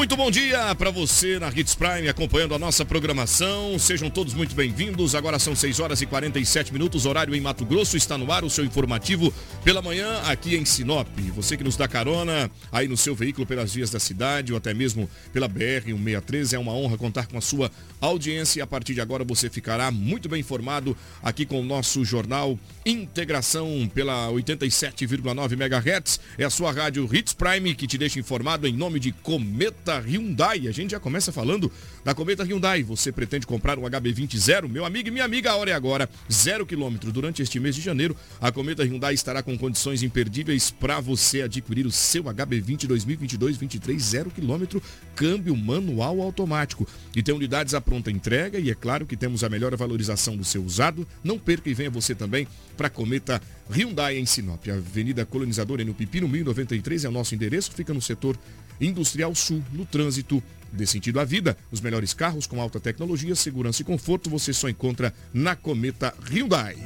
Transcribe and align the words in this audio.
Muito 0.00 0.16
bom 0.16 0.30
dia 0.30 0.74
para 0.76 0.90
você 0.90 1.38
na 1.38 1.50
Hits 1.50 1.74
Prime 1.74 2.08
acompanhando 2.08 2.54
a 2.54 2.58
nossa 2.58 2.86
programação. 2.86 3.78
Sejam 3.78 4.08
todos 4.08 4.32
muito 4.32 4.54
bem-vindos. 4.54 5.14
Agora 5.14 5.38
são 5.38 5.54
6 5.54 5.78
horas 5.78 6.00
e 6.00 6.06
47 6.06 6.72
minutos, 6.72 7.04
horário 7.04 7.34
em 7.34 7.40
Mato 7.42 7.66
Grosso. 7.66 7.98
Está 7.98 8.16
no 8.16 8.32
ar 8.32 8.42
o 8.42 8.48
seu 8.48 8.64
informativo 8.64 9.30
pela 9.62 9.82
manhã 9.82 10.22
aqui 10.22 10.56
em 10.56 10.64
Sinop. 10.64 11.06
Você 11.36 11.54
que 11.54 11.62
nos 11.62 11.76
dá 11.76 11.86
carona 11.86 12.50
aí 12.72 12.88
no 12.88 12.96
seu 12.96 13.14
veículo 13.14 13.46
pelas 13.46 13.74
vias 13.74 13.90
da 13.90 14.00
cidade 14.00 14.54
ou 14.54 14.56
até 14.56 14.72
mesmo 14.72 15.06
pela 15.34 15.46
BR 15.46 15.84
163, 15.84 16.54
é 16.54 16.58
uma 16.58 16.72
honra 16.72 16.96
contar 16.96 17.26
com 17.26 17.36
a 17.36 17.42
sua 17.42 17.70
audiência. 18.00 18.60
E 18.60 18.62
a 18.62 18.66
partir 18.66 18.94
de 18.94 19.02
agora 19.02 19.22
você 19.22 19.50
ficará 19.50 19.90
muito 19.90 20.30
bem 20.30 20.40
informado 20.40 20.96
aqui 21.22 21.44
com 21.44 21.60
o 21.60 21.64
nosso 21.64 22.06
jornal 22.06 22.58
Integração 22.86 23.86
pela 23.94 24.28
87,9 24.28 25.52
MHz. 25.52 26.20
É 26.38 26.44
a 26.44 26.50
sua 26.50 26.72
rádio 26.72 27.06
Hits 27.12 27.34
Prime 27.34 27.74
que 27.74 27.86
te 27.86 27.98
deixa 27.98 28.18
informado 28.18 28.66
em 28.66 28.72
nome 28.72 28.98
de 28.98 29.12
Cometa 29.12 29.89
Cometa 29.90 29.98
Hyundai. 29.98 30.68
A 30.68 30.72
gente 30.72 30.92
já 30.92 31.00
começa 31.00 31.32
falando 31.32 31.70
da 32.04 32.14
Cometa 32.14 32.44
Hyundai. 32.44 32.82
Você 32.84 33.10
pretende 33.10 33.46
comprar 33.46 33.76
um 33.78 33.82
HB20 33.82 34.36
zero? 34.36 34.68
Meu 34.68 34.84
amigo 34.84 35.08
e 35.08 35.10
minha 35.10 35.24
amiga, 35.24 35.50
a 35.50 35.56
hora 35.56 35.70
é 35.70 35.74
agora. 35.74 36.08
Zero 36.30 36.64
quilômetro. 36.64 37.10
Durante 37.10 37.42
este 37.42 37.58
mês 37.58 37.74
de 37.74 37.80
janeiro, 37.80 38.16
a 38.40 38.52
Cometa 38.52 38.84
Hyundai 38.84 39.14
estará 39.14 39.42
com 39.42 39.58
condições 39.58 40.02
imperdíveis 40.04 40.70
para 40.70 41.00
você 41.00 41.42
adquirir 41.42 41.86
o 41.86 41.90
seu 41.90 42.24
HB20 42.24 42.86
2022-23 42.86 43.98
zero 43.98 44.30
quilômetro, 44.30 44.80
câmbio 45.16 45.56
manual 45.56 46.20
automático. 46.20 46.86
E 47.16 47.22
tem 47.22 47.34
unidades 47.34 47.74
à 47.74 47.80
pronta 47.80 48.10
entrega 48.10 48.60
e 48.60 48.70
é 48.70 48.74
claro 48.74 49.06
que 49.06 49.16
temos 49.16 49.42
a 49.42 49.48
melhor 49.48 49.74
valorização 49.74 50.36
do 50.36 50.44
seu 50.44 50.64
usado. 50.64 51.06
Não 51.24 51.38
perca 51.38 51.68
e 51.68 51.74
venha 51.74 51.90
você 51.90 52.14
também 52.14 52.46
para 52.76 52.86
a 52.86 52.90
Cometa 52.90 53.42
Hyundai 53.68 54.18
em 54.18 54.26
Sinop. 54.26 54.68
Avenida 54.68 55.26
Colonizadora 55.26 55.84
no 55.84 55.94
Pipino 55.94 56.28
1093 56.28 57.04
é 57.04 57.08
o 57.08 57.12
nosso 57.12 57.34
endereço, 57.34 57.72
fica 57.72 57.92
no 57.92 58.00
setor 58.00 58.38
Industrial 58.80 59.34
Sul, 59.34 59.62
no 59.72 59.84
trânsito 59.84 60.42
Dê 60.72 60.86
sentido 60.86 61.20
à 61.20 61.24
vida. 61.24 61.56
Os 61.70 61.80
melhores 61.80 62.14
carros 62.14 62.46
com 62.46 62.60
alta 62.60 62.78
tecnologia, 62.78 63.34
segurança 63.34 63.82
e 63.82 63.84
conforto 63.84 64.30
você 64.30 64.52
só 64.52 64.68
encontra 64.68 65.12
na 65.32 65.56
Cometa 65.56 66.14
Hyundai. 66.30 66.76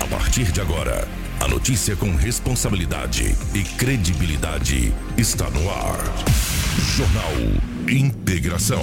A 0.00 0.06
partir 0.06 0.50
de 0.50 0.60
agora, 0.60 1.08
a 1.40 1.48
notícia 1.48 1.94
com 1.96 2.14
responsabilidade 2.16 3.36
e 3.54 3.62
credibilidade 3.76 4.92
está 5.16 5.48
no 5.50 5.70
ar. 5.70 5.98
Jornal 6.96 7.32
Integração. 7.88 8.82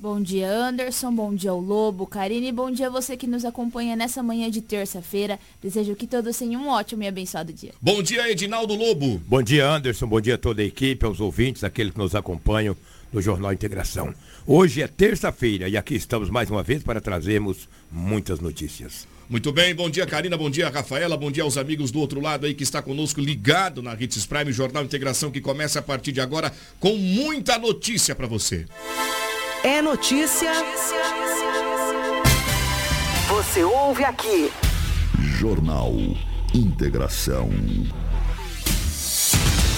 Bom 0.00 0.18
dia, 0.18 0.50
Anderson. 0.50 1.12
Bom 1.14 1.34
dia 1.34 1.50
ao 1.50 1.60
Lobo, 1.60 2.06
Karine. 2.06 2.50
Bom 2.50 2.70
dia 2.70 2.86
a 2.86 2.90
você 2.90 3.18
que 3.18 3.26
nos 3.26 3.44
acompanha 3.44 3.94
nessa 3.94 4.22
manhã 4.22 4.50
de 4.50 4.62
terça-feira. 4.62 5.38
Desejo 5.62 5.94
que 5.94 6.06
todos 6.06 6.38
tenham 6.38 6.62
um 6.62 6.68
ótimo 6.68 7.02
e 7.02 7.06
abençoado 7.06 7.52
dia. 7.52 7.72
Bom 7.82 8.02
dia, 8.02 8.30
Edinaldo 8.30 8.74
Lobo. 8.74 9.20
Bom 9.26 9.42
dia, 9.42 9.68
Anderson. 9.68 10.06
Bom 10.06 10.18
dia 10.18 10.36
a 10.36 10.38
toda 10.38 10.62
a 10.62 10.64
equipe, 10.64 11.04
aos 11.04 11.20
ouvintes, 11.20 11.62
aqueles 11.62 11.92
que 11.92 11.98
nos 11.98 12.14
acompanham 12.14 12.74
no 13.12 13.20
Jornal 13.20 13.52
Integração. 13.52 14.14
Hoje 14.46 14.80
é 14.80 14.88
terça-feira 14.88 15.68
e 15.68 15.76
aqui 15.76 15.96
estamos 15.96 16.30
mais 16.30 16.48
uma 16.48 16.62
vez 16.62 16.82
para 16.82 16.98
trazermos 16.98 17.68
muitas 17.92 18.40
notícias. 18.40 19.06
Muito 19.28 19.52
bem, 19.52 19.74
bom 19.74 19.90
dia 19.90 20.06
Karina, 20.06 20.36
bom 20.36 20.48
dia 20.48 20.70
Rafaela, 20.70 21.16
bom 21.16 21.30
dia 21.30 21.42
aos 21.42 21.56
amigos 21.56 21.90
do 21.90 22.00
outro 22.00 22.20
lado 22.20 22.46
aí 22.46 22.54
que 22.54 22.64
está 22.64 22.80
conosco 22.80 23.20
ligado 23.20 23.82
na 23.82 23.94
Hits 23.94 24.26
Prime, 24.26 24.50
Jornal 24.50 24.82
Integração 24.82 25.30
que 25.30 25.40
começa 25.40 25.78
a 25.78 25.82
partir 25.82 26.10
de 26.10 26.20
agora 26.20 26.52
com 26.80 26.96
muita 26.96 27.58
notícia 27.58 28.14
para 28.14 28.26
você. 28.26 28.66
É 29.62 29.82
notícia. 29.82 30.50
Você 33.28 33.62
ouve 33.62 34.02
aqui. 34.04 34.50
Jornal 35.38 35.92
Integração. 36.54 37.50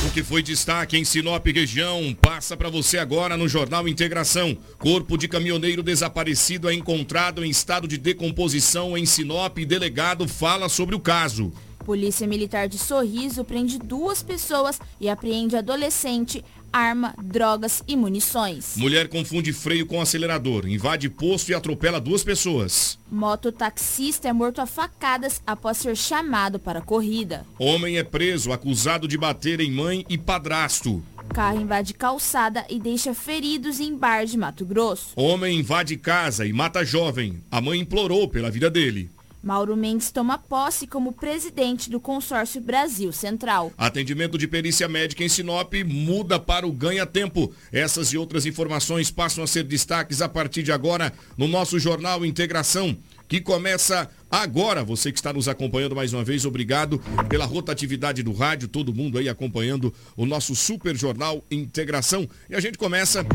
O 0.06 0.10
que 0.12 0.22
foi 0.22 0.40
destaque 0.40 0.96
em 0.96 1.04
Sinop 1.04 1.44
região 1.46 2.16
passa 2.20 2.56
para 2.56 2.70
você 2.70 2.96
agora 2.96 3.36
no 3.36 3.48
Jornal 3.48 3.88
Integração. 3.88 4.56
Corpo 4.78 5.18
de 5.18 5.26
caminhoneiro 5.26 5.82
desaparecido 5.82 6.70
é 6.70 6.74
encontrado 6.74 7.44
em 7.44 7.50
estado 7.50 7.88
de 7.88 7.98
decomposição 7.98 8.96
em 8.96 9.04
Sinop 9.04 9.58
e 9.58 9.66
delegado 9.66 10.28
fala 10.28 10.68
sobre 10.68 10.94
o 10.94 11.00
caso. 11.00 11.52
Polícia 11.84 12.28
Militar 12.28 12.68
de 12.68 12.78
Sorriso 12.78 13.44
prende 13.44 13.78
duas 13.78 14.22
pessoas 14.22 14.80
e 15.00 15.08
apreende 15.08 15.56
adolescente 15.56 16.44
arma, 16.72 17.14
drogas 17.22 17.82
e 17.86 17.96
munições. 17.96 18.76
Mulher 18.76 19.08
confunde 19.08 19.52
freio 19.52 19.86
com 19.86 20.00
acelerador, 20.00 20.66
invade 20.66 21.08
posto 21.08 21.50
e 21.50 21.54
atropela 21.54 22.00
duas 22.00 22.24
pessoas. 22.24 22.98
Mototaxista 23.10 24.28
é 24.28 24.32
morto 24.32 24.60
a 24.60 24.66
facadas 24.66 25.42
após 25.46 25.76
ser 25.76 25.96
chamado 25.96 26.58
para 26.58 26.78
a 26.78 26.82
corrida. 26.82 27.44
Homem 27.58 27.98
é 27.98 28.02
preso 28.02 28.52
acusado 28.52 29.06
de 29.06 29.18
bater 29.18 29.60
em 29.60 29.70
mãe 29.70 30.04
e 30.08 30.16
padrasto. 30.16 31.02
Carro 31.32 31.60
invade 31.60 31.94
calçada 31.94 32.64
e 32.68 32.78
deixa 32.78 33.14
feridos 33.14 33.80
em 33.80 33.96
bar 33.96 34.26
de 34.26 34.36
Mato 34.36 34.66
Grosso. 34.66 35.12
Homem 35.16 35.60
invade 35.60 35.96
casa 35.96 36.44
e 36.44 36.52
mata 36.52 36.84
jovem. 36.84 37.42
A 37.50 37.60
mãe 37.60 37.80
implorou 37.80 38.28
pela 38.28 38.50
vida 38.50 38.68
dele. 38.68 39.10
Mauro 39.42 39.76
Mendes 39.76 40.12
toma 40.12 40.38
posse 40.38 40.86
como 40.86 41.12
presidente 41.12 41.90
do 41.90 41.98
consórcio 41.98 42.60
Brasil 42.60 43.12
Central. 43.12 43.72
Atendimento 43.76 44.38
de 44.38 44.46
perícia 44.46 44.88
médica 44.88 45.24
em 45.24 45.28
Sinop 45.28 45.74
muda 45.84 46.38
para 46.38 46.64
o 46.64 46.70
ganha-tempo. 46.70 47.52
Essas 47.72 48.12
e 48.12 48.18
outras 48.18 48.46
informações 48.46 49.10
passam 49.10 49.42
a 49.42 49.46
ser 49.46 49.64
destaques 49.64 50.22
a 50.22 50.28
partir 50.28 50.62
de 50.62 50.70
agora 50.70 51.12
no 51.36 51.48
nosso 51.48 51.76
jornal 51.80 52.24
Integração, 52.24 52.96
que 53.26 53.40
começa 53.40 54.08
agora. 54.30 54.84
Você 54.84 55.10
que 55.10 55.18
está 55.18 55.32
nos 55.32 55.48
acompanhando 55.48 55.96
mais 55.96 56.12
uma 56.12 56.22
vez, 56.22 56.44
obrigado 56.44 57.00
pela 57.28 57.44
rotatividade 57.44 58.22
do 58.22 58.32
rádio, 58.32 58.68
todo 58.68 58.94
mundo 58.94 59.18
aí 59.18 59.28
acompanhando 59.28 59.92
o 60.16 60.24
nosso 60.24 60.54
super 60.54 60.96
jornal 60.96 61.44
Integração. 61.50 62.28
E 62.48 62.54
a 62.54 62.60
gente 62.60 62.78
começa 62.78 63.26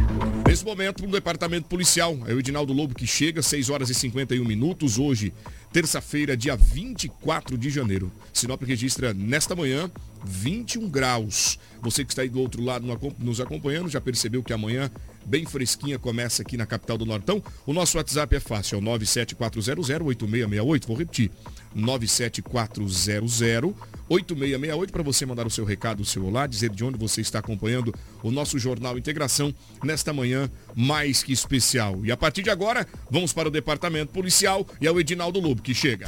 nesse 0.48 0.64
momento 0.64 1.04
no 1.04 1.12
departamento 1.12 1.68
policial. 1.68 2.18
É 2.28 2.34
o 2.34 2.40
Edinaldo 2.40 2.72
Lobo 2.72 2.96
que 2.96 3.06
chega, 3.06 3.42
6 3.42 3.70
horas 3.70 3.90
e 3.90 3.94
51 3.94 4.46
minutos 4.46 4.98
hoje 4.98 5.34
terça-feira, 5.72 6.38
dia 6.38 6.56
24 6.56 7.58
de 7.58 7.70
janeiro. 7.70 8.12
Sinop 8.34 8.62
registra 8.64 9.14
nesta 9.14 9.56
manhã 9.56 9.90
21 10.26 10.90
graus. 10.90 11.60
Você 11.82 12.04
que 12.04 12.12
está 12.12 12.22
aí 12.22 12.30
do 12.30 12.40
outro 12.40 12.64
lado 12.64 12.86
nos 13.20 13.40
acompanhando 13.40 13.90
já 13.90 14.02
percebeu 14.02 14.44
que 14.44 14.54
amanhã 14.54 14.92
bem 15.26 15.46
fresquinha 15.46 16.00
começa 16.00 16.42
aqui 16.42 16.58
na 16.58 16.66
capital 16.66 16.98
do 16.98 17.06
Nortão. 17.06 17.44
O 17.66 17.74
nosso 17.74 17.98
WhatsApp 17.98 18.36
é 18.36 18.40
fácil, 18.40 18.76
é 18.76 18.80
o 18.80 18.84
974008668. 18.84 20.88
Vou 20.88 20.98
repetir. 20.98 21.32
97400 21.76 23.76
8668 24.10 24.92
para 24.92 25.04
você 25.04 25.26
mandar 25.26 25.46
o 25.46 25.50
seu 25.50 25.66
recado, 25.66 26.02
o 26.02 26.06
seu 26.06 26.26
olá, 26.26 26.48
dizer 26.48 26.70
de 26.70 26.84
onde 26.84 26.98
você 26.98 27.22
está 27.22 27.40
acompanhando 27.40 27.94
o 28.24 28.32
nosso 28.32 28.58
Jornal 28.58 28.98
Integração 28.98 29.54
nesta 29.84 30.14
manhã 30.14 30.50
mais 30.76 31.24
que 31.24 31.34
especial. 31.34 32.06
E 32.06 32.12
a 32.12 32.18
partir 32.18 32.44
de 32.44 32.50
agora, 32.50 32.88
vamos 33.12 33.34
para 33.34 33.50
o 33.50 33.52
departamento 33.52 34.14
policial 34.14 34.66
e 34.80 34.88
é 34.88 34.92
o 34.92 35.00
Edinaldo 35.00 35.40
Lobo 35.40 35.62
que 35.62 35.74
chega. 35.74 36.08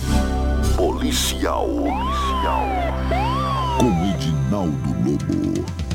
Policial. 0.76 1.68
Policial. 1.68 2.68
Com 3.80 4.16
Edinaldo 4.16 4.90
Lobo. 5.04 5.89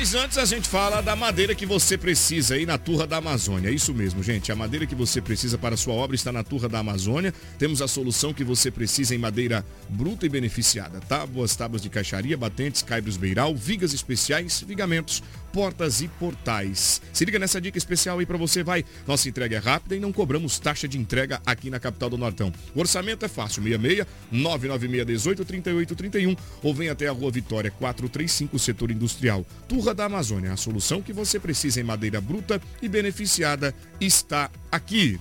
Mas 0.00 0.14
antes 0.14 0.38
a 0.38 0.46
gente 0.46 0.66
fala 0.66 1.02
da 1.02 1.14
madeira 1.14 1.54
que 1.54 1.66
você 1.66 1.98
precisa 1.98 2.54
aí 2.54 2.64
na 2.64 2.78
Turra 2.78 3.06
da 3.06 3.18
Amazônia. 3.18 3.68
É 3.68 3.70
isso 3.70 3.92
mesmo, 3.92 4.22
gente. 4.22 4.50
A 4.50 4.56
madeira 4.56 4.86
que 4.86 4.94
você 4.94 5.20
precisa 5.20 5.58
para 5.58 5.74
a 5.74 5.76
sua 5.76 5.92
obra 5.92 6.16
está 6.16 6.32
na 6.32 6.42
Turra 6.42 6.70
da 6.70 6.78
Amazônia. 6.78 7.34
Temos 7.58 7.82
a 7.82 7.86
solução 7.86 8.32
que 8.32 8.42
você 8.42 8.70
precisa 8.70 9.14
em 9.14 9.18
madeira 9.18 9.62
bruta 9.90 10.24
e 10.24 10.28
beneficiada. 10.30 11.00
Tábuas, 11.00 11.54
tábuas 11.54 11.82
de 11.82 11.90
caixaria, 11.90 12.34
batentes, 12.34 12.80
caibros 12.80 13.18
beiral, 13.18 13.54
vigas 13.54 13.92
especiais, 13.92 14.64
vigamentos, 14.66 15.22
portas 15.52 16.00
e 16.00 16.08
portais. 16.08 17.00
Se 17.12 17.24
liga 17.24 17.38
nessa 17.38 17.60
dica 17.60 17.78
especial 17.78 18.18
aí 18.18 18.26
para 18.26 18.38
você, 18.38 18.62
vai. 18.62 18.84
Nossa 19.06 19.28
entrega 19.28 19.56
é 19.56 19.58
rápida 19.58 19.96
e 19.96 20.00
não 20.00 20.12
cobramos 20.12 20.58
taxa 20.58 20.88
de 20.88 20.98
entrega 20.98 21.40
aqui 21.44 21.70
na 21.70 21.80
capital 21.80 22.10
do 22.10 22.18
Nortão. 22.18 22.52
O 22.74 22.80
orçamento 22.80 23.24
é 23.24 23.28
fácil, 23.28 23.62
66 23.62 24.06
996 24.30 25.06
18 25.06 25.44
38 25.44 25.96
31 25.96 26.36
ou 26.62 26.74
vem 26.74 26.88
até 26.88 27.08
a 27.08 27.12
Rua 27.12 27.30
Vitória 27.30 27.70
435, 27.70 28.58
setor 28.58 28.90
industrial. 28.90 29.44
Turra 29.68 29.94
da 29.94 30.04
Amazônia, 30.04 30.52
a 30.52 30.56
solução 30.56 31.02
que 31.02 31.12
você 31.12 31.38
precisa 31.38 31.80
em 31.80 31.84
madeira 31.84 32.20
bruta 32.20 32.60
e 32.80 32.88
beneficiada 32.88 33.74
está 34.00 34.50
aqui. 34.70 35.18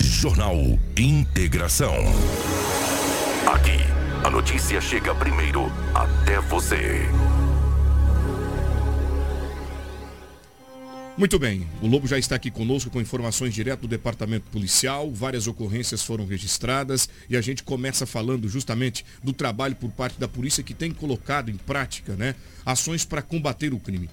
Jornal 0.00 0.56
Integração. 0.96 1.94
Aqui, 3.46 3.78
a 4.24 4.30
notícia 4.30 4.80
chega 4.80 5.14
primeiro 5.14 5.70
até 5.94 6.40
você. 6.40 7.08
Muito 11.18 11.36
bem, 11.36 11.66
o 11.82 11.88
Lobo 11.88 12.06
já 12.06 12.16
está 12.16 12.36
aqui 12.36 12.48
conosco 12.48 12.90
com 12.90 13.00
informações 13.00 13.52
direto 13.52 13.80
do 13.80 13.88
departamento 13.88 14.48
policial, 14.52 15.12
várias 15.12 15.48
ocorrências 15.48 16.00
foram 16.00 16.24
registradas 16.24 17.08
e 17.28 17.36
a 17.36 17.40
gente 17.40 17.64
começa 17.64 18.06
falando 18.06 18.48
justamente 18.48 19.04
do 19.20 19.32
trabalho 19.32 19.74
por 19.74 19.90
parte 19.90 20.16
da 20.20 20.28
polícia 20.28 20.62
que 20.62 20.72
tem 20.72 20.92
colocado 20.92 21.50
em 21.50 21.56
prática 21.56 22.14
né, 22.14 22.36
ações 22.64 23.04
para 23.04 23.20
combater 23.20 23.74
o 23.74 23.80
crime. 23.80 24.08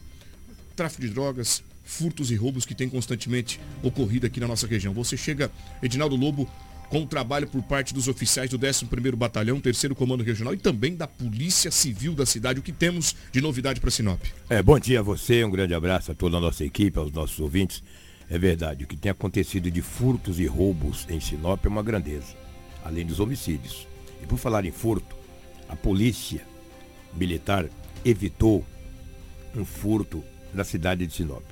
Tráfico 0.75 1.03
de 1.03 1.09
drogas, 1.09 1.63
furtos 1.83 2.31
e 2.31 2.35
roubos 2.35 2.65
que 2.65 2.73
tem 2.73 2.89
constantemente 2.89 3.59
ocorrido 3.83 4.25
aqui 4.25 4.39
na 4.39 4.47
nossa 4.47 4.65
região. 4.65 4.91
Você 4.95 5.15
chega, 5.15 5.51
Edinaldo 5.83 6.15
Lobo, 6.15 6.49
com 6.95 7.03
o 7.03 7.05
trabalho 7.05 7.45
por 7.45 7.61
parte 7.61 7.93
dos 7.93 8.07
oficiais 8.07 8.49
do 8.49 8.57
11º 8.57 9.17
Batalhão, 9.17 9.59
3 9.59 9.87
Comando 9.97 10.23
Regional 10.23 10.53
e 10.53 10.57
também 10.57 10.95
da 10.95 11.05
Polícia 11.05 11.69
Civil 11.69 12.15
da 12.15 12.25
cidade. 12.25 12.61
O 12.61 12.63
que 12.63 12.71
temos 12.71 13.13
de 13.33 13.41
novidade 13.41 13.81
para 13.81 13.91
Sinop? 13.91 14.21
É, 14.49 14.63
bom 14.63 14.79
dia 14.79 15.01
a 15.01 15.03
você, 15.03 15.43
um 15.43 15.51
grande 15.51 15.73
abraço 15.73 16.13
a 16.13 16.15
toda 16.15 16.37
a 16.37 16.39
nossa 16.39 16.63
equipe, 16.63 16.97
aos 16.97 17.11
nossos 17.11 17.37
ouvintes. 17.37 17.83
É 18.29 18.39
verdade, 18.39 18.85
o 18.85 18.87
que 18.87 18.95
tem 18.95 19.11
acontecido 19.11 19.69
de 19.69 19.81
furtos 19.81 20.39
e 20.39 20.45
roubos 20.45 21.05
em 21.09 21.19
Sinop 21.19 21.65
é 21.65 21.67
uma 21.67 21.83
grandeza, 21.83 22.33
além 22.81 23.05
dos 23.05 23.19
homicídios. 23.19 23.85
E 24.23 24.25
por 24.25 24.37
falar 24.37 24.63
em 24.63 24.71
furto, 24.71 25.17
a 25.67 25.75
polícia 25.75 26.47
militar 27.13 27.67
evitou 28.05 28.65
um 29.53 29.65
furto 29.65 30.23
na 30.53 30.63
cidade 30.63 31.05
de 31.05 31.13
Sinop. 31.13 31.43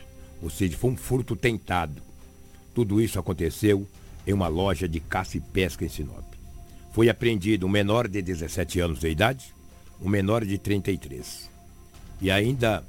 Ou 0.41 0.49
seja, 0.49 0.77
foi 0.77 0.91
um 0.91 0.95
furto 0.95 1.35
tentado. 1.35 2.01
Tudo 2.73 3.01
isso 3.01 3.19
aconteceu 3.19 3.85
em 4.25 4.33
uma 4.33 4.47
loja 4.47 4.87
de 4.87 4.99
caça 4.99 5.37
e 5.37 5.41
pesca 5.41 5.85
em 5.85 5.89
Sinop. 5.89 6.25
Foi 6.91 7.09
apreendido 7.09 7.65
um 7.65 7.69
menor 7.69 8.07
de 8.07 8.21
17 8.21 8.79
anos 8.79 8.99
de 8.99 9.09
idade, 9.09 9.53
um 10.01 10.09
menor 10.09 10.45
de 10.45 10.57
33. 10.57 11.49
E 12.21 12.29
ainda 12.29 12.83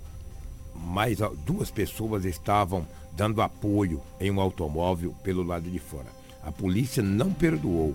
mais 0.74 1.18
duas 1.46 1.70
pessoas 1.70 2.24
estavam 2.24 2.86
dando 3.16 3.40
apoio 3.40 4.02
em 4.20 4.30
um 4.30 4.40
automóvel 4.40 5.14
pelo 5.22 5.42
lado 5.42 5.70
de 5.70 5.78
fora. 5.78 6.08
A 6.42 6.52
polícia 6.52 7.02
não 7.02 7.32
perdoou 7.32 7.94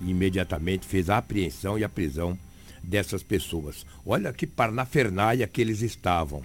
e 0.00 0.10
imediatamente 0.10 0.86
fez 0.86 1.10
a 1.10 1.18
apreensão 1.18 1.78
e 1.78 1.84
a 1.84 1.88
prisão 1.88 2.38
dessas 2.82 3.22
pessoas. 3.22 3.84
Olha 4.06 4.32
que 4.32 4.46
parnafernália 4.46 5.46
que 5.46 5.60
eles 5.60 5.82
estavam. 5.82 6.42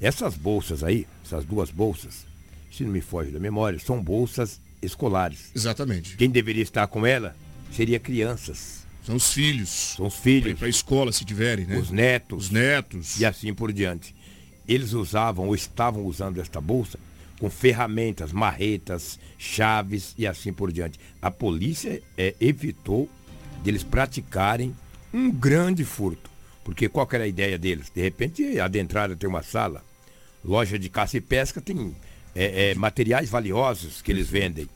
Essas 0.00 0.34
bolsas 0.34 0.82
aí, 0.82 1.06
essas 1.24 1.44
duas 1.44 1.70
bolsas, 1.70 2.26
se 2.70 2.84
não 2.84 2.92
me 2.92 3.00
foge 3.00 3.30
da 3.30 3.38
memória, 3.38 3.78
são 3.78 4.02
bolsas 4.02 4.60
escolares. 4.86 5.50
Exatamente. 5.54 6.16
Quem 6.16 6.30
deveria 6.30 6.62
estar 6.62 6.86
com 6.86 7.04
ela 7.04 7.36
seria 7.72 7.98
crianças. 7.98 8.86
São 9.04 9.16
os 9.16 9.32
filhos. 9.32 9.94
São 9.96 10.06
os 10.06 10.16
filhos. 10.16 10.58
Para 10.58 10.66
a 10.66 10.70
escola, 10.70 11.12
se 11.12 11.24
tiverem, 11.24 11.66
né? 11.66 11.76
Os 11.76 11.90
netos. 11.90 12.46
Os 12.46 12.50
netos. 12.50 13.20
E 13.20 13.24
assim 13.24 13.54
por 13.54 13.72
diante. 13.72 14.14
Eles 14.66 14.92
usavam 14.92 15.46
ou 15.46 15.54
estavam 15.54 16.04
usando 16.04 16.40
esta 16.40 16.60
bolsa 16.60 16.98
com 17.38 17.50
ferramentas, 17.50 18.32
marretas, 18.32 19.18
chaves 19.38 20.14
e 20.18 20.26
assim 20.26 20.52
por 20.52 20.72
diante. 20.72 20.98
A 21.20 21.30
polícia 21.30 22.02
é, 22.16 22.34
evitou 22.40 23.08
deles 23.62 23.82
praticarem 23.82 24.74
um 25.12 25.30
grande 25.30 25.84
furto. 25.84 26.30
Porque 26.64 26.88
qual 26.88 27.08
era 27.12 27.24
a 27.24 27.28
ideia 27.28 27.58
deles? 27.58 27.90
De 27.94 28.00
repente, 28.00 28.58
adentraram 28.58 29.14
tem 29.16 29.28
uma 29.28 29.42
sala, 29.42 29.84
loja 30.44 30.78
de 30.78 30.88
caça 30.88 31.16
e 31.16 31.20
pesca 31.20 31.60
tem 31.60 31.94
é, 32.34 32.70
é, 32.70 32.74
materiais 32.74 33.30
valiosos 33.30 34.02
que 34.02 34.10
eles 34.10 34.28
vendem. 34.28 34.68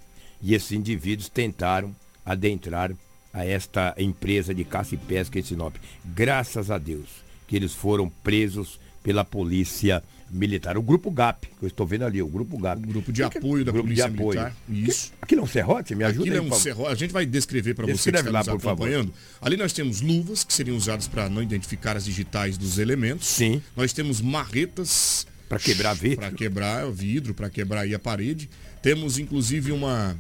E 0.43 0.55
esses 0.55 0.73
indivíduos 0.73 1.29
tentaram 1.29 1.95
adentrar 2.25 2.93
a 3.33 3.45
esta 3.45 3.95
empresa 3.99 4.55
de 4.55 4.65
caça 4.65 4.95
e 4.95 4.99
pesca 4.99 5.39
em 5.39 5.43
Sinop. 5.43 5.77
Graças 6.05 6.71
a 6.71 6.79
Deus 6.79 7.09
que 7.47 7.57
eles 7.57 7.73
foram 7.73 8.09
presos 8.23 8.79
pela 9.03 9.25
polícia 9.25 10.03
militar. 10.31 10.77
O 10.79 10.83
grupo 10.83 11.11
GAP, 11.11 11.47
que 11.59 11.65
eu 11.65 11.67
estou 11.67 11.85
vendo 11.87 12.05
ali, 12.05 12.23
o 12.23 12.27
grupo 12.29 12.57
GAP. 12.59 12.79
O 12.85 12.87
grupo 12.87 13.13
de 13.13 13.23
apoio 13.23 13.65
da 13.65 13.73
grupo 13.73 13.89
polícia 13.89 14.09
de 14.09 14.15
apoio. 14.15 14.39
militar. 14.41 14.57
Isso. 14.69 15.13
Aquilo 15.21 15.41
é 15.41 15.45
um 15.45 15.47
serrote? 15.49 15.95
Me 15.95 16.05
ajuda 16.05 16.21
Aquilo 16.23 16.37
é 16.37 16.39
aí, 16.39 16.45
um 16.45 16.49
por 16.49 16.55
favor. 16.57 16.63
serrote. 16.63 16.93
A 16.93 16.95
gente 16.95 17.13
vai 17.13 17.27
descrever 17.27 17.75
para 17.75 17.87
você 17.87 18.13
que 18.13 18.19
está 18.19 18.31
lá, 18.31 18.39
nos 18.41 18.49
por 18.49 18.61
favor. 18.61 18.85
acompanhando. 18.85 19.13
Ali 19.41 19.57
nós 19.57 19.73
temos 19.73 20.01
luvas 20.01 20.45
que 20.45 20.53
seriam 20.53 20.77
usadas 20.77 21.09
para 21.09 21.29
não 21.29 21.43
identificar 21.43 21.97
as 21.97 22.05
digitais 22.05 22.57
dos 22.57 22.79
elementos. 22.79 23.27
Sim. 23.27 23.61
Nós 23.77 23.93
temos 23.93 24.21
marretas 24.21 25.27
Para 25.49 25.59
quebrar 25.59 25.95
vidro. 25.95 26.19
para 26.19 26.31
quebrar 26.31 26.91
vidro, 26.93 27.35
para 27.35 27.51
quebrar 27.51 27.81
aí 27.81 27.95
a 27.95 27.99
parede. 27.99 28.49
Temos 28.83 29.19
inclusive 29.19 29.73
uma 29.73 30.17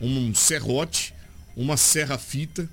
um 0.00 0.34
serrote, 0.34 1.14
uma 1.56 1.76
serra-fita 1.76 2.68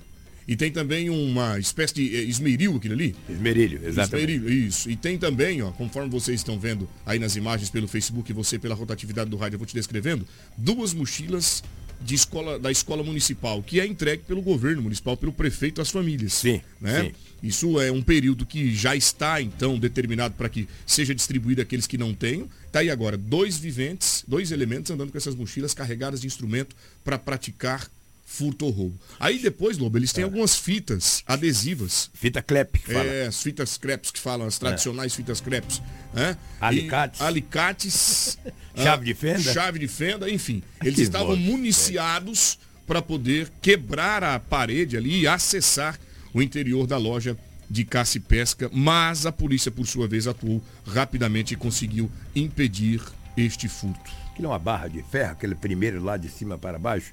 e 0.46 0.56
tem 0.56 0.72
também 0.72 1.08
uma 1.08 1.58
espécie 1.58 1.94
de 1.94 2.16
eh, 2.16 2.22
esmeril 2.22 2.76
aquilo 2.76 2.94
ali. 2.94 3.14
Esmerilho, 3.28 3.80
exatamente. 3.86 4.32
Esmeril, 4.32 4.66
isso. 4.66 4.90
E 4.90 4.96
tem 4.96 5.16
também, 5.16 5.62
ó, 5.62 5.70
conforme 5.70 6.10
vocês 6.10 6.40
estão 6.40 6.58
vendo 6.58 6.88
aí 7.06 7.18
nas 7.18 7.36
imagens 7.36 7.70
pelo 7.70 7.86
Facebook 7.86 8.30
e 8.30 8.34
você 8.34 8.58
pela 8.58 8.74
rotatividade 8.74 9.30
do 9.30 9.36
rádio, 9.36 9.54
eu 9.54 9.58
vou 9.58 9.66
te 9.66 9.74
descrevendo, 9.74 10.26
duas 10.56 10.92
mochilas 10.92 11.62
de 12.00 12.16
escola, 12.16 12.58
da 12.58 12.70
escola 12.70 13.04
municipal, 13.04 13.62
que 13.62 13.78
é 13.78 13.86
entregue 13.86 14.24
pelo 14.24 14.42
governo 14.42 14.82
municipal, 14.82 15.16
pelo 15.16 15.32
prefeito 15.32 15.80
às 15.80 15.90
famílias. 15.90 16.32
Sim, 16.32 16.60
Né? 16.80 17.04
sim. 17.04 17.12
Isso 17.42 17.80
é 17.80 17.90
um 17.90 18.02
período 18.02 18.46
que 18.46 18.74
já 18.74 18.94
está, 18.94 19.40
então, 19.42 19.78
determinado 19.78 20.34
para 20.34 20.48
que 20.48 20.68
seja 20.86 21.14
distribuído 21.14 21.60
àqueles 21.60 21.86
que 21.86 21.98
não 21.98 22.14
tenham. 22.14 22.48
Tá 22.72 22.78
aí 22.80 22.90
agora, 22.90 23.18
dois 23.18 23.58
viventes, 23.58 24.24
dois 24.26 24.50
elementos 24.50 24.90
andando 24.90 25.12
com 25.12 25.18
essas 25.18 25.34
mochilas 25.34 25.74
carregadas 25.74 26.22
de 26.22 26.26
instrumento 26.26 26.74
para 27.04 27.18
praticar 27.18 27.86
furto 28.24 28.64
ou 28.64 28.70
roubo. 28.70 28.98
Aí 29.20 29.38
depois, 29.38 29.76
Lobo, 29.76 29.98
eles 29.98 30.10
É. 30.10 30.14
têm 30.14 30.24
algumas 30.24 30.56
fitas 30.56 31.22
adesivas 31.26 32.10
Fita 32.14 32.40
crepe, 32.40 32.78
que 32.78 32.90
fala. 32.94 33.04
é, 33.04 33.26
as 33.26 33.42
fitas 33.42 33.76
crepes 33.76 34.10
que 34.10 34.18
falam, 34.18 34.46
as 34.46 34.58
tradicionais 34.58 35.14
fitas 35.14 35.38
crepes. 35.38 35.82
Né? 36.14 36.34
Alicates. 36.58 37.20
E 37.20 37.24
alicates. 37.24 38.38
Chave 38.74 39.02
ah, 39.02 39.04
de 39.04 39.14
fenda. 39.14 39.52
Chave 39.52 39.78
de 39.78 39.86
fenda, 39.88 40.30
enfim. 40.30 40.62
Eles 40.80 40.94
Que 40.94 41.02
estavam 41.02 41.36
bosta, 41.36 41.42
municiados 41.42 42.58
para 42.86 43.02
poder 43.02 43.52
quebrar 43.60 44.24
a 44.24 44.38
parede 44.40 44.96
ali 44.96 45.20
e 45.20 45.26
acessar 45.26 46.00
o 46.32 46.40
interior 46.40 46.86
da 46.86 46.96
loja 46.96 47.36
de 47.72 47.86
caça 47.86 48.18
e 48.18 48.20
pesca, 48.20 48.68
mas 48.70 49.24
a 49.24 49.32
polícia, 49.32 49.70
por 49.70 49.86
sua 49.86 50.06
vez, 50.06 50.26
atuou 50.26 50.62
rapidamente 50.86 51.54
e 51.54 51.56
conseguiu 51.56 52.10
impedir 52.36 53.00
este 53.34 53.66
furto. 53.66 54.10
Aquilo 54.30 54.48
é 54.48 54.50
uma 54.50 54.58
barra 54.58 54.88
de 54.88 55.02
ferro, 55.02 55.32
aquele 55.32 55.54
primeiro 55.54 56.02
lá 56.04 56.18
de 56.18 56.28
cima 56.28 56.58
para 56.58 56.78
baixo. 56.78 57.12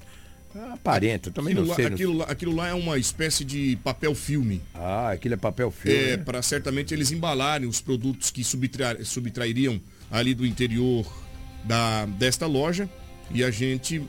Aparenta, 0.74 1.30
também 1.30 1.52
Aquilo 1.52 1.62
não 1.66 1.70
lá, 1.70 1.76
sei. 1.76 1.84
não 1.86 1.94
aquilo, 1.94 2.12
lá, 2.18 2.24
aquilo 2.26 2.54
lá 2.54 2.68
é 2.68 2.74
uma 2.74 2.98
espécie 2.98 3.42
de 3.42 3.78
papel 3.82 4.14
filme. 4.14 4.60
Ah, 4.74 5.12
aquilo 5.12 5.32
é 5.34 5.36
papel 5.38 5.70
filme. 5.70 5.96
É, 5.96 6.16
né? 6.18 6.22
para 6.24 6.42
certamente 6.42 6.92
eles 6.92 7.10
embalarem 7.10 7.66
os 7.66 7.80
produtos 7.80 8.30
que 8.30 8.44
subtra- 8.44 9.02
subtrairiam 9.02 9.80
ali 10.10 10.34
do 10.34 10.44
interior 10.44 11.06
da, 11.64 12.04
desta 12.04 12.46
loja. 12.46 12.86
E 13.32 13.42
a 13.44 13.50
gente 13.50 14.02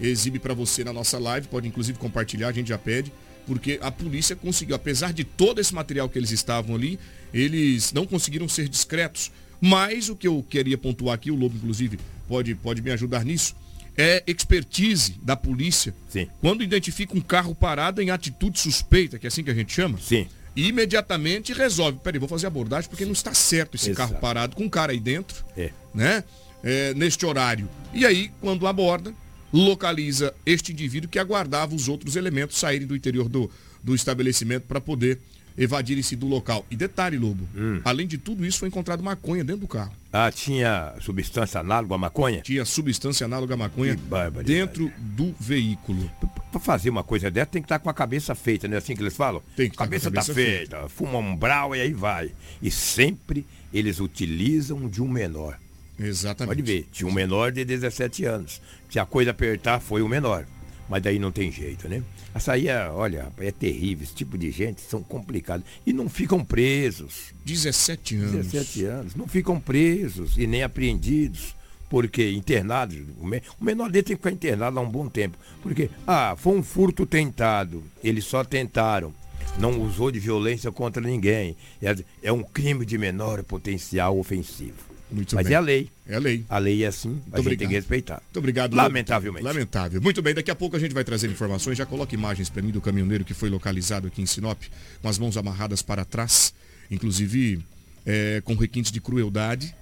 exibe 0.00 0.38
para 0.38 0.54
você 0.54 0.84
na 0.84 0.92
nossa 0.92 1.18
live, 1.18 1.48
pode 1.48 1.66
inclusive 1.68 1.98
compartilhar, 1.98 2.48
a 2.48 2.52
gente 2.52 2.68
já 2.68 2.78
pede, 2.78 3.12
porque 3.48 3.78
a 3.82 3.90
polícia 3.90 4.36
conseguiu, 4.36 4.76
apesar 4.76 5.12
de 5.12 5.24
todo 5.24 5.60
esse 5.60 5.74
material 5.74 6.08
que 6.08 6.18
eles 6.18 6.30
estavam 6.30 6.76
ali, 6.76 6.98
eles 7.34 7.92
não 7.92 8.06
conseguiram 8.06 8.46
ser 8.46 8.68
discretos. 8.68 9.32
Mas 9.60 10.08
o 10.08 10.14
que 10.14 10.28
eu 10.28 10.44
queria 10.48 10.78
pontuar 10.78 11.14
aqui, 11.14 11.30
o 11.30 11.34
Lobo 11.34 11.56
inclusive 11.56 11.98
pode, 12.28 12.54
pode 12.54 12.82
me 12.82 12.90
ajudar 12.92 13.24
nisso, 13.24 13.56
é 13.96 14.22
expertise 14.26 15.16
da 15.22 15.34
polícia. 15.34 15.92
Sim. 16.08 16.28
Quando 16.40 16.62
identifica 16.62 17.16
um 17.16 17.20
carro 17.20 17.54
parado 17.54 18.00
em 18.00 18.10
atitude 18.10 18.60
suspeita, 18.60 19.18
que 19.18 19.26
é 19.26 19.28
assim 19.28 19.42
que 19.42 19.50
a 19.50 19.54
gente 19.54 19.72
chama. 19.72 19.98
Sim. 19.98 20.28
E 20.54 20.68
imediatamente 20.68 21.52
resolve. 21.52 21.98
Peraí, 22.04 22.18
vou 22.20 22.28
fazer 22.28 22.46
abordagem 22.46 22.88
porque 22.90 23.04
não 23.04 23.12
está 23.12 23.32
certo 23.34 23.74
esse 23.76 23.90
Exato. 23.90 23.96
carro 24.12 24.20
parado 24.20 24.54
com 24.54 24.64
um 24.64 24.68
cara 24.68 24.92
aí 24.92 25.00
dentro, 25.00 25.44
É. 25.56 25.70
né? 25.94 26.22
É, 26.62 26.92
neste 26.94 27.24
horário. 27.24 27.68
E 27.94 28.04
aí, 28.04 28.30
quando 28.40 28.66
aborda, 28.66 29.14
localiza 29.52 30.34
este 30.44 30.72
indivíduo 30.72 31.08
que 31.08 31.18
aguardava 31.18 31.74
os 31.74 31.88
outros 31.88 32.16
elementos 32.16 32.58
saírem 32.58 32.86
do 32.86 32.96
interior 32.96 33.28
do, 33.28 33.50
do 33.82 33.94
estabelecimento 33.94 34.64
para 34.64 34.80
poder 34.80 35.18
evadirem-se 35.56 36.14
do 36.14 36.26
local. 36.26 36.64
E 36.70 36.76
detalhe, 36.76 37.18
Lobo, 37.18 37.48
Hum. 37.56 37.80
além 37.84 38.06
de 38.06 38.16
tudo 38.16 38.46
isso, 38.46 38.60
foi 38.60 38.68
encontrado 38.68 39.02
maconha 39.02 39.42
dentro 39.42 39.62
do 39.62 39.66
carro. 39.68 39.92
Ah, 40.12 40.30
tinha 40.30 40.94
substância 41.00 41.60
análoga 41.60 41.96
à 41.96 41.98
maconha? 41.98 42.40
Tinha 42.42 42.64
substância 42.64 43.24
análoga 43.24 43.54
à 43.54 43.56
maconha 43.56 43.96
dentro 44.44 44.90
do 44.96 45.34
veículo. 45.38 46.08
Para 46.52 46.60
fazer 46.60 46.90
uma 46.90 47.02
coisa 47.02 47.30
dessa 47.30 47.46
tem 47.46 47.60
que 47.60 47.66
estar 47.66 47.80
com 47.80 47.90
a 47.90 47.94
cabeça 47.94 48.34
feita, 48.36 48.68
não 48.68 48.76
é 48.76 48.78
assim 48.78 48.94
que 48.94 49.02
eles 49.02 49.16
falam? 49.16 49.42
Tem 49.56 49.68
que 49.68 49.74
estar 49.74 49.78
com 49.78 49.82
a 49.82 49.86
cabeça 49.86 50.10
cabeça 50.10 50.28
tá 50.28 50.34
feita, 50.34 50.88
fuma 50.88 51.18
um 51.18 51.36
brau 51.36 51.74
e 51.74 51.80
aí 51.80 51.92
vai. 51.92 52.30
E 52.62 52.70
sempre 52.70 53.44
eles 53.74 53.98
utilizam 53.98 54.88
de 54.88 55.02
um 55.02 55.08
menor. 55.08 55.58
Exatamente. 55.98 56.56
Pode 56.56 56.62
ver, 56.62 56.86
tinha 56.92 57.08
um 57.08 57.12
menor 57.12 57.50
de 57.50 57.64
17 57.64 58.24
anos. 58.24 58.62
Se 58.88 58.98
a 58.98 59.06
coisa 59.06 59.30
apertar, 59.30 59.80
foi 59.80 60.02
o 60.02 60.08
menor. 60.08 60.46
Mas 60.88 61.02
daí 61.02 61.18
não 61.18 61.30
tem 61.30 61.52
jeito, 61.52 61.88
né? 61.88 62.02
Essa 62.34 62.52
aí, 62.52 62.68
é, 62.68 62.88
olha, 62.88 63.30
é 63.38 63.50
terrível. 63.50 64.04
Esse 64.04 64.14
tipo 64.14 64.38
de 64.38 64.50
gente 64.50 64.80
são 64.80 65.02
complicados. 65.02 65.66
E 65.86 65.92
não 65.92 66.08
ficam 66.08 66.42
presos. 66.44 67.34
17 67.44 68.16
anos. 68.16 68.32
17 68.32 68.84
anos. 68.84 69.14
Não 69.14 69.28
ficam 69.28 69.60
presos 69.60 70.38
e 70.38 70.46
nem 70.46 70.62
apreendidos. 70.62 71.54
Porque 71.90 72.30
internados, 72.30 72.98
o 73.18 73.64
menor 73.64 73.90
dele 73.90 74.02
tem 74.02 74.16
que 74.16 74.22
ficar 74.22 74.30
internado 74.30 74.78
há 74.78 74.82
um 74.82 74.90
bom 74.90 75.08
tempo. 75.08 75.38
Porque, 75.62 75.90
ah, 76.06 76.34
foi 76.36 76.56
um 76.56 76.62
furto 76.62 77.06
tentado. 77.06 77.82
Eles 78.04 78.24
só 78.24 78.44
tentaram. 78.44 79.12
Não 79.58 79.80
usou 79.82 80.10
de 80.10 80.20
violência 80.20 80.70
contra 80.70 81.02
ninguém. 81.02 81.56
É, 81.82 81.96
é 82.22 82.32
um 82.32 82.42
crime 82.42 82.84
de 82.84 82.96
menor 82.98 83.42
potencial 83.42 84.18
ofensivo. 84.18 84.87
Muito 85.10 85.34
Mas 85.34 85.46
bem. 85.46 85.54
é 85.54 85.56
a 85.56 85.60
lei. 85.60 85.88
É 86.06 86.16
a 86.16 86.18
lei. 86.18 86.44
A 86.48 86.58
lei 86.58 86.84
é 86.84 86.86
assim, 86.86 87.08
a 87.08 87.12
gente 87.12 87.40
obrigado. 87.40 87.58
tem 87.58 87.68
que 87.68 87.74
respeitar. 87.74 88.22
Muito 88.24 88.38
obrigado. 88.38 88.74
Lamentavelmente. 88.74 89.44
Lamentável. 89.44 90.00
Muito 90.00 90.20
bem, 90.20 90.34
daqui 90.34 90.50
a 90.50 90.54
pouco 90.54 90.76
a 90.76 90.78
gente 90.78 90.92
vai 90.94 91.04
trazer 91.04 91.30
informações. 91.30 91.78
Já 91.78 91.86
coloca 91.86 92.14
imagens 92.14 92.48
para 92.50 92.62
mim 92.62 92.70
do 92.70 92.80
caminhoneiro 92.80 93.24
que 93.24 93.34
foi 93.34 93.48
localizado 93.48 94.06
aqui 94.06 94.20
em 94.20 94.26
Sinop, 94.26 94.60
com 95.00 95.08
as 95.08 95.18
mãos 95.18 95.36
amarradas 95.36 95.80
para 95.82 96.04
trás, 96.04 96.52
inclusive 96.90 97.60
é, 98.04 98.40
com 98.44 98.54
requintes 98.54 98.92
de 98.92 99.00
crueldade, 99.00 99.74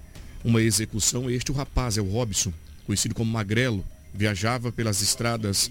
uma 0.44 0.62
execução. 0.62 1.28
Este 1.30 1.50
o 1.50 1.54
rapaz, 1.54 1.98
é 1.98 2.00
o 2.00 2.08
Robson, 2.10 2.52
conhecido 2.84 3.14
como 3.14 3.30
Magrelo, 3.30 3.84
viajava 4.14 4.70
pelas 4.70 5.02
estradas. 5.02 5.70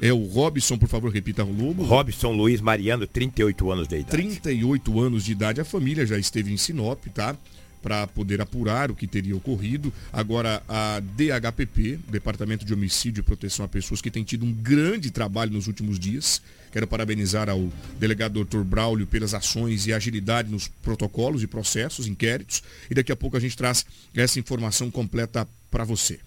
É 0.00 0.12
o 0.12 0.24
Robson, 0.24 0.76
por 0.76 0.88
favor, 0.88 1.10
repita 1.10 1.44
o 1.44 1.52
Lobo. 1.52 1.84
Robson 1.84 2.32
Luiz 2.32 2.60
Mariano, 2.60 3.06
38 3.06 3.70
anos 3.70 3.88
de 3.88 3.96
idade. 3.96 4.10
38 4.10 5.00
anos 5.00 5.24
de 5.24 5.32
idade. 5.32 5.60
A 5.60 5.64
família 5.64 6.04
já 6.04 6.18
esteve 6.18 6.52
em 6.52 6.56
Sinop, 6.56 7.04
tá? 7.14 7.36
Para 7.84 8.06
poder 8.06 8.40
apurar 8.40 8.90
o 8.90 8.94
que 8.94 9.06
teria 9.06 9.36
ocorrido. 9.36 9.92
Agora, 10.10 10.62
a 10.66 11.00
DHPP, 11.00 11.98
Departamento 12.08 12.64
de 12.64 12.72
Homicídio 12.72 13.20
e 13.20 13.22
Proteção 13.22 13.66
a 13.66 13.68
Pessoas, 13.68 14.00
que 14.00 14.10
tem 14.10 14.24
tido 14.24 14.46
um 14.46 14.52
grande 14.52 15.10
trabalho 15.10 15.52
nos 15.52 15.66
últimos 15.66 15.98
dias. 15.98 16.40
Quero 16.72 16.86
parabenizar 16.86 17.50
ao 17.50 17.68
delegado 18.00 18.42
Dr. 18.42 18.62
Braulio 18.62 19.06
pelas 19.06 19.34
ações 19.34 19.86
e 19.86 19.92
agilidade 19.92 20.50
nos 20.50 20.66
protocolos 20.66 21.42
e 21.42 21.46
processos, 21.46 22.06
inquéritos. 22.06 22.62
E 22.90 22.94
daqui 22.94 23.12
a 23.12 23.16
pouco 23.16 23.36
a 23.36 23.40
gente 23.40 23.54
traz 23.54 23.84
essa 24.16 24.40
informação 24.40 24.90
completa 24.90 25.46
para 25.70 25.84
você. 25.84 26.18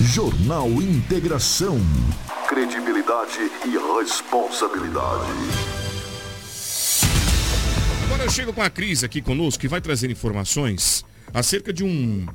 Jornal 0.00 0.70
Integração. 0.80 1.78
Credibilidade 2.48 3.50
e 3.66 4.00
responsabilidade. 4.00 5.75
Agora 8.16 8.30
eu 8.30 8.32
chego 8.32 8.50
com 8.50 8.62
a 8.62 8.70
Cris 8.70 9.04
aqui 9.04 9.20
conosco, 9.20 9.60
que 9.60 9.68
vai 9.68 9.78
trazer 9.78 10.10
informações 10.10 11.04
acerca 11.34 11.70
de 11.70 11.84
um 11.84 12.26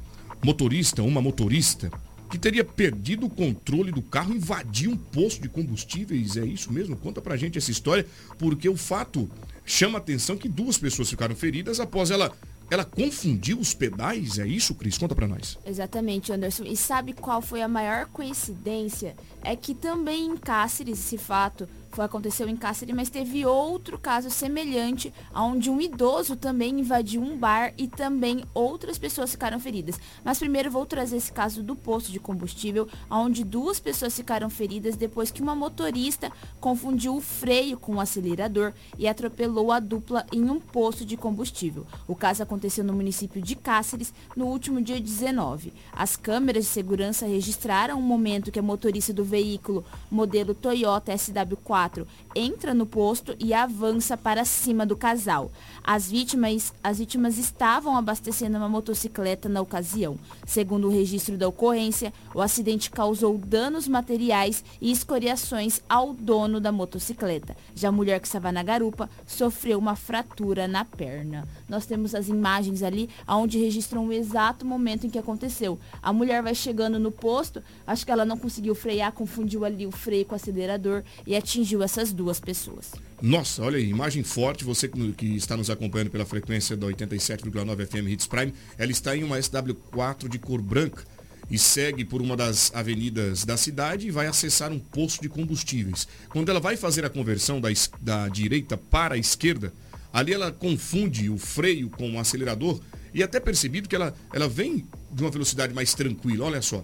motorista, 0.45 1.01
uma 1.01 1.19
motorista, 1.19 1.91
que 2.29 2.37
teria 2.37 2.63
perdido 2.63 3.25
o 3.25 3.29
controle 3.31 3.91
do 3.91 3.99
carro, 3.99 4.31
invadiu 4.31 4.91
um 4.91 4.95
posto 4.95 5.41
de 5.41 5.49
combustíveis. 5.49 6.37
É 6.37 6.45
isso 6.45 6.71
mesmo? 6.71 6.95
Conta 6.95 7.19
pra 7.19 7.35
gente 7.35 7.57
essa 7.57 7.71
história, 7.71 8.05
porque 8.37 8.69
o 8.69 8.77
fato 8.77 9.27
chama 9.65 9.97
a 9.97 10.01
atenção 10.01 10.37
que 10.37 10.47
duas 10.47 10.77
pessoas 10.77 11.09
ficaram 11.09 11.35
feridas 11.35 11.79
após 11.79 12.11
ela, 12.11 12.31
ela 12.69 12.85
confundiu 12.85 13.57
os 13.57 13.73
pedais. 13.73 14.37
É 14.37 14.45
isso, 14.45 14.75
Cris? 14.75 14.99
Conta 14.99 15.15
pra 15.15 15.27
nós. 15.27 15.57
Exatamente, 15.65 16.31
Anderson. 16.31 16.63
E 16.63 16.77
sabe 16.77 17.13
qual 17.13 17.41
foi 17.41 17.63
a 17.63 17.67
maior 17.67 18.05
coincidência? 18.05 19.15
É 19.43 19.55
que 19.55 19.73
também 19.73 20.25
em 20.25 20.37
Cáceres, 20.37 20.99
esse 20.99 21.17
fato 21.17 21.67
foi, 21.91 22.05
aconteceu 22.05 22.47
em 22.47 22.55
Cáceres, 22.55 22.95
mas 22.95 23.09
teve 23.09 23.45
outro 23.45 23.99
caso 23.99 24.29
semelhante, 24.29 25.13
onde 25.35 25.69
um 25.69 25.81
idoso 25.81 26.35
também 26.35 26.79
invadiu 26.79 27.21
um 27.21 27.37
bar 27.37 27.73
e 27.77 27.87
também 27.87 28.43
outras 28.53 28.97
pessoas 28.97 29.31
ficaram 29.31 29.59
feridas. 29.59 29.99
Mas 30.23 30.39
primeiro 30.39 30.71
vou 30.71 30.85
trazer 30.85 31.17
esse 31.17 31.31
caso 31.31 31.61
do 31.61 31.75
posto 31.75 32.11
de 32.11 32.19
combustível, 32.19 32.87
onde 33.09 33.43
duas 33.43 33.79
pessoas 33.79 34.15
ficaram 34.15 34.49
feridas 34.49 34.95
depois 34.95 35.31
que 35.31 35.41
uma 35.41 35.55
motorista 35.55 36.31
confundiu 36.59 37.15
o 37.15 37.21
freio 37.21 37.77
com 37.77 37.95
o 37.95 37.99
acelerador 37.99 38.73
e 38.97 39.07
atropelou 39.07 39.71
a 39.71 39.79
dupla 39.79 40.25
em 40.31 40.49
um 40.49 40.59
posto 40.59 41.05
de 41.05 41.17
combustível. 41.17 41.85
O 42.07 42.15
caso 42.15 42.41
aconteceu 42.41 42.83
no 42.83 42.93
município 42.93 43.41
de 43.41 43.55
Cáceres 43.55 44.13
no 44.35 44.45
último 44.45 44.81
dia 44.81 44.99
19. 44.99 45.73
As 45.91 46.15
câmeras 46.15 46.65
de 46.65 46.69
segurança 46.69 47.25
registraram 47.25 47.99
o 47.99 48.01
momento 48.01 48.51
que 48.51 48.59
a 48.59 48.63
motorista 48.63 49.11
do 49.11 49.25
veículo, 49.31 49.83
modelo 50.11 50.53
Toyota 50.53 51.13
SW4, 51.13 52.05
entra 52.35 52.73
no 52.73 52.85
posto 52.85 53.35
e 53.39 53.53
avança 53.53 54.15
para 54.17 54.45
cima 54.45 54.85
do 54.85 54.95
casal. 54.95 55.51
As 55.83 56.09
vítimas, 56.09 56.73
as 56.83 56.99
vítimas 56.99 57.37
estavam 57.37 57.97
abastecendo 57.97 58.57
uma 58.57 58.69
motocicleta 58.69 59.49
na 59.49 59.61
ocasião. 59.61 60.17
Segundo 60.45 60.87
o 60.87 60.91
registro 60.91 61.37
da 61.37 61.47
ocorrência, 61.47 62.13
o 62.33 62.41
acidente 62.41 62.89
causou 62.89 63.37
danos 63.37 63.87
materiais 63.87 64.63
e 64.79 64.91
escoriações 64.91 65.81
ao 65.89 66.13
dono 66.13 66.59
da 66.59 66.71
motocicleta. 66.71 67.55
Já 67.75 67.89
a 67.89 67.91
mulher 67.91 68.19
que 68.19 68.27
estava 68.27 68.51
na 68.51 68.63
garupa 68.63 69.09
sofreu 69.25 69.77
uma 69.77 69.95
fratura 69.95 70.67
na 70.67 70.85
perna. 70.85 71.47
Nós 71.67 71.85
temos 71.85 72.15
as 72.15 72.27
imagens 72.27 72.83
ali 72.83 73.09
onde 73.27 73.57
registram 73.57 74.07
o 74.07 74.13
exato 74.13 74.65
momento 74.65 75.05
em 75.05 75.09
que 75.09 75.19
aconteceu. 75.19 75.79
A 76.01 76.13
mulher 76.13 76.41
vai 76.43 76.55
chegando 76.55 76.99
no 76.99 77.11
posto, 77.11 77.61
acho 77.85 78.05
que 78.05 78.11
ela 78.11 78.25
não 78.25 78.37
conseguiu 78.37 78.75
frear, 78.75 79.11
confundiu 79.11 79.65
ali 79.65 79.85
o 79.85 79.91
freio 79.91 80.25
com 80.25 80.33
o 80.33 80.35
acelerador 80.35 81.03
e 81.25 81.35
atingiu 81.35 81.81
essas 81.81 82.13
duas 82.13 82.20
pessoas. 82.39 82.91
Nossa, 83.21 83.63
olha 83.63 83.77
aí, 83.77 83.87
imagem 83.87 84.23
forte, 84.23 84.63
você 84.63 84.87
que, 84.87 85.35
está 85.35 85.55
nos 85.55 85.69
acompanhando 85.69 86.09
pela 86.09 86.25
frequência 86.25 86.75
da 86.75 86.87
87,9 86.87 87.85
FM 87.85 88.07
Hits 88.09 88.27
Prime, 88.27 88.53
ela 88.77 88.91
está 88.91 89.15
em 89.15 89.23
uma 89.23 89.37
SW4 89.37 90.27
de 90.27 90.39
cor 90.39 90.61
branca 90.61 91.03
e 91.51 91.57
segue 91.59 92.05
por 92.05 92.21
uma 92.21 92.35
das 92.37 92.71
avenidas 92.73 93.43
da 93.43 93.57
cidade 93.57 94.07
e 94.07 94.11
vai 94.11 94.25
acessar 94.25 94.71
um 94.71 94.79
posto 94.79 95.21
de 95.21 95.29
combustíveis. 95.29 96.07
Quando 96.29 96.49
ela 96.49 96.59
vai 96.59 96.77
fazer 96.77 97.05
a 97.05 97.09
conversão 97.09 97.59
da, 97.59 97.67
da 97.99 98.27
direita 98.29 98.77
para 98.77 99.15
a 99.15 99.17
esquerda, 99.17 99.73
ali 100.13 100.33
ela 100.33 100.51
confunde 100.51 101.29
o 101.29 101.37
freio 101.37 101.89
com 101.89 102.11
o 102.13 102.19
acelerador 102.19 102.79
e 103.13 103.21
até 103.21 103.39
percebido 103.39 103.89
que 103.89 103.95
ela, 103.95 104.15
ela 104.33 104.47
vem 104.47 104.87
de 105.11 105.21
uma 105.21 105.29
velocidade 105.29 105.73
mais 105.73 105.93
tranquila, 105.93 106.45
olha 106.45 106.61
só. 106.61 106.83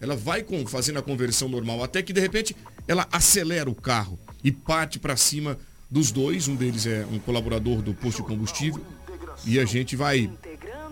Ela 0.00 0.16
vai 0.16 0.42
com, 0.42 0.66
fazendo 0.66 0.98
a 0.98 1.02
conversão 1.02 1.48
normal, 1.48 1.82
até 1.82 2.02
que 2.02 2.12
de 2.12 2.20
repente 2.20 2.54
ela 2.86 3.08
acelera 3.10 3.70
o 3.70 3.74
carro 3.74 4.18
e 4.42 4.52
parte 4.52 4.98
para 4.98 5.16
cima 5.16 5.58
dos 5.90 6.10
dois. 6.10 6.48
Um 6.48 6.56
deles 6.56 6.86
é 6.86 7.06
um 7.10 7.18
colaborador 7.18 7.82
do 7.82 7.94
posto 7.94 8.22
de 8.22 8.28
combustível. 8.28 8.84
E 9.44 9.58
a 9.58 9.64
gente 9.64 9.96
vai 9.96 10.30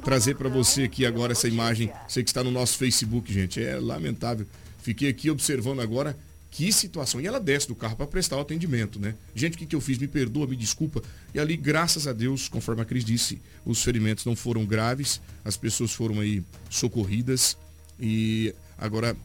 trazer 0.04 0.36
para 0.36 0.48
você 0.48 0.84
aqui 0.84 1.06
agora 1.06 1.32
essa 1.32 1.48
imagem. 1.48 1.90
Você 2.06 2.22
que 2.22 2.30
está 2.30 2.44
no 2.44 2.50
nosso 2.50 2.76
Facebook, 2.76 3.32
gente. 3.32 3.62
É 3.62 3.78
lamentável. 3.78 4.46
Fiquei 4.78 5.08
aqui 5.08 5.30
observando 5.30 5.80
agora 5.80 6.16
que 6.50 6.72
situação. 6.72 7.20
E 7.20 7.26
ela 7.26 7.40
desce 7.40 7.66
do 7.66 7.74
carro 7.74 7.96
para 7.96 8.06
prestar 8.06 8.36
o 8.36 8.40
atendimento, 8.40 9.00
né? 9.00 9.14
Gente, 9.34 9.54
o 9.54 9.58
que, 9.58 9.66
que 9.66 9.74
eu 9.74 9.80
fiz? 9.80 9.98
Me 9.98 10.06
perdoa, 10.06 10.46
me 10.46 10.54
desculpa. 10.54 11.02
E 11.34 11.40
ali, 11.40 11.56
graças 11.56 12.06
a 12.06 12.12
Deus, 12.12 12.48
conforme 12.48 12.80
a 12.82 12.84
Cris 12.84 13.04
disse, 13.04 13.40
os 13.64 13.82
ferimentos 13.82 14.24
não 14.24 14.36
foram 14.36 14.64
graves. 14.64 15.20
As 15.44 15.56
pessoas 15.56 15.92
foram 15.92 16.20
aí 16.20 16.44
socorridas. 16.70 17.56
E 17.98 18.54
agora, 18.78 19.16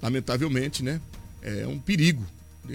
lamentavelmente, 0.00 0.82
né? 0.82 1.00
É 1.42 1.66
um 1.66 1.78
perigo. 1.78 2.24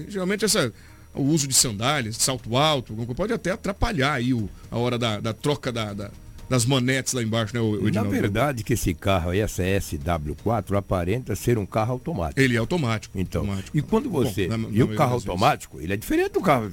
Geralmente 0.08 0.46
essa, 0.46 0.72
o 1.14 1.24
uso 1.24 1.48
de 1.48 1.54
sandálias, 1.54 2.18
de 2.18 2.24
salto 2.24 2.56
alto, 2.56 2.94
pode 3.16 3.34
até 3.34 3.52
atrapalhar 3.52 4.14
aí 4.14 4.34
o, 4.34 4.50
a 4.70 4.78
hora 4.78 4.98
da, 4.98 5.20
da 5.20 5.34
troca 5.34 5.72
da, 5.72 5.94
da- 5.94 6.12
das 6.50 6.66
manetes 6.66 7.14
lá 7.14 7.22
embaixo, 7.22 7.54
né, 7.54 7.60
o, 7.62 7.74
o 7.80 7.92
Na 7.92 8.02
verdade 8.02 8.64
que 8.64 8.74
esse 8.74 8.92
carro 8.96 9.30
aí, 9.30 9.40
essa 9.40 9.62
SW4, 9.64 10.76
aparenta 10.76 11.36
ser 11.36 11.60
um 11.60 11.66
carro 11.66 11.94
automático. 11.94 12.40
Ele 12.40 12.56
é 12.56 12.58
automático. 12.58 13.20
Então, 13.20 13.42
automático. 13.42 13.78
e 13.78 13.82
quando 13.84 14.10
você. 14.10 14.48
Bom, 14.48 14.58
na- 14.58 14.68
na 14.70 14.70
e 14.76 14.82
o 14.82 14.88
carro 14.96 15.12
das 15.12 15.24
vezes. 15.24 15.30
automático, 15.30 15.80
ele 15.80 15.94
é 15.94 15.98
diferente 15.98 16.32
do 16.32 16.42
carro. 16.42 16.72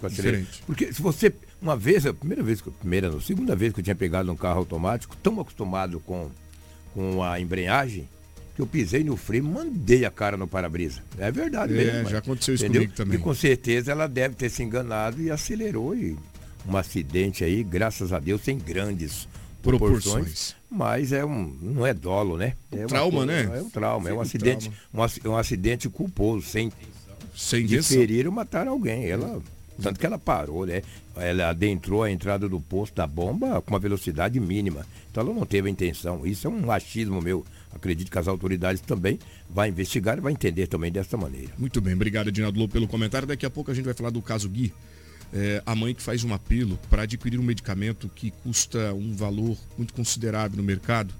com 0.00 0.08
Diferente. 0.08 0.62
Porque 0.66 0.92
se 0.92 1.00
você. 1.00 1.32
Uma 1.60 1.76
vez, 1.76 2.04
a 2.04 2.12
primeira 2.12 2.42
vez, 2.42 2.60
que 2.60 2.68
primeira, 2.72 3.08
não, 3.10 3.20
segunda 3.20 3.54
vez 3.54 3.72
que 3.72 3.78
eu 3.78 3.84
tinha 3.84 3.94
pegado 3.94 4.30
um 4.32 4.34
carro 4.36 4.58
automático, 4.58 5.16
tão 5.22 5.38
acostumado 5.40 6.00
com, 6.00 6.28
com 6.92 7.22
a 7.22 7.38
embreagem, 7.38 8.08
Eu 8.62 8.66
pisei 8.66 9.02
no 9.02 9.16
freio, 9.16 9.44
mandei 9.44 10.04
a 10.04 10.10
cara 10.10 10.36
no 10.36 10.46
para-brisa. 10.46 11.00
É 11.18 11.30
verdade 11.30 11.72
É, 11.74 11.76
mesmo. 11.76 12.08
já 12.10 12.18
aconteceu 12.18 12.54
isso 12.54 12.64
entendeu? 12.64 12.82
comigo 12.82 12.96
também. 12.96 13.18
E 13.18 13.22
com 13.22 13.34
certeza 13.34 13.90
ela 13.92 14.06
deve 14.06 14.34
ter 14.36 14.48
se 14.50 14.62
enganado 14.62 15.20
e 15.20 15.30
acelerou 15.30 15.94
e 15.96 16.16
um 16.66 16.76
acidente 16.76 17.42
aí, 17.42 17.62
graças 17.64 18.12
a 18.12 18.18
Deus, 18.20 18.40
sem 18.42 18.56
grandes 18.58 19.26
proporções. 19.62 20.04
Proporções. 20.04 20.56
Mas 20.70 21.12
é 21.12 21.24
um, 21.24 21.54
não 21.60 21.86
é 21.86 21.92
dolo, 21.92 22.36
né? 22.36 22.54
É 22.70 22.78
uma 22.78 22.86
trauma, 22.86 23.26
coisa- 23.26 23.48
né? 23.48 23.58
É 23.58 23.62
um 23.62 23.68
trauma, 23.70 24.08
é 24.08 24.12
um 24.12 24.16
um 24.16 24.20
acidente, 24.20 24.70
um, 24.94 25.28
um 25.30 25.36
acidente 25.36 25.88
culposo, 25.88 26.46
sem 26.46 26.70
Sem 27.34 27.66
de 27.66 27.82
ferir 27.82 28.26
ou 28.26 28.32
matar 28.32 28.66
alguém. 28.68 29.06
Ela, 29.10 29.40
tanto 29.82 29.98
que 29.98 30.06
ela 30.06 30.18
parou, 30.18 30.64
né? 30.66 30.82
Ela 31.16 31.48
adentrou 31.50 32.02
a 32.02 32.10
entrada 32.10 32.48
do 32.48 32.60
posto 32.60 32.94
da 32.94 33.06
bomba 33.06 33.60
com 33.60 33.72
uma 33.72 33.78
velocidade 33.80 34.38
mínima. 34.40 34.86
Então 35.10 35.22
ela 35.24 35.34
não 35.34 35.44
teve 35.44 35.68
a 35.68 35.70
intenção. 35.70 36.24
Isso 36.26 36.46
é 36.46 36.50
um 36.50 36.60
machismo 36.60 37.20
meu. 37.20 37.44
Acredito 37.74 38.10
que 38.10 38.18
as 38.18 38.28
autoridades 38.28 38.80
também 38.82 39.18
vão 39.48 39.66
investigar 39.66 40.18
e 40.18 40.20
vão 40.20 40.30
entender 40.30 40.66
também 40.66 40.92
dessa 40.92 41.16
maneira. 41.16 41.52
Muito 41.58 41.80
bem, 41.80 41.94
obrigado, 41.94 42.28
Edinaldo 42.28 42.58
Lobo, 42.58 42.72
pelo 42.72 42.86
comentário. 42.86 43.26
Daqui 43.26 43.46
a 43.46 43.50
pouco 43.50 43.70
a 43.70 43.74
gente 43.74 43.84
vai 43.84 43.94
falar 43.94 44.10
do 44.10 44.20
caso 44.22 44.48
Gui. 44.48 44.72
É, 45.34 45.62
a 45.64 45.74
mãe 45.74 45.94
que 45.94 46.02
faz 46.02 46.22
um 46.24 46.34
apelo 46.34 46.78
para 46.90 47.02
adquirir 47.02 47.40
um 47.40 47.42
medicamento 47.42 48.10
que 48.14 48.30
custa 48.30 48.92
um 48.92 49.14
valor 49.16 49.56
muito 49.78 49.94
considerável 49.94 50.58
no 50.58 50.62
mercado. 50.62 51.14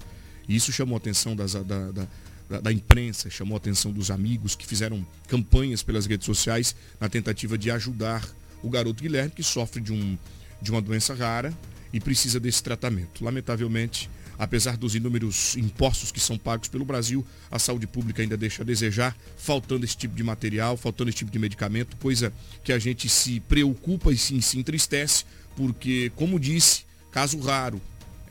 E 0.47 0.55
isso 0.55 0.71
chamou 0.71 0.97
a 0.97 0.99
atenção 0.99 1.35
das- 1.35 1.55
da, 1.55 1.63
da- 1.63 2.09
da- 2.51 2.61
da 2.61 2.73
imprensa, 2.73 3.31
chamou 3.31 3.55
a 3.55 3.57
atenção 3.57 3.91
dos 3.91 4.11
amigos 4.11 4.55
que 4.55 4.67
fizeram 4.67 5.07
campanhas 5.29 5.83
pelas 5.83 6.05
redes 6.05 6.27
sociais 6.27 6.77
na 7.01 7.09
tentativa 7.09 7.57
de 7.57 7.71
ajudar 7.71 8.23
o 8.63 8.69
garoto 8.69 9.03
Guilherme, 9.03 9.31
que 9.31 9.43
sofre 9.43 9.81
de, 9.81 9.93
um, 9.93 10.19
de 10.61 10.71
uma 10.71 10.83
doença 10.83 11.15
rara 11.15 11.51
e 11.91 11.99
precisa 11.99 12.39
desse 12.39 12.63
tratamento. 12.63 13.25
Lamentavelmente, 13.25 14.11
apesar 14.39 14.77
dos 14.77 14.95
inúmeros 14.95 15.57
impostos 15.57 16.11
que 16.11 16.21
são 16.21 16.39
pagos 16.39 16.69
pelo 16.69 16.85
Brasil, 16.85 17.25
a 17.51 17.59
saúde 17.59 17.87
pública 17.87 18.23
ainda 18.23 18.37
deixa 18.37 18.63
a 18.63 18.67
desejar, 18.67 19.17
faltando 19.37 19.85
esse 19.85 19.97
tipo 19.97 20.15
de 20.15 20.23
material, 20.23 20.77
faltando 20.77 21.11
esse 21.11 21.19
tipo 21.19 21.31
de 21.31 21.39
medicamento, 21.39 21.97
coisa 21.97 22.33
que 22.63 22.73
a 22.73 22.79
gente 22.79 23.09
se 23.09 23.41
preocupa 23.41 24.13
e 24.13 24.17
se, 24.17 24.41
se 24.43 24.59
entristece, 24.59 25.25
porque, 25.57 26.11
como 26.17 26.41
disse, 26.41 26.85
caso 27.11 27.39
raro, 27.41 27.81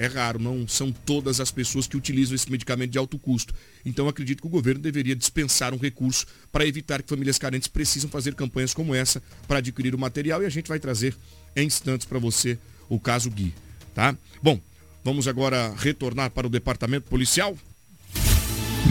é 0.01 0.08
raro, 0.08 0.39
não 0.39 0.67
são 0.67 0.91
todas 0.91 1.39
as 1.39 1.51
pessoas 1.51 1.86
que 1.86 1.96
utilizam 1.96 2.34
esse 2.34 2.50
medicamento 2.50 2.89
de 2.89 2.98
alto 2.98 3.20
custo. 3.20 3.53
Então 3.86 4.08
acredito 4.08 4.41
que 4.41 4.48
o 4.48 4.50
governo 4.50 4.81
deveria 4.81 5.15
dispensar 5.15 5.75
um 5.75 5.77
recurso 5.77 6.25
para 6.51 6.65
evitar 6.65 7.03
que 7.03 7.10
famílias 7.10 7.38
carentes 7.38 7.67
precisam 7.67 8.10
fazer 8.10 8.34
campanhas 8.34 8.74
como 8.74 8.96
essa 8.96 9.22
para 9.48 9.60
adquirir 9.60 9.93
o 9.93 10.00
material 10.00 10.41
e 10.41 10.48
a 10.48 10.50
gente 10.50 10.67
vai 10.67 10.79
trazer 10.79 11.15
em 11.55 11.67
instantes 11.67 12.08
para 12.08 12.17
você 12.17 12.58
o 12.89 13.00
caso 13.00 13.29
Gui, 13.29 13.53
tá? 13.93 14.17
Bom, 14.41 14.60
vamos 15.03 15.27
agora 15.27 15.74
retornar 15.77 16.31
para 16.31 16.48
o 16.48 16.50
departamento 16.50 17.10
policial. 17.10 17.55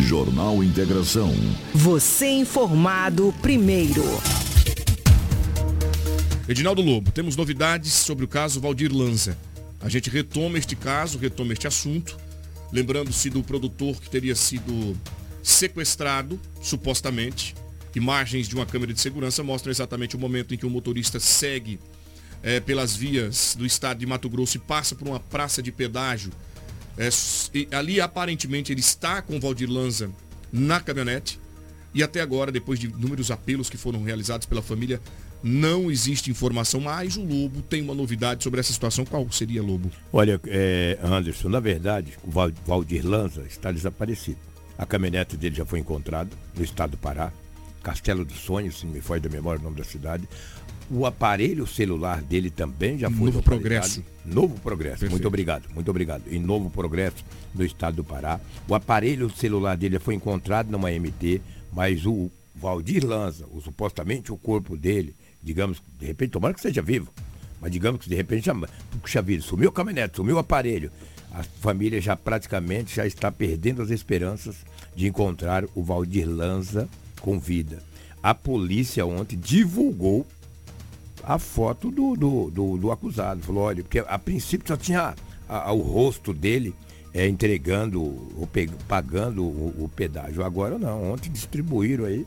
Jornal 0.06 0.62
Integração. 0.64 1.32
Você 1.74 2.26
informado 2.26 3.34
primeiro. 3.40 4.02
Edinaldo 6.48 6.82
Lobo, 6.82 7.12
temos 7.12 7.36
novidades 7.36 7.92
sobre 7.92 8.24
o 8.24 8.28
caso 8.28 8.60
Valdir 8.60 8.92
Lanza. 8.92 9.38
A 9.80 9.88
gente 9.88 10.10
retoma 10.10 10.58
este 10.58 10.74
caso, 10.74 11.18
retoma 11.18 11.52
este 11.52 11.66
assunto, 11.66 12.16
lembrando-se 12.72 13.30
do 13.30 13.42
produtor 13.42 14.00
que 14.00 14.10
teria 14.10 14.34
sido 14.34 14.96
sequestrado, 15.42 16.40
supostamente. 16.60 17.54
Imagens 17.94 18.48
de 18.48 18.54
uma 18.54 18.66
câmera 18.66 18.92
de 18.92 19.00
segurança 19.00 19.42
mostram 19.42 19.70
exatamente 19.70 20.16
o 20.16 20.18
momento 20.18 20.54
em 20.54 20.58
que 20.58 20.66
o 20.66 20.70
motorista 20.70 21.20
segue 21.20 21.78
eh, 22.42 22.60
pelas 22.60 22.94
vias 22.96 23.54
do 23.58 23.64
estado 23.66 23.98
de 23.98 24.06
Mato 24.06 24.28
Grosso 24.28 24.56
e 24.56 24.60
passa 24.60 24.94
por 24.94 25.06
uma 25.08 25.20
praça 25.20 25.62
de 25.62 25.70
pedágio. 25.72 26.32
E 27.54 27.66
ali 27.72 28.00
aparentemente 28.00 28.72
ele 28.72 28.80
está 28.80 29.22
com 29.22 29.36
o 29.36 29.40
Valdir 29.40 29.70
Lanza 29.70 30.10
na 30.52 30.80
caminhonete. 30.80 31.40
E 31.94 32.02
até 32.02 32.20
agora, 32.20 32.52
depois 32.52 32.78
de 32.78 32.86
inúmeros 32.86 33.30
apelos 33.30 33.68
que 33.70 33.76
foram 33.76 34.02
realizados 34.02 34.46
pela 34.46 34.62
família, 34.62 35.00
não 35.42 35.90
existe 35.90 36.30
informação, 36.30 36.80
mas 36.80 37.16
o 37.16 37.24
Lobo 37.24 37.62
tem 37.62 37.80
uma 37.80 37.94
novidade 37.94 38.44
sobre 38.44 38.60
essa 38.60 38.72
situação. 38.72 39.04
Qual 39.06 39.26
seria, 39.32 39.62
Lobo? 39.62 39.90
Olha, 40.12 40.38
é, 40.46 40.98
Anderson, 41.02 41.48
na 41.48 41.58
verdade, 41.58 42.12
o 42.22 42.30
Val- 42.30 42.52
Valdir 42.66 43.04
Lanza 43.06 43.42
está 43.48 43.72
desaparecido. 43.72 44.38
A 44.76 44.84
caminhonete 44.84 45.36
dele 45.36 45.56
já 45.56 45.64
foi 45.64 45.78
encontrada 45.78 46.30
no 46.54 46.62
estado 46.62 46.90
do 46.90 46.96
Pará, 46.98 47.32
Castelo 47.82 48.24
dos 48.24 48.38
Sonhos, 48.40 48.78
se 48.78 48.86
me 48.86 49.00
foge 49.00 49.20
da 49.20 49.30
memória 49.30 49.58
o 49.58 49.64
nome 49.64 49.76
da 49.76 49.84
cidade. 49.84 50.28
O 50.90 51.06
aparelho 51.06 51.68
celular 51.68 52.20
dele 52.20 52.50
também 52.50 52.98
já 52.98 53.08
foi 53.08 53.26
Novo. 53.26 53.42
Progresso. 53.42 54.04
Novo 54.24 54.58
Progresso. 54.60 55.00
Perfeito. 55.00 55.12
Muito 55.12 55.28
obrigado, 55.28 55.68
muito 55.72 55.88
obrigado. 55.88 56.22
Em 56.28 56.40
Novo 56.40 56.68
Progresso, 56.68 57.24
no 57.54 57.64
estado 57.64 57.96
do 57.96 58.04
Pará. 58.04 58.40
O 58.68 58.74
aparelho 58.74 59.30
celular 59.30 59.76
dele 59.76 60.00
foi 60.00 60.14
encontrado 60.14 60.68
numa 60.68 60.90
MT, 60.90 61.40
mas 61.72 62.04
o 62.04 62.28
Valdir 62.56 63.06
Lanza, 63.06 63.46
o, 63.52 63.60
supostamente 63.60 64.32
o 64.32 64.36
corpo 64.36 64.76
dele, 64.76 65.14
digamos, 65.40 65.80
de 65.98 66.06
repente, 66.06 66.30
tomara 66.30 66.52
que 66.52 66.60
seja 66.60 66.82
vivo, 66.82 67.12
mas 67.60 67.70
digamos 67.70 68.02
que 68.02 68.08
de 68.08 68.16
repente 68.16 68.46
já, 68.46 68.54
puxa 69.00 69.22
vida, 69.22 69.42
sumiu 69.42 69.68
a 69.68 69.72
caminhonete, 69.72 70.16
sumiu 70.16 70.36
o 70.36 70.40
aparelho. 70.40 70.90
A 71.30 71.44
família 71.44 72.00
já 72.00 72.16
praticamente 72.16 72.96
já 72.96 73.06
está 73.06 73.30
perdendo 73.30 73.80
as 73.80 73.90
esperanças 73.90 74.56
de 74.96 75.06
encontrar 75.06 75.64
o 75.76 75.84
Valdir 75.84 76.28
Lanza 76.28 76.88
com 77.20 77.38
vida. 77.38 77.80
A 78.20 78.34
polícia 78.34 79.06
ontem 79.06 79.38
divulgou 79.38 80.26
a 81.24 81.38
foto 81.38 81.90
do, 81.90 82.14
do, 82.14 82.50
do, 82.50 82.76
do 82.78 82.90
acusado. 82.90 83.40
Falou, 83.42 83.64
olha, 83.64 83.82
porque 83.82 83.98
a 84.00 84.18
princípio 84.18 84.66
só 84.68 84.76
tinha 84.76 85.14
a- 85.48 85.68
a- 85.68 85.72
o 85.72 85.80
rosto 85.80 86.32
dele 86.32 86.74
é, 87.12 87.26
entregando, 87.26 88.00
pe- 88.52 88.70
pagando 88.86 89.42
o, 89.42 89.84
o 89.84 89.88
pedágio. 89.94 90.44
Agora 90.44 90.78
não, 90.78 91.12
ontem 91.12 91.30
distribuíram 91.30 92.04
aí 92.04 92.24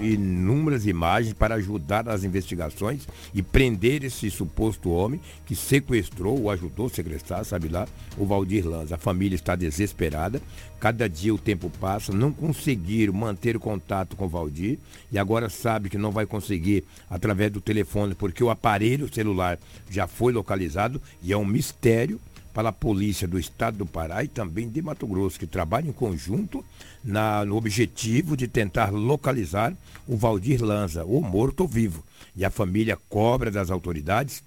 inúmeras 0.00 0.86
imagens 0.86 1.32
para 1.32 1.54
ajudar 1.56 2.04
nas 2.04 2.24
investigações 2.24 3.06
e 3.32 3.42
prender 3.42 4.04
esse 4.04 4.30
suposto 4.30 4.90
homem 4.90 5.20
que 5.46 5.54
sequestrou 5.54 6.40
ou 6.40 6.50
ajudou 6.50 6.86
a 6.86 6.90
sequestrar, 6.90 7.44
sabe 7.44 7.68
lá, 7.68 7.86
o 8.18 8.26
Valdir 8.26 8.66
Lanza. 8.66 8.96
A 8.96 8.98
família 8.98 9.36
está 9.36 9.54
desesperada, 9.54 10.40
cada 10.80 11.08
dia 11.08 11.34
o 11.34 11.38
tempo 11.38 11.70
passa, 11.80 12.12
não 12.12 12.32
conseguiram 12.32 13.12
manter 13.12 13.56
o 13.56 13.60
contato 13.60 14.16
com 14.16 14.26
o 14.26 14.28
Valdir 14.28 14.78
e 15.10 15.18
agora 15.18 15.48
sabe 15.48 15.88
que 15.88 15.98
não 15.98 16.10
vai 16.10 16.26
conseguir 16.26 16.84
através 17.08 17.50
do 17.50 17.60
telefone, 17.60 18.14
porque 18.14 18.42
o 18.42 18.50
aparelho 18.50 19.12
celular 19.12 19.58
já 19.90 20.06
foi 20.06 20.32
localizado 20.32 21.00
e 21.22 21.32
é 21.32 21.36
um 21.36 21.44
mistério 21.44 22.20
para 22.54 22.68
a 22.68 22.72
polícia 22.72 23.26
do 23.28 23.38
estado 23.38 23.78
do 23.78 23.86
Pará 23.86 24.22
e 24.24 24.28
também 24.28 24.68
de 24.68 24.80
Mato 24.80 25.06
Grosso, 25.06 25.38
que 25.38 25.46
trabalham 25.46 25.88
em 25.90 25.92
conjunto 25.92 26.64
na- 27.02 27.44
no 27.44 27.56
objetivo 27.56 28.36
de 28.36 28.46
tentar 28.48 28.90
localizar 28.90 29.74
o 30.06 30.16
Valdir 30.16 30.62
Lanza, 30.64 31.04
o 31.04 31.20
morto 31.20 31.62
ou 31.62 31.68
vivo. 31.68 32.02
E 32.36 32.44
a 32.44 32.50
família 32.50 32.96
cobra 33.08 33.50
das 33.50 33.70
autoridades 33.70 34.42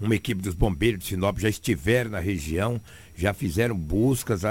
uma 0.00 0.14
equipe 0.14 0.42
dos 0.42 0.54
bombeiros 0.54 1.00
de 1.00 1.06
Sinop 1.10 1.38
já 1.38 1.48
estiveram 1.48 2.10
na 2.10 2.18
região, 2.18 2.80
já 3.16 3.32
fizeram 3.32 3.76
buscas, 3.76 4.42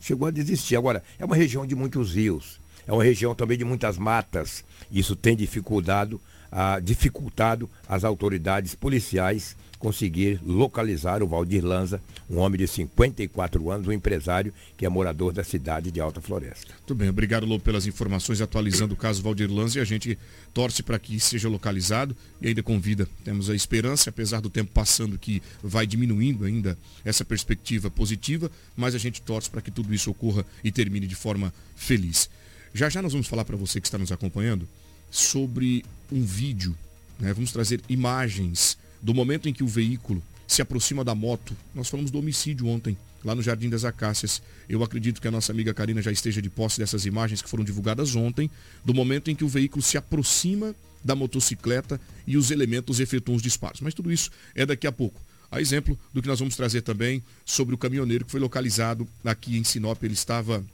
chegou 0.00 0.26
a 0.26 0.30
desistir. 0.32 0.74
Agora, 0.76 1.02
é 1.16 1.24
uma 1.24 1.36
região 1.36 1.64
de 1.64 1.76
muitos 1.76 2.14
rios, 2.14 2.58
é 2.86 2.92
uma 2.92 3.04
região 3.04 3.34
também 3.36 3.56
de 3.56 3.64
muitas 3.64 3.96
matas. 3.96 4.64
Isso 4.90 5.14
tem 5.14 5.36
dificultado, 5.36 6.20
ah, 6.56 6.78
dificultado 6.78 7.68
as 7.88 8.04
autoridades 8.04 8.76
policiais 8.76 9.56
conseguir 9.84 10.40
localizar 10.42 11.22
o 11.22 11.26
Valdir 11.26 11.62
Lanza, 11.62 12.00
um 12.30 12.38
homem 12.38 12.58
de 12.58 12.66
54 12.66 13.70
anos, 13.70 13.86
um 13.86 13.92
empresário 13.92 14.54
que 14.78 14.86
é 14.86 14.88
morador 14.88 15.32
da 15.32 15.44
cidade 15.44 15.90
de 15.90 16.00
Alta 16.00 16.22
Floresta. 16.22 16.72
Tudo 16.86 16.98
bem, 16.98 17.10
obrigado, 17.10 17.44
Lobo, 17.44 17.62
pelas 17.62 17.86
informações, 17.86 18.40
atualizando 18.40 18.94
o 18.94 18.96
caso 18.96 19.22
Valdir 19.22 19.52
Lanza 19.52 19.78
e 19.78 19.82
a 19.82 19.84
gente 19.84 20.16
torce 20.54 20.82
para 20.82 20.98
que 20.98 21.20
seja 21.20 21.50
localizado 21.50 22.16
e 22.40 22.48
ainda 22.48 22.62
convida. 22.62 23.06
Temos 23.24 23.50
a 23.50 23.54
esperança, 23.54 24.08
apesar 24.08 24.40
do 24.40 24.48
tempo 24.48 24.70
passando, 24.72 25.18
que 25.18 25.42
vai 25.62 25.86
diminuindo 25.86 26.46
ainda 26.46 26.78
essa 27.04 27.24
perspectiva 27.24 27.90
positiva, 27.90 28.50
mas 28.74 28.94
a 28.94 28.98
gente 28.98 29.20
torce 29.20 29.50
para 29.50 29.60
que 29.60 29.70
tudo 29.70 29.92
isso 29.92 30.10
ocorra 30.10 30.46
e 30.62 30.72
termine 30.72 31.06
de 31.06 31.16
forma 31.16 31.52
feliz. 31.76 32.30
Já 32.72 32.88
já 32.88 33.02
nós 33.02 33.12
vamos 33.12 33.26
falar 33.26 33.44
para 33.44 33.56
você 33.56 33.80
que 33.80 33.86
está 33.86 33.98
nos 33.98 34.10
acompanhando 34.10 34.66
sobre 35.14 35.84
um 36.10 36.24
vídeo, 36.24 36.76
né? 37.20 37.32
vamos 37.32 37.52
trazer 37.52 37.80
imagens 37.88 38.76
do 39.00 39.14
momento 39.14 39.48
em 39.48 39.52
que 39.52 39.62
o 39.62 39.66
veículo 39.66 40.20
se 40.46 40.60
aproxima 40.60 41.04
da 41.04 41.14
moto. 41.14 41.56
Nós 41.72 41.88
falamos 41.88 42.10
do 42.10 42.18
homicídio 42.18 42.66
ontem, 42.66 42.98
lá 43.24 43.32
no 43.32 43.40
Jardim 43.40 43.70
das 43.70 43.84
Acácias. 43.84 44.42
Eu 44.68 44.82
acredito 44.82 45.20
que 45.20 45.28
a 45.28 45.30
nossa 45.30 45.52
amiga 45.52 45.72
Karina 45.72 46.02
já 46.02 46.10
esteja 46.10 46.42
de 46.42 46.50
posse 46.50 46.80
dessas 46.80 47.06
imagens 47.06 47.40
que 47.40 47.48
foram 47.48 47.62
divulgadas 47.62 48.16
ontem, 48.16 48.50
do 48.84 48.92
momento 48.92 49.30
em 49.30 49.36
que 49.36 49.44
o 49.44 49.48
veículo 49.48 49.82
se 49.82 49.96
aproxima 49.96 50.74
da 51.04 51.14
motocicleta 51.14 52.00
e 52.26 52.36
os 52.36 52.50
elementos 52.50 52.98
efetuam 52.98 53.36
os 53.36 53.42
disparos. 53.42 53.80
Mas 53.80 53.94
tudo 53.94 54.10
isso 54.10 54.32
é 54.52 54.66
daqui 54.66 54.86
a 54.86 54.92
pouco. 54.92 55.20
A 55.48 55.60
exemplo 55.60 55.96
do 56.12 56.20
que 56.20 56.26
nós 56.26 56.40
vamos 56.40 56.56
trazer 56.56 56.82
também 56.82 57.22
sobre 57.44 57.72
o 57.72 57.78
caminhoneiro 57.78 58.24
que 58.24 58.32
foi 58.32 58.40
localizado 58.40 59.06
aqui 59.24 59.56
em 59.56 59.62
Sinop. 59.62 60.02
Ele 60.02 60.14
estava 60.14 60.64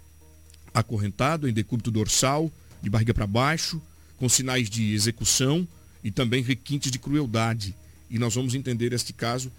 acorrentado 0.73 1.47
em 1.47 1.53
decúbito 1.53 1.91
dorsal, 1.91 2.51
de 2.81 2.89
barriga 2.89 3.13
para 3.13 3.27
baixo, 3.27 3.83
com 4.21 4.29
sinais 4.29 4.69
de 4.69 4.93
execução 4.93 5.67
e 6.05 6.11
também 6.11 6.43
requintes 6.43 6.91
de 6.91 6.99
crueldade. 6.99 7.75
E 8.11 8.19
nós 8.19 8.35
vamos 8.35 8.55
entender 8.55 8.93
este 8.93 9.15
caso 9.15 9.51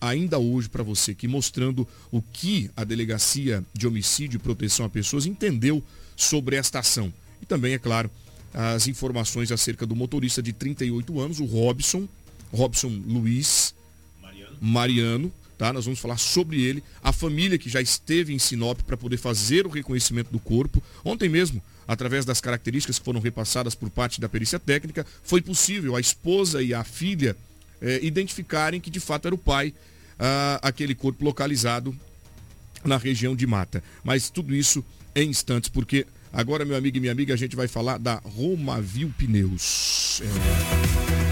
ainda 0.00 0.38
hoje 0.38 0.68
para 0.68 0.82
você 0.82 1.10
aqui, 1.10 1.28
mostrando 1.28 1.86
o 2.10 2.22
que 2.22 2.70
a 2.74 2.84
Delegacia 2.84 3.62
de 3.74 3.86
Homicídio 3.86 4.36
e 4.36 4.40
Proteção 4.40 4.86
a 4.86 4.88
Pessoas 4.88 5.26
entendeu 5.26 5.82
sobre 6.16 6.56
esta 6.56 6.78
ação. 6.78 7.12
E 7.42 7.46
também, 7.46 7.74
é 7.74 7.78
claro, 7.78 8.10
as 8.52 8.88
informações 8.88 9.52
acerca 9.52 9.84
do 9.84 9.94
motorista 9.94 10.42
de 10.42 10.54
38 10.54 11.20
anos, 11.20 11.38
o 11.38 11.44
Robson, 11.44 12.08
Robson 12.50 12.88
Luiz 13.06 13.74
Mariano, 14.22 14.56
Mariano 14.58 15.32
tá? 15.56 15.72
Nós 15.72 15.84
vamos 15.84 16.00
falar 16.00 16.18
sobre 16.18 16.62
ele, 16.62 16.82
a 17.02 17.12
família 17.12 17.58
que 17.58 17.68
já 17.68 17.80
esteve 17.80 18.32
em 18.32 18.38
Sinop 18.38 18.80
para 18.82 18.96
poder 18.96 19.16
fazer 19.16 19.66
o 19.66 19.70
reconhecimento 19.70 20.30
do 20.30 20.38
corpo. 20.38 20.82
Ontem 21.04 21.28
mesmo, 21.28 21.62
através 21.86 22.24
das 22.24 22.40
características 22.40 22.98
que 22.98 23.04
foram 23.04 23.20
repassadas 23.20 23.74
por 23.74 23.90
parte 23.90 24.20
da 24.20 24.28
perícia 24.28 24.58
técnica, 24.58 25.06
foi 25.22 25.40
possível 25.40 25.96
a 25.96 26.00
esposa 26.00 26.62
e 26.62 26.74
a 26.74 26.82
filha 26.84 27.36
eh, 27.80 28.00
identificarem 28.02 28.80
que 28.80 28.90
de 28.90 29.00
fato 29.00 29.26
era 29.26 29.34
o 29.34 29.38
pai 29.38 29.72
ah, 30.18 30.58
aquele 30.62 30.94
corpo 30.94 31.24
localizado 31.24 31.96
na 32.84 32.96
região 32.96 33.36
de 33.36 33.46
Mata. 33.46 33.82
Mas 34.02 34.30
tudo 34.30 34.54
isso 34.54 34.84
em 35.14 35.28
instantes, 35.30 35.68
porque 35.68 36.06
Agora, 36.36 36.66
meu 36.66 36.76
amigo 36.76 36.98
e 36.98 37.00
minha 37.00 37.12
amiga, 37.12 37.32
a 37.32 37.36
gente 37.36 37.56
vai 37.56 37.66
falar 37.66 37.98
da 37.98 38.16
Romavil 38.16 39.10
Pneus. 39.16 40.20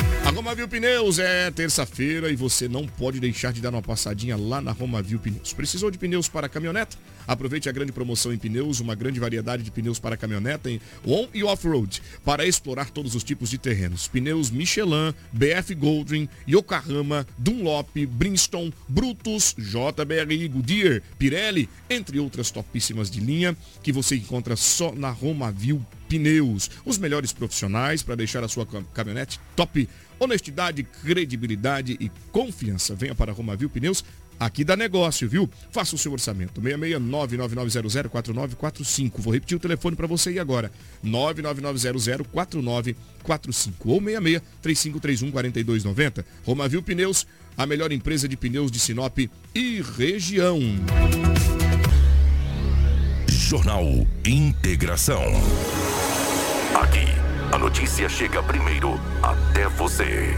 É. 0.00 0.03
A 0.34 0.36
Romavil 0.36 0.66
Pneus 0.66 1.20
é 1.20 1.48
terça-feira 1.52 2.28
e 2.28 2.34
você 2.34 2.66
não 2.66 2.88
pode 2.88 3.20
deixar 3.20 3.52
de 3.52 3.60
dar 3.60 3.70
uma 3.70 3.80
passadinha 3.80 4.36
lá 4.36 4.60
na 4.60 4.72
Romavil 4.72 5.20
Pneus. 5.20 5.52
Precisou 5.52 5.92
de 5.92 5.96
pneus 5.96 6.26
para 6.26 6.48
caminhoneta? 6.48 6.96
Aproveite 7.24 7.68
a 7.68 7.72
grande 7.72 7.92
promoção 7.92 8.32
em 8.32 8.36
pneus, 8.36 8.80
uma 8.80 8.96
grande 8.96 9.20
variedade 9.20 9.62
de 9.62 9.70
pneus 9.70 10.00
para 10.00 10.16
caminhoneta 10.16 10.68
em 10.68 10.80
on 11.06 11.28
e 11.32 11.44
off-road, 11.44 12.02
para 12.24 12.44
explorar 12.44 12.90
todos 12.90 13.14
os 13.14 13.22
tipos 13.22 13.48
de 13.48 13.58
terrenos. 13.58 14.08
Pneus 14.08 14.50
Michelin, 14.50 15.14
BF 15.32 15.72
Goldwyn, 15.76 16.28
Yokohama, 16.48 17.24
Dunlop, 17.38 18.04
Bridgestone, 18.04 18.74
Brutus, 18.88 19.54
JBRI, 19.56 20.48
Goodyear, 20.48 21.00
Pirelli, 21.16 21.68
entre 21.88 22.18
outras 22.18 22.50
topíssimas 22.50 23.08
de 23.08 23.20
linha 23.20 23.56
que 23.84 23.92
você 23.92 24.16
encontra 24.16 24.56
só 24.56 24.92
na 24.92 25.10
Romavil 25.10 25.80
Pneus. 26.08 26.70
Os 26.84 26.98
melhores 26.98 27.32
profissionais 27.32 28.02
para 28.02 28.14
deixar 28.14 28.44
a 28.44 28.48
sua 28.48 28.66
caminhonete 28.92 29.40
top. 29.56 29.88
Honestidade, 30.18 30.82
credibilidade 30.82 31.96
e 32.00 32.10
confiança. 32.30 32.94
Venha 32.94 33.14
para 33.14 33.32
a 33.32 33.34
Romavil 33.34 33.68
Pneus 33.68 34.04
Aqui 34.38 34.62
dá 34.64 34.76
negócio, 34.76 35.28
viu? 35.28 35.50
Faça 35.70 35.94
o 35.94 35.98
seu 35.98 36.10
orçamento. 36.12 36.60
66999004945. 36.60 39.12
Vou 39.18 39.32
repetir 39.32 39.56
o 39.56 39.60
telefone 39.60 39.96
para 39.96 40.06
você 40.06 40.28
aí 40.30 40.38
agora. 40.38 40.70
999004945 41.04 42.94
ou 43.84 44.00
66 44.00 44.42
3531 44.60 45.30
4290. 45.30 46.26
Romavil 46.44 46.82
Pneus, 46.82 47.26
a 47.56 47.64
melhor 47.66 47.92
empresa 47.92 48.28
de 48.28 48.36
pneus 48.36 48.70
de 48.70 48.78
Sinop 48.80 49.18
e 49.54 49.82
região. 49.96 50.60
Jornal 53.28 53.84
Integração. 54.26 55.22
A 57.54 57.58
notícia 57.58 58.08
chega 58.08 58.42
primeiro 58.42 59.00
até 59.22 59.68
você. 59.68 60.36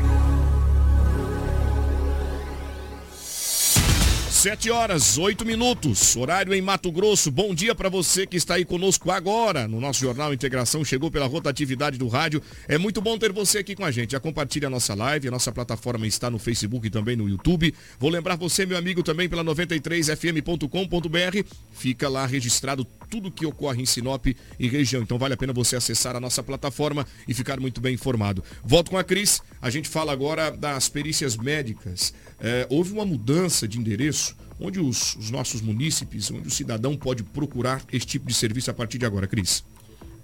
Sete 4.47 4.71
horas, 4.71 5.19
oito 5.19 5.45
minutos, 5.45 6.15
horário 6.15 6.55
em 6.55 6.63
Mato 6.63 6.93
Grosso. 6.93 7.33
Bom 7.33 7.53
dia 7.53 7.75
para 7.75 7.89
você 7.89 8.25
que 8.25 8.37
está 8.37 8.55
aí 8.55 8.65
conosco 8.65 9.11
agora 9.11 9.67
no 9.67 9.81
nosso 9.81 9.99
Jornal 9.99 10.33
Integração. 10.33 10.85
Chegou 10.85 11.11
pela 11.11 11.27
rotatividade 11.27 11.99
do 11.99 12.07
rádio. 12.07 12.41
É 12.69 12.79
muito 12.79 13.01
bom 13.01 13.19
ter 13.19 13.33
você 13.33 13.59
aqui 13.59 13.75
com 13.75 13.85
a 13.85 13.91
gente. 13.91 14.13
Já 14.13 14.21
compartilhe 14.21 14.65
a 14.65 14.71
nossa 14.71 14.95
live, 14.95 15.27
a 15.27 15.33
nossa 15.33 15.51
plataforma 15.51 16.07
está 16.07 16.31
no 16.31 16.39
Facebook 16.39 16.87
e 16.87 16.91
também 16.91 17.17
no 17.17 17.29
YouTube. 17.29 17.75
Vou 17.99 18.09
lembrar 18.09 18.37
você, 18.37 18.65
meu 18.65 18.79
amigo, 18.79 19.03
também 19.03 19.29
pela 19.29 19.43
93fm.com.br. 19.43 21.51
Fica 21.73 22.09
lá 22.09 22.25
registrado 22.25 22.87
tudo 23.11 23.33
que 23.33 23.45
ocorre 23.45 23.83
em 23.83 23.87
Sinop 23.87 24.27
e 24.27 24.69
região. 24.69 25.03
Então 25.03 25.19
vale 25.19 25.35
a 25.35 25.37
pena 25.37 25.53
você 25.53 25.75
acessar 25.75 26.15
a 26.15 26.21
nossa 26.21 26.41
plataforma 26.41 27.05
e 27.27 27.35
ficar 27.35 27.59
muito 27.59 27.81
bem 27.81 27.95
informado. 27.95 28.45
Volto 28.65 28.93
com 28.93 28.97
a 28.97 29.03
Cris. 29.03 29.43
A 29.61 29.71
gente 29.71 29.89
fala 29.89 30.13
agora 30.13 30.53
das 30.53 30.89
perícias 30.89 31.37
médicas. 31.37 32.15
É, 32.39 32.67
houve 32.71 32.93
uma 32.93 33.05
mudança 33.05 33.67
de 33.67 33.79
endereço 33.79 34.37
onde 34.59 34.81
os, 34.81 35.17
os 35.17 35.31
nossos 35.31 35.61
munícipes, 35.61 36.31
onde 36.31 36.49
o 36.49 36.51
cidadão 36.51 36.97
pode 36.97 37.23
procurar 37.23 37.83
esse 37.93 38.07
tipo 38.07 38.27
de 38.27 38.35
serviço 38.35 38.71
a 38.71 38.75
partir 38.75 38.99
de 38.99 39.07
agora, 39.07 39.27
Cris. 39.27 39.65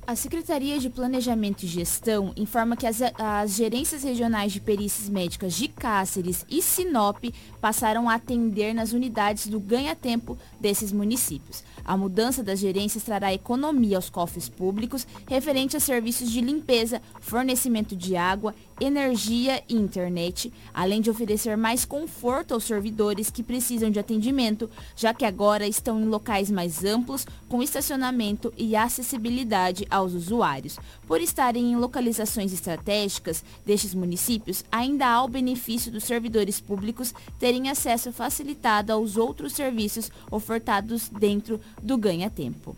A 0.04 0.16
Secretaria 0.16 0.80
de 0.80 0.90
Planejamento 0.90 1.62
e 1.62 1.68
Gestão 1.68 2.32
informa 2.36 2.76
que 2.76 2.88
as, 2.88 3.00
as, 3.16 3.52
gerências 3.52 4.02
regionais 4.02 4.52
de 4.52 4.60
perícias 4.60 5.08
médicas 5.08 5.54
de 5.54 5.68
Cáceres 5.68 6.44
e 6.50 6.60
Sinop 6.60 7.22
passaram 7.60 8.10
a 8.10 8.14
atender 8.14 8.74
nas 8.74 8.92
unidades 8.92 9.46
do 9.46 9.60
ganha-tempo 9.60 10.36
desses 10.60 10.90
municípios. 10.90 11.62
A 11.84 11.96
mudança 11.96 12.42
das 12.42 12.58
gerências 12.58 13.04
trará 13.04 13.32
economia 13.32 13.96
aos 13.96 14.10
cofres 14.10 14.48
públicos 14.48 15.06
referente 15.28 15.76
a 15.76 15.80
serviços 15.80 16.30
de 16.30 16.40
limpeza, 16.40 17.00
fornecimento 17.20 17.94
de 17.94 18.16
água, 18.16 18.54
energia 18.80 19.62
e 19.68 19.76
internet, 19.76 20.52
além 20.74 21.00
de 21.00 21.10
oferecer 21.10 21.56
mais 21.56 21.84
conforto 21.84 22.54
aos 22.54 22.64
servidores 22.64 23.30
que 23.30 23.42
precisam 23.42 23.90
de 23.90 24.00
atendimento, 24.00 24.68
já 24.96 25.14
que 25.14 25.24
agora 25.24 25.66
estão 25.66 26.00
em 26.00 26.06
locais 26.06 26.50
mais 26.50 26.84
amplos, 26.84 27.24
com 27.48 27.62
estacionamento 27.62 28.52
e 28.56 28.74
acessibilidade 28.74 29.86
aos 29.92 30.14
usuários. 30.14 30.78
Por 31.07 31.20
estarem 31.20 31.72
em 31.72 31.76
localizações 31.76 32.52
estratégicas 32.52 33.44
destes 33.64 33.94
municípios, 33.94 34.64
ainda 34.72 35.07
há 35.07 35.22
o 35.22 35.28
benefício 35.28 35.92
dos 35.92 36.05
servidores 36.05 36.61
públicos 36.61 37.14
terem 37.38 37.68
acesso 37.68 38.12
facilitado 38.12 38.92
aos 38.92 39.16
outros 39.16 39.52
serviços 39.52 40.11
ofertados 40.31 41.09
dentro 41.09 41.61
do 41.83 41.96
ganha-tempo. 41.96 42.74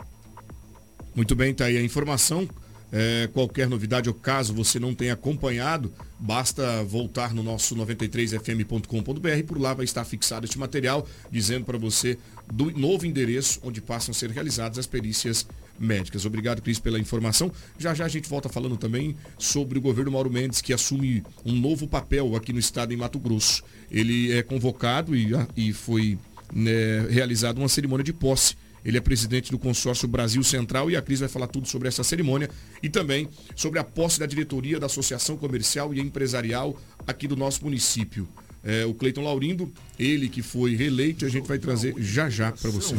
Muito 1.15 1.37
bem, 1.37 1.55
tá 1.55 1.67
aí 1.67 1.77
a 1.77 1.83
informação. 1.83 2.49
É, 2.93 3.29
qualquer 3.33 3.69
novidade 3.69 4.09
ou 4.09 4.15
caso 4.15 4.55
você 4.55 4.79
não 4.79 4.95
tenha 4.95 5.15
acompanhado, 5.15 5.93
basta 6.25 6.83
voltar 6.85 7.35
no 7.35 7.43
nosso 7.43 7.77
93fm.com.br. 7.77 9.47
Por 9.47 9.61
lá 9.61 9.75
vai 9.75 9.85
estar 9.85 10.03
fixado 10.07 10.47
este 10.47 10.59
material, 10.59 11.07
dizendo 11.31 11.67
para 11.67 11.77
você 11.77 12.17
do 12.51 12.71
novo 12.71 13.05
endereço 13.05 13.61
onde 13.63 13.83
passam 13.83 14.13
a 14.13 14.15
ser 14.15 14.31
realizadas 14.31 14.79
as 14.79 14.87
perícias 14.87 15.47
médicas. 15.79 16.25
Obrigado, 16.25 16.63
Cris, 16.63 16.79
pela 16.79 16.99
informação. 16.99 17.53
Já 17.79 17.93
já 17.93 18.07
a 18.07 18.09
gente 18.09 18.27
volta 18.27 18.49
falando 18.49 18.79
também 18.79 19.15
sobre 19.39 19.79
o 19.79 19.83
governo 19.83 20.13
Mauro 20.13 20.31
Mendes, 20.31 20.63
que 20.63 20.73
assume 20.73 21.23
um 21.45 21.53
novo 21.53 21.87
papel 21.87 22.35
aqui 22.35 22.55
no 22.55 22.59
estado 22.59 22.95
em 22.95 22.97
Mato 22.97 23.19
Grosso. 23.19 23.63
Ele 23.91 24.33
é 24.33 24.43
convocado 24.43 25.15
e, 25.15 25.31
e 25.55 25.75
foi 25.75 26.19
né, 26.55 27.07
realizada 27.11 27.61
uma 27.61 27.69
cerimônia 27.69 28.03
de 28.03 28.15
posse 28.15 28.57
ele 28.85 28.99
é 28.99 29.01
presidente 29.01 29.51
do 29.51 29.59
consórcio 29.59 30.07
Brasil 30.07 30.43
Central 30.45 30.91
e 30.91 30.97
a 30.97 31.03
Cris 31.03 31.21
vai 31.21 31.29
falar 31.29 31.47
tudo 31.47 31.67
sobre 31.67 31.89
essa 31.89 32.05
cerimônia 32.05 32.51
e 32.83 32.89
também 32.89 33.29
sobre 33.57 33.79
a 33.79 33.85
posse 33.85 34.21
da 34.21 34.27
diretoria 34.27 34.79
da 34.79 34.87
Associação 34.87 35.37
Comercial 35.37 35.95
e 35.95 36.01
Empresarial 36.01 36.77
aqui 37.07 37.27
do 37.27 37.37
nosso 37.37 37.65
município. 37.65 38.29
É, 38.63 38.85
o 38.85 38.95
Cleiton 38.95 39.23
Laurindo, 39.23 39.73
ele 39.99 40.29
que 40.29 40.43
foi 40.43 40.75
reeleito, 40.75 41.27
a 41.27 41.29
gente 41.29 41.47
vai 41.47 41.59
trazer 41.59 41.95
já 41.99 42.31
já 42.31 42.51
para 42.53 42.71
você. 42.71 42.95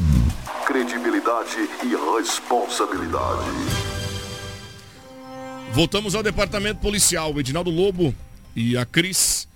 Credibilidade 0.67 1.57
e 1.83 2.17
responsabilidade. 2.17 3.49
Voltamos 5.73 6.15
ao 6.15 6.23
departamento 6.23 6.79
policial. 6.79 7.33
O 7.33 7.39
Edinaldo 7.39 7.69
Lobo 7.69 8.13
e 8.55 8.77
a 8.77 8.85
Cris 8.85 9.47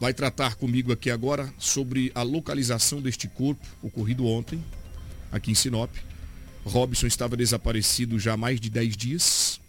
vai 0.00 0.14
tratar 0.14 0.54
comigo 0.54 0.92
aqui 0.92 1.10
agora 1.10 1.52
sobre 1.58 2.10
a 2.14 2.22
localização 2.22 3.00
deste 3.00 3.28
corpo 3.28 3.66
ocorrido 3.82 4.26
ontem, 4.26 4.62
aqui 5.30 5.50
em 5.50 5.54
Sinop. 5.54 5.90
Robson 6.64 7.06
estava 7.06 7.36
desaparecido 7.36 8.18
já 8.18 8.34
há 8.34 8.36
mais 8.36 8.60
de 8.60 8.70
10 8.70 8.96
dias. 8.96 9.60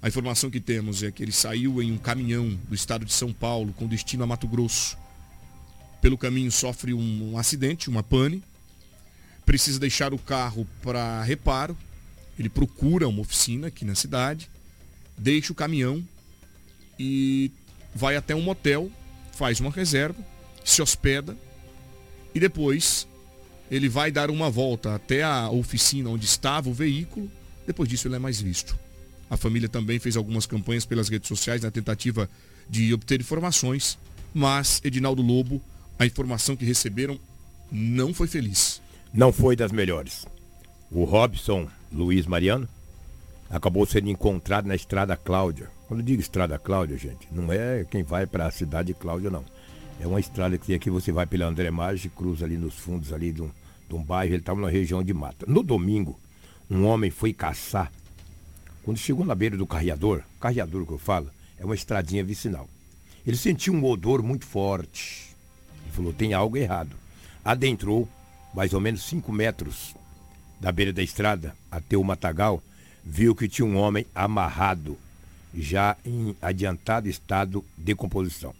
A 0.00 0.08
informação 0.08 0.50
que 0.50 0.60
temos 0.60 1.02
é 1.02 1.10
que 1.10 1.22
ele 1.22 1.32
saiu 1.32 1.82
em 1.82 1.90
um 1.90 1.98
caminhão 1.98 2.58
do 2.68 2.74
estado 2.74 3.04
de 3.04 3.12
São 3.12 3.32
Paulo 3.32 3.72
com 3.72 3.86
destino 3.86 4.22
a 4.22 4.26
Mato 4.26 4.46
Grosso. 4.46 4.96
Pelo 6.00 6.16
caminho 6.16 6.52
sofre 6.52 6.94
um, 6.94 7.32
um 7.32 7.38
acidente, 7.38 7.90
uma 7.90 8.02
pane. 8.02 8.42
Precisa 9.44 9.80
deixar 9.80 10.14
o 10.14 10.18
carro 10.18 10.66
para 10.82 11.22
reparo. 11.22 11.76
Ele 12.38 12.48
procura 12.48 13.08
uma 13.08 13.20
oficina 13.20 13.66
aqui 13.66 13.84
na 13.84 13.96
cidade, 13.96 14.48
deixa 15.16 15.52
o 15.52 15.56
caminhão 15.56 16.06
e 16.96 17.50
vai 17.92 18.14
até 18.14 18.32
um 18.32 18.42
motel, 18.42 18.92
faz 19.32 19.58
uma 19.58 19.70
reserva, 19.70 20.24
se 20.64 20.80
hospeda 20.80 21.36
e 22.32 22.38
depois 22.38 23.08
ele 23.70 23.88
vai 23.88 24.10
dar 24.10 24.30
uma 24.30 24.50
volta 24.50 24.94
até 24.94 25.22
a 25.22 25.50
oficina 25.50 26.10
onde 26.10 26.24
estava 26.24 26.68
o 26.68 26.74
veículo. 26.74 27.30
Depois 27.66 27.88
disso, 27.88 28.08
ele 28.08 28.16
é 28.16 28.18
mais 28.18 28.40
visto. 28.40 28.78
A 29.30 29.36
família 29.36 29.68
também 29.68 29.98
fez 29.98 30.16
algumas 30.16 30.46
campanhas 30.46 30.86
pelas 30.86 31.08
redes 31.08 31.28
sociais 31.28 31.62
na 31.62 31.70
tentativa 31.70 32.28
de 32.68 32.92
obter 32.94 33.20
informações, 33.20 33.98
mas 34.32 34.80
Edinaldo 34.84 35.22
Lobo, 35.22 35.60
a 35.98 36.06
informação 36.06 36.56
que 36.56 36.64
receberam 36.64 37.18
não 37.70 38.14
foi 38.14 38.26
feliz. 38.26 38.80
Não 39.12 39.32
foi 39.32 39.54
das 39.54 39.72
melhores. 39.72 40.26
O 40.90 41.04
Robson 41.04 41.68
Luiz 41.92 42.26
Mariano 42.26 42.68
acabou 43.50 43.84
sendo 43.86 44.08
encontrado 44.08 44.66
na 44.66 44.74
Estrada 44.74 45.16
Cláudia. 45.16 45.70
Quando 45.86 46.00
eu 46.00 46.06
digo 46.06 46.20
Estrada 46.20 46.58
Cláudia, 46.58 46.96
gente, 46.96 47.28
não 47.30 47.52
é 47.52 47.84
quem 47.90 48.02
vai 48.02 48.26
para 48.26 48.46
a 48.46 48.50
cidade 48.50 48.88
de 48.88 48.94
Cláudia, 48.94 49.30
não. 49.30 49.44
É 50.00 50.06
uma 50.06 50.20
estrada 50.20 50.56
que 50.56 50.66
tem 50.66 50.76
aqui, 50.76 50.90
você 50.90 51.10
vai 51.10 51.26
pela 51.26 51.46
André 51.46 51.70
Maggi, 51.70 52.08
cruza 52.08 52.44
ali 52.44 52.56
nos 52.56 52.74
fundos 52.74 53.12
ali 53.12 53.32
de 53.32 53.42
um, 53.42 53.50
de 53.88 53.94
um 53.94 54.02
bairro, 54.02 54.32
ele 54.32 54.42
estava 54.42 54.60
na 54.60 54.68
região 54.68 55.02
de 55.02 55.12
mata. 55.12 55.44
No 55.48 55.62
domingo, 55.62 56.18
um 56.70 56.84
homem 56.84 57.10
foi 57.10 57.32
caçar. 57.32 57.90
Quando 58.84 58.98
chegou 58.98 59.24
na 59.24 59.34
beira 59.34 59.56
do 59.56 59.66
carreador, 59.66 60.22
carreador 60.40 60.86
que 60.86 60.92
eu 60.92 60.98
falo, 60.98 61.30
é 61.58 61.64
uma 61.64 61.74
estradinha 61.74 62.22
vicinal. 62.22 62.68
Ele 63.26 63.36
sentiu 63.36 63.74
um 63.74 63.84
odor 63.84 64.22
muito 64.22 64.46
forte. 64.46 65.34
Ele 65.82 65.92
falou, 65.92 66.12
tem 66.12 66.32
algo 66.32 66.56
errado. 66.56 66.94
Adentrou 67.44 68.08
mais 68.54 68.72
ou 68.72 68.80
menos 68.80 69.02
5 69.02 69.32
metros 69.32 69.94
da 70.60 70.70
beira 70.70 70.92
da 70.92 71.02
estrada 71.02 71.54
até 71.70 71.96
o 71.96 72.04
matagal, 72.04 72.62
viu 73.04 73.34
que 73.34 73.48
tinha 73.48 73.66
um 73.66 73.76
homem 73.76 74.06
amarrado, 74.14 74.96
já 75.54 75.96
em 76.04 76.36
adiantado 76.40 77.08
estado 77.08 77.64
de 77.76 77.84
decomposição. 77.84 78.54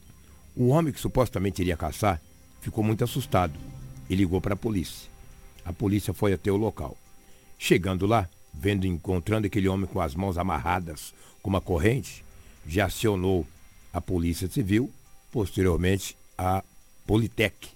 O 0.58 0.70
homem 0.70 0.92
que 0.92 1.00
supostamente 1.00 1.62
iria 1.62 1.76
caçar 1.76 2.20
ficou 2.60 2.82
muito 2.82 3.04
assustado 3.04 3.56
e 4.10 4.16
ligou 4.16 4.40
para 4.40 4.54
a 4.54 4.56
polícia. 4.56 5.08
A 5.64 5.72
polícia 5.72 6.12
foi 6.12 6.32
até 6.32 6.50
o 6.50 6.56
local. 6.56 6.98
Chegando 7.56 8.08
lá, 8.08 8.28
vendo 8.52 8.84
encontrando 8.84 9.46
aquele 9.46 9.68
homem 9.68 9.86
com 9.86 10.00
as 10.00 10.16
mãos 10.16 10.36
amarradas 10.36 11.14
com 11.40 11.48
uma 11.48 11.60
corrente, 11.60 12.24
já 12.66 12.86
acionou 12.86 13.46
a 13.92 14.00
Polícia 14.00 14.48
Civil, 14.48 14.90
posteriormente 15.30 16.16
a 16.36 16.64
Politec. 17.06 17.68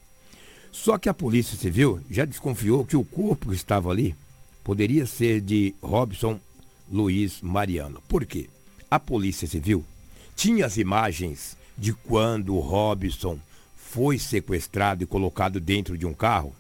Só 0.73 0.99
que 0.99 1.09
a 1.09 1.15
Polícia 1.15 1.57
Civil 1.57 2.01
já 2.11 2.25
desconfiou 2.25 2.85
que 2.85 2.97
o 2.97 3.05
corpo 3.05 3.51
que 3.51 3.55
estava 3.55 3.93
ali 3.93 4.13
poderia 4.65 5.07
ser 5.07 5.41
de 5.41 5.73
Robson 5.81 6.41
Luiz 6.91 7.43
Mariano. 7.43 8.03
Por 8.09 8.27
quê? 8.27 8.51
A 8.91 8.99
Polícia 8.99 9.47
Civil 9.47 9.85
tinha 10.35 10.67
as 10.67 10.77
imagens 10.79 11.57
de 11.77 11.93
quando 11.93 12.59
Robson 12.59 13.39
foi 13.77 14.19
sequestrado 14.19 15.03
e 15.03 15.07
colocado 15.07 15.61
dentro 15.61 15.97
de 15.99 16.07
um 16.07 16.15
carro, 16.15 16.55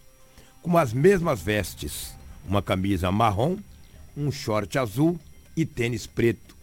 com 0.60 0.76
as 0.76 0.92
mesmas 0.92 1.40
vestes, 1.40 2.14
uma 2.46 2.62
camisa 2.62 3.10
marrom, 3.10 3.56
um 4.16 4.30
short 4.30 4.78
azul 4.78 5.18
e 5.56 5.64
tênis 5.64 6.06
preto. 6.06 6.54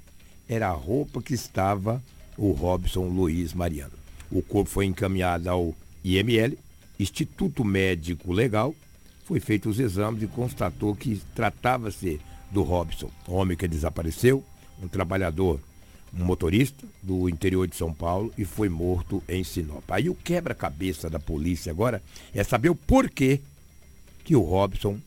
Era 0.48 0.70
a 0.70 0.74
roupa 0.74 1.22
que 1.22 1.34
estava 1.34 2.02
o 2.38 2.52
Robson 2.52 3.08
Luiz 3.08 3.54
Mariano. 3.54 3.94
O 4.32 4.42
corpo 4.42 4.70
foi 4.70 4.86
encaminhado 4.86 5.50
ao 5.50 5.76
IML, 6.04 6.58
Instituto 7.00 7.64
Médico 7.64 8.32
Legal, 8.32 8.76
foi 9.26 9.40
feito 9.40 9.70
os 9.70 9.80
exames 9.80 10.24
e 10.24 10.28
constatou 10.28 10.96
que 10.96 11.22
tratava-se 11.36 12.20
do 12.52 12.64
Robson, 12.64 13.12
homem 13.28 13.56
que 13.56 13.68
desapareceu, 13.68 14.44
um 14.82 14.88
trabalhador, 14.88 15.60
um 16.13 16.24
motorista 16.24 16.86
do 17.02 17.30
interior 17.30 17.67
de 17.67 17.76
São 17.76 17.93
Paulo 17.93 18.34
e 18.38 18.45
foi 18.45 18.69
morto 18.69 19.24
em 19.28 19.43
Sinop. 19.43 19.84
Aí 19.89 20.10
o 20.10 20.15
quebra-cabeça 20.15 21.10
da 21.10 21.19
polícia 21.19 21.72
agora 21.72 22.02
é 22.34 22.43
saber 22.43 22.69
o 22.69 22.76
porquê 22.76 23.39
que 24.24 24.36
o 24.36 24.41
Robson 24.41 25.00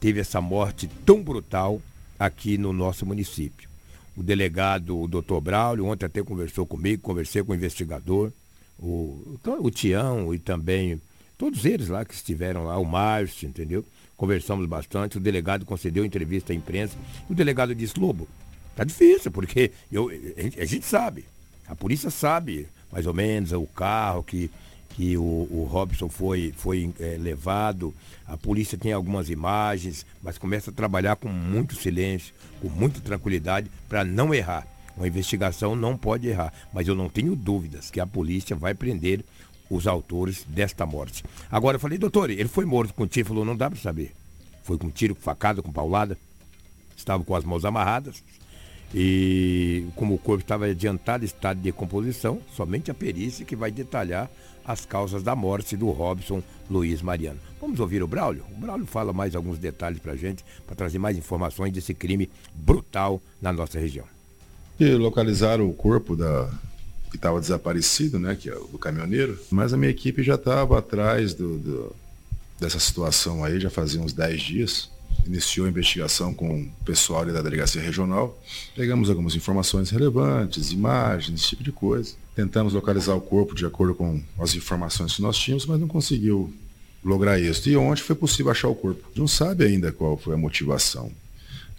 teve 0.00 0.20
essa 0.20 0.40
morte 0.40 0.88
tão 1.06 1.22
brutal 1.22 1.80
aqui 2.18 2.58
no 2.58 2.72
nosso 2.72 3.06
município. 3.06 3.68
O 4.16 4.22
delegado, 4.22 5.00
o 5.00 5.08
doutor 5.08 5.40
Braulio, 5.40 5.86
ontem 5.86 6.06
até 6.06 6.22
conversou 6.22 6.66
comigo, 6.66 7.02
conversei 7.02 7.42
com 7.42 7.52
o 7.52 7.54
investigador, 7.54 8.30
o, 8.78 9.38
o 9.60 9.70
Tião 9.70 10.34
e 10.34 10.38
também 10.38 11.00
todos 11.38 11.64
eles 11.64 11.88
lá 11.88 12.04
que 12.04 12.14
estiveram 12.14 12.64
lá, 12.64 12.78
o 12.78 12.84
Márcio, 12.84 13.48
entendeu? 13.48 13.84
Conversamos 14.16 14.66
bastante, 14.66 15.16
o 15.16 15.20
delegado 15.20 15.64
concedeu 15.64 16.04
entrevista 16.04 16.52
à 16.52 16.56
imprensa, 16.56 16.96
o 17.28 17.34
delegado 17.34 17.74
disse, 17.74 17.98
Lobo, 17.98 18.28
tá 18.74 18.84
difícil, 18.84 19.30
porque 19.30 19.72
eu, 19.90 20.10
a 20.58 20.64
gente 20.64 20.86
sabe, 20.86 21.24
a 21.66 21.74
polícia 21.74 22.10
sabe 22.10 22.68
mais 22.90 23.06
ou 23.06 23.14
menos 23.14 23.52
o 23.52 23.66
carro 23.66 24.22
que, 24.22 24.50
que 24.90 25.16
o, 25.16 25.22
o 25.22 25.68
Robson 25.70 26.08
foi, 26.08 26.52
foi 26.56 26.92
é, 27.00 27.16
levado, 27.18 27.94
a 28.26 28.36
polícia 28.36 28.76
tem 28.76 28.92
algumas 28.92 29.30
imagens, 29.30 30.04
mas 30.22 30.36
começa 30.36 30.70
a 30.70 30.74
trabalhar 30.74 31.16
com 31.16 31.28
muito 31.28 31.74
silêncio, 31.74 32.34
com 32.60 32.68
muita 32.68 33.00
tranquilidade, 33.00 33.70
para 33.88 34.04
não 34.04 34.34
errar. 34.34 34.66
Uma 34.94 35.08
investigação 35.08 35.74
não 35.74 35.96
pode 35.96 36.28
errar, 36.28 36.52
mas 36.72 36.86
eu 36.86 36.94
não 36.94 37.08
tenho 37.08 37.34
dúvidas 37.34 37.90
que 37.90 37.98
a 37.98 38.06
polícia 38.06 38.54
vai 38.54 38.74
prender 38.74 39.24
os 39.70 39.86
autores 39.86 40.44
desta 40.46 40.84
morte. 40.84 41.24
Agora 41.50 41.76
eu 41.76 41.80
falei, 41.80 41.96
doutor, 41.96 42.28
ele 42.28 42.48
foi 42.48 42.66
morto 42.66 42.92
com 42.92 43.06
tiro? 43.06 43.28
Falou, 43.28 43.44
não 43.44 43.56
dá 43.56 43.70
para 43.70 43.80
saber. 43.80 44.12
Foi 44.62 44.76
com 44.76 44.90
tiro, 44.90 45.14
com 45.14 45.22
facada, 45.22 45.62
com 45.62 45.72
paulada. 45.72 46.18
Estava 46.94 47.24
com 47.24 47.34
as 47.34 47.42
mãos 47.42 47.64
amarradas. 47.64 48.22
E 48.94 49.86
como 49.96 50.14
o 50.14 50.18
corpo 50.18 50.42
estava 50.42 50.66
adiantado 50.66 51.24
estado 51.24 51.56
de 51.56 51.64
decomposição, 51.64 52.40
somente 52.54 52.90
a 52.90 52.94
perícia 52.94 53.44
que 53.44 53.56
vai 53.56 53.70
detalhar 53.70 54.30
as 54.64 54.84
causas 54.84 55.22
da 55.22 55.34
morte 55.34 55.76
do 55.76 55.90
Robson 55.90 56.42
Luiz 56.70 57.02
Mariano. 57.02 57.40
Vamos 57.60 57.80
ouvir 57.80 58.02
o 58.02 58.06
Braulio? 58.06 58.44
O 58.56 58.60
Braulio 58.60 58.86
fala 58.86 59.12
mais 59.12 59.34
alguns 59.34 59.58
detalhes 59.58 59.98
para 59.98 60.12
a 60.12 60.16
gente, 60.16 60.44
para 60.66 60.76
trazer 60.76 60.98
mais 60.98 61.16
informações 61.16 61.72
desse 61.72 61.94
crime 61.94 62.30
brutal 62.54 63.20
na 63.40 63.52
nossa 63.52 63.78
região. 63.78 64.04
E 64.78 64.94
localizaram 64.94 65.68
o 65.68 65.72
corpo 65.72 66.14
da, 66.14 66.50
que 67.10 67.16
estava 67.16 67.40
desaparecido, 67.40 68.18
né, 68.18 68.34
que 68.34 68.48
é 68.48 68.56
o 68.56 68.66
do 68.66 68.78
caminhoneiro, 68.78 69.38
mas 69.50 69.72
a 69.72 69.76
minha 69.76 69.90
equipe 69.90 70.22
já 70.22 70.34
estava 70.34 70.78
atrás 70.78 71.34
do, 71.34 71.58
do, 71.58 71.96
dessa 72.58 72.80
situação 72.80 73.44
aí, 73.44 73.60
já 73.60 73.70
fazia 73.70 74.00
uns 74.00 74.12
10 74.12 74.40
dias. 74.40 74.91
Iniciou 75.26 75.66
a 75.66 75.68
investigação 75.68 76.34
com 76.34 76.62
o 76.62 76.84
pessoal 76.84 77.24
da 77.24 77.40
delegacia 77.40 77.80
regional. 77.80 78.38
Pegamos 78.74 79.08
algumas 79.08 79.34
informações 79.34 79.90
relevantes, 79.90 80.72
imagens, 80.72 81.40
esse 81.40 81.50
tipo 81.50 81.62
de 81.62 81.72
coisa. 81.72 82.14
Tentamos 82.34 82.72
localizar 82.72 83.14
o 83.14 83.20
corpo 83.20 83.54
de 83.54 83.64
acordo 83.64 83.94
com 83.94 84.20
as 84.38 84.54
informações 84.54 85.14
que 85.14 85.22
nós 85.22 85.36
tínhamos, 85.36 85.66
mas 85.66 85.78
não 85.78 85.88
conseguiu 85.88 86.52
lograr 87.04 87.38
isso. 87.38 87.68
E 87.68 87.76
ontem 87.76 88.02
foi 88.02 88.16
possível 88.16 88.50
achar 88.50 88.68
o 88.68 88.74
corpo. 88.74 89.02
Não 89.14 89.28
sabe 89.28 89.64
ainda 89.64 89.92
qual 89.92 90.16
foi 90.16 90.34
a 90.34 90.38
motivação. 90.38 91.10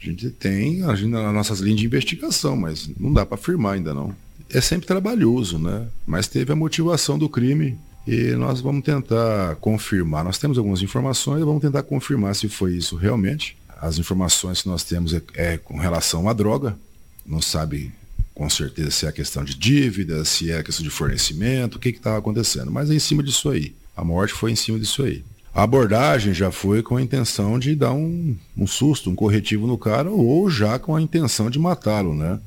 A 0.01 0.05
gente 0.05 0.29
tem 0.29 0.83
as 0.83 1.01
nossas 1.01 1.59
linhas 1.59 1.79
de 1.79 1.85
investigação, 1.85 2.55
mas 2.55 2.89
não 2.99 3.13
dá 3.13 3.25
para 3.25 3.35
afirmar 3.35 3.75
ainda 3.75 3.93
não 3.93 4.15
é 4.53 4.61
sempre 4.61 4.85
trabalhoso, 4.85 5.57
né? 5.57 5.87
Mas 6.05 6.27
teve 6.27 6.51
a 6.51 6.55
motivação 6.55 7.17
do 7.17 7.27
crime 7.27 7.77
e 8.05 8.33
nós 8.35 8.59
vamos 8.59 8.83
tentar 8.83 9.55
confirmar. 9.57 10.23
Nós 10.23 10.37
temos 10.37 10.57
algumas 10.57 10.81
informações 10.81 11.41
e 11.41 11.45
vamos 11.45 11.61
tentar 11.61 11.83
confirmar 11.83 12.35
se 12.35 12.49
foi 12.49 12.75
isso 12.75 12.95
realmente. 12.95 13.57
As 13.81 13.97
informações 13.97 14.61
que 14.61 14.69
nós 14.69 14.83
temos 14.83 15.13
é, 15.13 15.21
é 15.35 15.57
com 15.57 15.77
relação 15.77 16.27
à 16.27 16.33
droga. 16.33 16.77
Não 17.25 17.41
sabe 17.41 17.91
com 18.33 18.49
certeza 18.49 18.91
se 18.91 19.05
é 19.05 19.09
a 19.09 19.13
questão 19.13 19.43
de 19.43 19.55
dívida, 19.55 20.25
se 20.25 20.51
é 20.51 20.57
a 20.57 20.63
questão 20.63 20.83
de 20.83 20.89
fornecimento, 20.89 21.75
o 21.75 21.79
que 21.79 21.89
estava 21.89 22.17
acontecendo. 22.17 22.71
Mas 22.71 22.89
é 22.89 22.95
em 22.95 22.99
cima 22.99 23.23
disso 23.23 23.49
aí. 23.49 23.73
A 23.95 24.03
morte 24.03 24.33
foi 24.33 24.51
em 24.51 24.55
cima 24.55 24.79
disso 24.79 25.03
aí. 25.03 25.23
A 25.53 25.63
abordagem 25.63 26.33
já 26.33 26.51
foi 26.51 26.81
com 26.81 26.97
a 26.97 27.01
intenção 27.01 27.59
de 27.59 27.75
dar 27.75 27.93
um, 27.93 28.35
um 28.57 28.65
susto, 28.65 29.09
um 29.09 29.15
corretivo 29.15 29.67
no 29.67 29.77
cara, 29.77 30.09
ou 30.09 30.49
já 30.49 30.79
com 30.79 30.95
a 30.95 31.01
intenção 31.01 31.47
de 31.47 31.59
matá-lo, 31.59 32.15
né? 32.15 32.39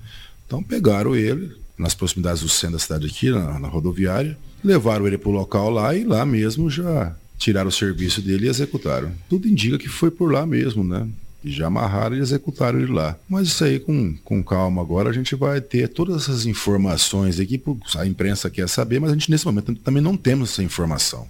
Então 0.45 0.61
pegaram 0.61 1.15
ele, 1.15 1.53
nas 1.79 1.95
proximidades 1.95 2.43
do 2.43 2.49
centro 2.49 2.77
da 2.77 2.83
cidade 2.83 3.07
aqui, 3.07 3.31
na, 3.31 3.61
na 3.61 3.69
rodoviária, 3.69 4.37
levaram 4.67 5.07
ele 5.07 5.17
para 5.17 5.29
o 5.29 5.33
local 5.33 5.71
lá 5.71 5.95
e 5.95 6.05
lá 6.05 6.27
mesmo 6.27 6.69
já 6.69 7.15
tiraram 7.39 7.69
o 7.69 7.73
serviço 7.73 8.21
dele 8.21 8.47
e 8.47 8.49
executaram. 8.49 9.13
Tudo 9.29 9.49
indica 9.49 9.79
que 9.79 9.89
foi 9.89 10.11
por 10.11 10.33
lá 10.33 10.47
mesmo, 10.47 10.83
né? 10.83 11.07
Já 11.45 11.69
amarraram 11.69 12.17
e 12.17 12.21
executaram 12.21 12.81
ele 12.81 12.93
lá. 12.93 13.17
Mas 13.29 13.49
isso 13.49 13.63
aí 13.63 13.79
com, 13.79 14.17
com 14.25 14.43
calma 14.43 14.83
agora, 14.83 15.11
a 15.11 15.13
gente 15.13 15.35
vai 15.37 15.61
ter 15.61 15.89
todas 15.89 16.23
essas 16.23 16.45
informações 16.45 17.39
aqui, 17.39 17.63
a 17.97 18.07
imprensa 18.07 18.51
quer 18.51 18.69
saber, 18.69 18.99
mas 18.99 19.11
a 19.11 19.13
gente 19.15 19.31
nesse 19.31 19.47
momento 19.47 19.75
também 19.77 20.03
não 20.03 20.17
temos 20.17 20.51
essa 20.51 20.63
informação. 20.63 21.29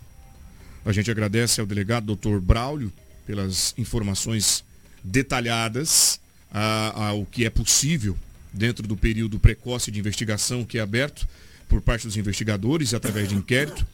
A 0.85 0.93
gente 0.93 1.11
agradece 1.11 1.61
ao 1.61 1.67
delegado 1.67 2.17
Dr. 2.17 2.39
Braulio 2.41 2.93
pelas 3.27 3.75
informações 3.77 4.65
detalhadas 5.03 6.21
ao 6.51 7.27
que 7.27 7.45
é 7.45 7.51
possível 7.51 8.17
dentro 8.53 8.87
do 8.87 8.97
período 8.97 9.39
precoce 9.39 9.91
de 9.91 9.99
investigação 9.99 10.65
que 10.65 10.79
é 10.79 10.81
aberto 10.81 11.29
por 11.69 11.81
parte 11.81 12.07
dos 12.07 12.17
investigadores 12.17 12.93
e 12.93 12.97
através 12.97 13.29
de 13.29 13.35
inquérito. 13.35 13.87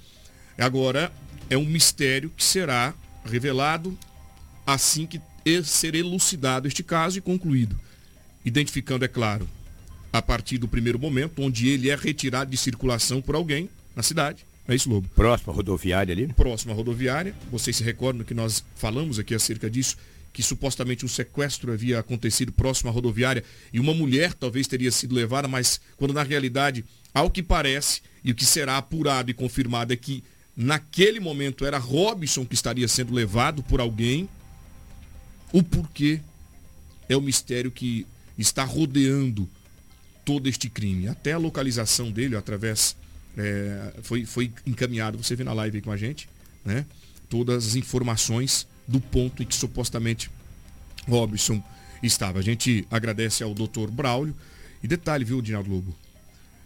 Agora, 0.59 1.13
é 1.49 1.57
um 1.57 1.65
mistério 1.65 2.31
que 2.37 2.45
será 2.45 2.95
revelado 3.25 3.97
assim 4.67 5.07
que 5.07 5.21
ser 5.65 5.95
elucidado 5.95 6.69
este 6.69 6.83
caso 6.83 7.19
e 7.19 7.21
concluído. 7.21 7.79
Identificando, 8.45 9.05
é 9.05 9.09
claro, 9.09 9.49
a 10.13 10.21
partir 10.21 10.59
do 10.59 10.69
primeiro 10.69 10.99
momento, 10.99 11.43
onde 11.43 11.69
ele 11.69 11.91
é 11.91 11.97
retirado 11.97 12.51
de 12.51 12.57
circulação 12.57 13.21
por 13.21 13.35
alguém 13.35 13.69
na 13.95 14.03
cidade. 14.03 14.47
É 14.69 14.75
isso, 14.75 14.89
Lobo? 14.89 15.09
Próxima 15.15 15.53
rodoviária 15.53 16.13
ali? 16.13 16.29
Próxima 16.29 16.73
rodoviária. 16.73 17.35
Vocês 17.51 17.77
se 17.77 17.83
recordam 17.83 18.25
que 18.25 18.35
nós 18.35 18.65
falamos 18.77 19.19
aqui 19.19 19.35
acerca 19.35 19.69
disso 19.69 19.97
que 20.33 20.43
supostamente 20.43 21.05
um 21.05 21.09
sequestro 21.09 21.73
havia 21.73 21.99
acontecido 21.99 22.53
próximo 22.53 22.89
à 22.89 22.93
rodoviária 22.93 23.45
e 23.73 23.79
uma 23.79 23.93
mulher 23.93 24.33
talvez 24.33 24.67
teria 24.67 24.91
sido 24.91 25.15
levada, 25.15 25.47
mas 25.47 25.81
quando 25.97 26.15
na 26.15 26.23
realidade, 26.23 26.85
ao 27.15 27.31
que 27.31 27.43
parece, 27.43 28.01
e 28.25 28.31
o 28.31 28.35
que 28.35 28.45
será 28.45 28.79
apurado 28.79 29.31
e 29.31 29.35
confirmado 29.35 29.93
é 29.93 29.97
que 29.97 30.23
naquele 30.57 31.21
momento 31.21 31.65
era 31.65 31.79
Robson 31.79 32.45
que 32.45 32.55
estaria 32.55 32.87
sendo 32.89 33.13
levado 33.13 33.63
por 33.63 33.81
alguém. 33.81 34.29
O 35.53 35.63
porquê 35.63 36.21
é 37.09 37.17
o 37.17 37.21
mistério 37.21 37.71
que 37.71 38.07
está 38.39 38.65
rodeando 38.65 39.49
todo 40.25 40.49
este 40.49 40.69
crime. 40.69 41.09
Até 41.09 41.33
a 41.33 41.39
localização 41.39 42.11
dele 42.11 42.37
através 42.37 42.97
é, 43.37 43.95
foi, 44.03 44.25
foi 44.25 44.53
encaminhado, 44.67 45.19
você 45.19 45.35
vê 45.35 45.45
na 45.45 45.53
live 45.53 45.79
aí 45.79 45.83
com 45.83 45.91
a 45.91 45.97
gente, 45.97 46.29
né? 46.65 46.87
Todas 47.29 47.67
as 47.67 47.77
informações 47.77 48.67
do 48.87 49.01
ponto 49.01 49.43
em 49.43 49.47
que 49.47 49.55
supostamente 49.55 50.31
Robson 51.09 51.63
estava. 52.03 52.39
A 52.39 52.43
gente 52.43 52.87
agradece 52.91 53.43
ao 53.43 53.55
doutor 53.55 53.91
Braulio. 53.91 54.35
E 54.83 54.89
detalhe, 54.89 55.25
viu, 55.25 55.41
Dinaldo 55.41 55.71
Lobo? 55.71 55.97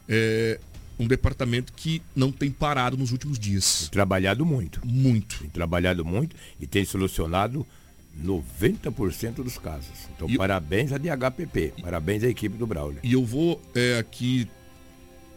É 0.08 0.58
um 0.98 1.06
departamento 1.06 1.72
que 1.74 2.02
não 2.14 2.32
tem 2.32 2.50
parado 2.50 2.96
nos 2.96 3.12
últimos 3.12 3.38
dias. 3.38 3.80
Tem 3.82 3.90
trabalhado 3.90 4.46
muito. 4.46 4.80
Muito. 4.84 5.40
Tem 5.40 5.50
trabalhado 5.50 6.04
muito 6.04 6.34
e 6.58 6.66
tem 6.66 6.84
solucionado 6.84 7.66
90% 8.24 9.42
dos 9.42 9.58
casos. 9.58 9.90
Então, 10.14 10.28
e 10.28 10.36
parabéns 10.36 10.92
à 10.92 10.98
DHPP, 10.98 11.74
parabéns 11.82 12.24
à 12.24 12.28
equipe 12.28 12.56
do 12.56 12.66
Braulio. 12.66 13.00
E 13.02 13.12
eu 13.12 13.24
vou 13.24 13.60
é, 13.74 13.98
aqui 13.98 14.48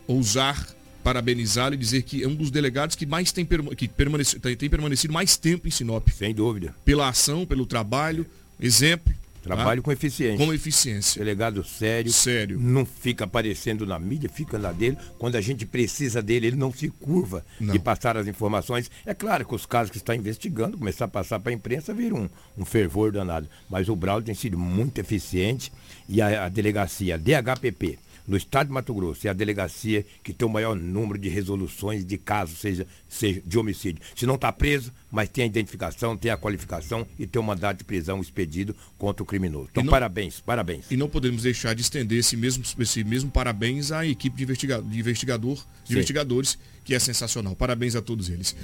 ousar 0.08 0.68
parabenizá-lo 1.04 1.76
e 1.76 1.78
dizer 1.78 2.04
que 2.04 2.24
é 2.24 2.28
um 2.28 2.36
dos 2.36 2.52
delegados 2.52 2.96
que 2.96 3.06
mais 3.06 3.32
tem, 3.32 3.48
que 3.76 3.88
permanecido, 3.88 4.56
tem 4.56 4.70
permanecido 4.70 5.14
mais 5.14 5.38
tempo 5.38 5.68
em 5.68 5.72
Sinop. 5.72 6.08
Sem 6.10 6.34
dúvida. 6.34 6.76
Pela 6.86 7.10
ação, 7.10 7.46
pelo 7.46 7.66
trabalho, 7.66 8.26
exemplo. 8.60 9.14
Trabalho 9.56 9.82
tá? 9.82 9.86
com 9.86 9.92
eficiência. 9.92 10.46
Com 10.46 10.54
eficiência. 10.54 11.20
Delegado 11.20 11.64
sério. 11.64 12.12
Sério. 12.12 12.60
Não 12.60 12.86
fica 12.86 13.26
aparecendo 13.26 13.86
na 13.86 13.98
mídia, 13.98 14.30
fica 14.30 14.58
na 14.58 14.72
dele. 14.72 14.98
Quando 15.18 15.36
a 15.36 15.42
gente 15.42 15.66
precisa 15.66 16.22
dele, 16.22 16.48
ele 16.48 16.56
não 16.56 16.72
se 16.72 16.90
curva 16.90 17.46
não. 17.60 17.74
de 17.74 17.80
passar 17.80 18.18
as 18.18 18.28
informações. 18.28 18.90
É 19.06 19.14
claro 19.14 19.46
que 19.46 19.56
os 19.56 19.66
casos 19.66 19.92
que 19.92 19.98
está 19.98 20.16
investigando, 20.16 20.78
começar 20.78 21.06
a 21.06 21.10
passar 21.10 21.40
para 21.40 21.52
a 21.52 21.56
imprensa, 21.56 21.94
vira 21.94 22.16
um, 22.16 22.30
um 22.58 22.66
fervor 22.66 23.12
danado. 23.12 23.48
Mas 23.70 23.90
o 23.90 23.96
Braulio 23.96 24.26
tem 24.26 24.36
sido 24.36 24.58
muito 24.58 25.00
eficiente 25.00 25.72
e 26.08 26.22
a, 26.22 26.46
a 26.46 26.50
delegacia 26.50 27.18
DHPP 27.18 28.00
no 28.30 28.38
estado 28.38 28.68
de 28.68 28.74
Mato 28.74 28.94
Grosso 28.94 29.26
é 29.26 29.30
a 29.32 29.34
delegacia 29.34 30.06
que 30.24 30.32
tem 30.32 30.48
o 30.48 30.52
maior 30.52 30.76
número 30.76 31.18
de 31.18 31.28
resoluções 31.28 32.06
de 32.06 32.16
casos, 32.16 32.60
seja, 32.60 32.86
seja 33.08 33.42
de 33.44 33.58
homicídio. 33.58 34.04
Se 34.16 34.28
não 34.28 34.36
está 34.36 34.52
preso, 34.52 34.94
mas 35.12 35.28
tem 35.30 35.46
a 35.46 35.48
identificação, 35.48 36.16
tem 36.16 36.30
a 36.30 36.38
qualificação 36.38 37.08
e 37.18 37.26
tem 37.26 37.42
o 37.42 37.44
mandato 37.44 37.80
de 37.80 37.84
prisão 37.84 38.22
expedido 38.22 38.76
contra 39.00 39.24
o 39.24 39.26
criminoso. 39.26 39.70
Então, 39.72 39.84
não, 39.84 39.90
parabéns, 39.90 40.40
parabéns. 40.40 40.86
E 40.92 40.96
não 40.96 41.10
podemos 41.10 41.42
deixar 41.42 41.74
de 41.74 41.82
estender 41.82 42.20
esse 42.20 42.38
mesmo, 42.38 42.64
esse 42.80 43.04
mesmo 43.04 43.32
parabéns 43.32 43.92
à 43.92 44.06
equipe 44.06 44.38
de, 44.38 44.44
investiga 44.44 44.80
de 44.80 45.00
investigador, 45.00 45.58
de 45.84 45.94
investigadores, 45.94 46.60
que 46.86 46.94
é 46.94 47.00
sensacional. 47.00 47.56
Parabéns 47.56 47.96
a 47.96 48.02
todos 48.02 48.30
eles. 48.30 48.56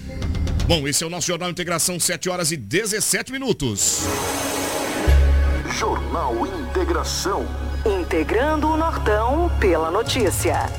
Bom, 0.67 0.88
esse 0.88 1.04
é 1.04 1.08
o 1.08 1.10
nosso 1.10 1.25
Jornal 1.25 1.49
Integração, 1.49 1.99
7 1.99 2.30
horas 2.30 2.51
e 2.51 2.58
17 2.58 3.32
minutos. 3.32 4.04
Jornal 5.71 6.45
Integração. 6.45 7.45
Integrando 7.86 8.67
o 8.69 8.78
Nortão 8.78 9.51
pela 9.60 9.89
notícia. 9.89 10.69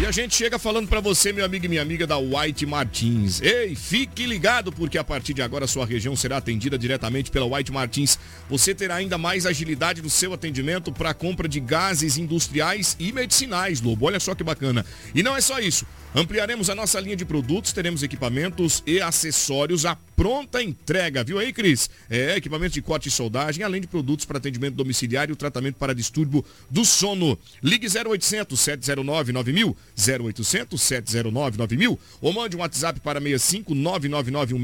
E 0.00 0.04
a 0.04 0.10
gente 0.10 0.34
chega 0.34 0.58
falando 0.58 0.88
para 0.88 0.98
você, 0.98 1.32
meu 1.32 1.44
amigo 1.44 1.66
e 1.66 1.68
minha 1.68 1.82
amiga 1.82 2.04
da 2.04 2.18
White 2.18 2.66
Martins. 2.66 3.40
Ei, 3.40 3.76
fique 3.76 4.26
ligado 4.26 4.72
porque 4.72 4.98
a 4.98 5.04
partir 5.04 5.34
de 5.34 5.40
agora 5.40 5.68
sua 5.68 5.86
região 5.86 6.16
será 6.16 6.38
atendida 6.38 6.76
diretamente 6.76 7.30
pela 7.30 7.46
White 7.46 7.70
Martins. 7.70 8.18
Você 8.48 8.74
terá 8.74 8.96
ainda 8.96 9.16
mais 9.16 9.46
agilidade 9.46 10.02
no 10.02 10.10
seu 10.10 10.32
atendimento 10.32 10.90
para 10.90 11.10
a 11.10 11.14
compra 11.14 11.48
de 11.48 11.60
gases 11.60 12.18
industriais 12.18 12.96
e 12.98 13.12
medicinais, 13.12 13.80
Lobo. 13.80 14.06
Olha 14.06 14.18
só 14.18 14.34
que 14.34 14.42
bacana. 14.42 14.84
E 15.14 15.22
não 15.22 15.36
é 15.36 15.40
só 15.40 15.60
isso. 15.60 15.86
Ampliaremos 16.12 16.68
a 16.68 16.74
nossa 16.74 16.98
linha 16.98 17.16
de 17.16 17.24
produtos, 17.24 17.72
teremos 17.72 18.02
equipamentos 18.02 18.82
e 18.84 19.00
acessórios 19.00 19.86
à 19.86 19.94
pronta 20.16 20.62
entrega. 20.62 21.24
Viu 21.24 21.38
aí, 21.38 21.52
Cris? 21.52 21.90
É, 22.08 22.36
equipamentos 22.36 22.74
de 22.74 22.82
corte 22.82 23.08
e 23.08 23.10
soldagem, 23.10 23.64
além 23.64 23.80
de 23.80 23.86
produtos 23.86 24.24
para 24.24 24.38
atendimento 24.38 24.74
domiciliário 24.74 25.32
e 25.32 25.36
tratamento 25.36 25.76
para 25.76 25.94
distúrbio 25.94 26.44
do 26.70 26.84
sono. 26.84 27.38
Ligue 27.62 27.86
0800 27.86 28.58
709 28.58 29.32
9000, 29.32 29.76
0800 29.96 30.80
709 30.80 31.58
9000 31.58 31.98
ou 32.20 32.32
mande 32.32 32.56
um 32.56 32.60
WhatsApp 32.60 33.00
para 33.00 33.20
65 33.20 33.74
999 33.74 34.54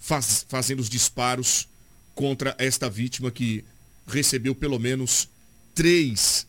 faz, 0.00 0.46
fazendo 0.48 0.80
os 0.80 0.88
disparos 0.88 1.68
contra 2.14 2.56
esta 2.58 2.88
vítima 2.88 3.30
que 3.30 3.62
recebeu 4.06 4.54
pelo 4.54 4.78
menos 4.78 5.28
três, 5.74 6.46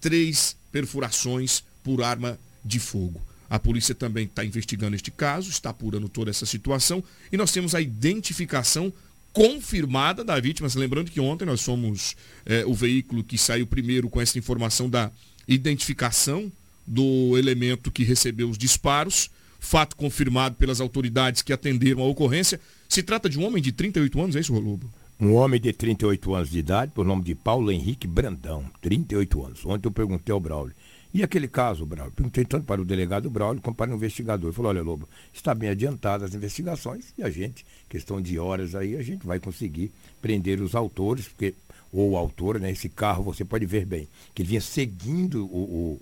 três 0.00 0.56
perfurações 0.72 1.62
por 1.84 2.02
arma 2.02 2.38
de 2.64 2.80
fogo. 2.80 3.20
A 3.48 3.58
polícia 3.58 3.94
também 3.94 4.24
está 4.24 4.44
investigando 4.44 4.96
este 4.96 5.10
caso, 5.10 5.50
está 5.50 5.70
apurando 5.70 6.08
toda 6.08 6.30
essa 6.30 6.46
situação 6.46 7.04
e 7.30 7.36
nós 7.36 7.52
temos 7.52 7.74
a 7.74 7.80
identificação 7.80 8.92
confirmada 9.32 10.24
da 10.24 10.38
vítima. 10.40 10.68
Lembrando 10.74 11.10
que 11.10 11.20
ontem 11.20 11.44
nós 11.44 11.60
somos 11.60 12.16
é, 12.44 12.64
o 12.66 12.74
veículo 12.74 13.22
que 13.22 13.38
saiu 13.38 13.66
primeiro 13.66 14.08
com 14.08 14.20
essa 14.20 14.38
informação 14.38 14.88
da 14.88 15.10
identificação 15.46 16.50
do 16.86 17.36
elemento 17.38 17.90
que 17.90 18.04
recebeu 18.04 18.48
os 18.48 18.58
disparos. 18.58 19.30
Fato 19.58 19.94
confirmado 19.94 20.56
pelas 20.56 20.80
autoridades 20.80 21.42
que 21.42 21.52
atenderam 21.52 22.02
a 22.02 22.06
ocorrência. 22.06 22.58
Se 22.88 23.02
trata 23.02 23.28
de 23.28 23.38
um 23.38 23.44
homem 23.44 23.62
de 23.62 23.72
38 23.72 24.20
anos, 24.20 24.36
é 24.36 24.40
isso, 24.40 24.54
Rolubo? 24.54 24.90
Um 25.20 25.34
homem 25.34 25.60
de 25.60 25.70
38 25.70 26.34
anos 26.34 26.50
de 26.50 26.58
idade, 26.58 26.92
por 26.94 27.04
nome 27.04 27.22
de 27.22 27.34
Paulo 27.34 27.70
Henrique 27.70 28.06
Brandão, 28.06 28.64
38 28.80 29.44
anos. 29.44 29.66
Ontem 29.66 29.86
eu 29.86 29.92
perguntei 29.92 30.32
ao 30.32 30.40
Braulio. 30.40 30.74
E 31.12 31.22
aquele 31.24 31.48
caso, 31.48 31.84
Braulio? 31.84 32.12
Perguntei 32.12 32.44
tanto 32.44 32.64
para 32.64 32.80
o 32.80 32.84
delegado 32.84 33.28
Braulio 33.28 33.60
como 33.60 33.74
para 33.74 33.90
o 33.90 33.94
investigador. 33.94 34.48
Ele 34.48 34.56
falou, 34.56 34.70
olha, 34.70 34.82
Lobo, 34.82 35.08
está 35.32 35.54
bem 35.54 35.68
adiantadas 35.68 36.30
as 36.30 36.34
investigações 36.34 37.12
e 37.18 37.22
a 37.22 37.30
gente, 37.30 37.66
questão 37.88 38.20
de 38.20 38.38
horas 38.38 38.74
aí, 38.74 38.96
a 38.96 39.02
gente 39.02 39.26
vai 39.26 39.40
conseguir 39.40 39.90
prender 40.22 40.60
os 40.60 40.74
autores, 40.74 41.26
porque, 41.26 41.54
ou 41.92 42.10
o 42.10 42.16
autor, 42.16 42.60
né? 42.60 42.70
Esse 42.70 42.88
carro, 42.88 43.24
você 43.24 43.44
pode 43.44 43.66
ver 43.66 43.84
bem, 43.84 44.08
que 44.34 44.42
ele 44.42 44.50
vinha 44.50 44.60
seguindo 44.60 45.46
o, 45.46 46.00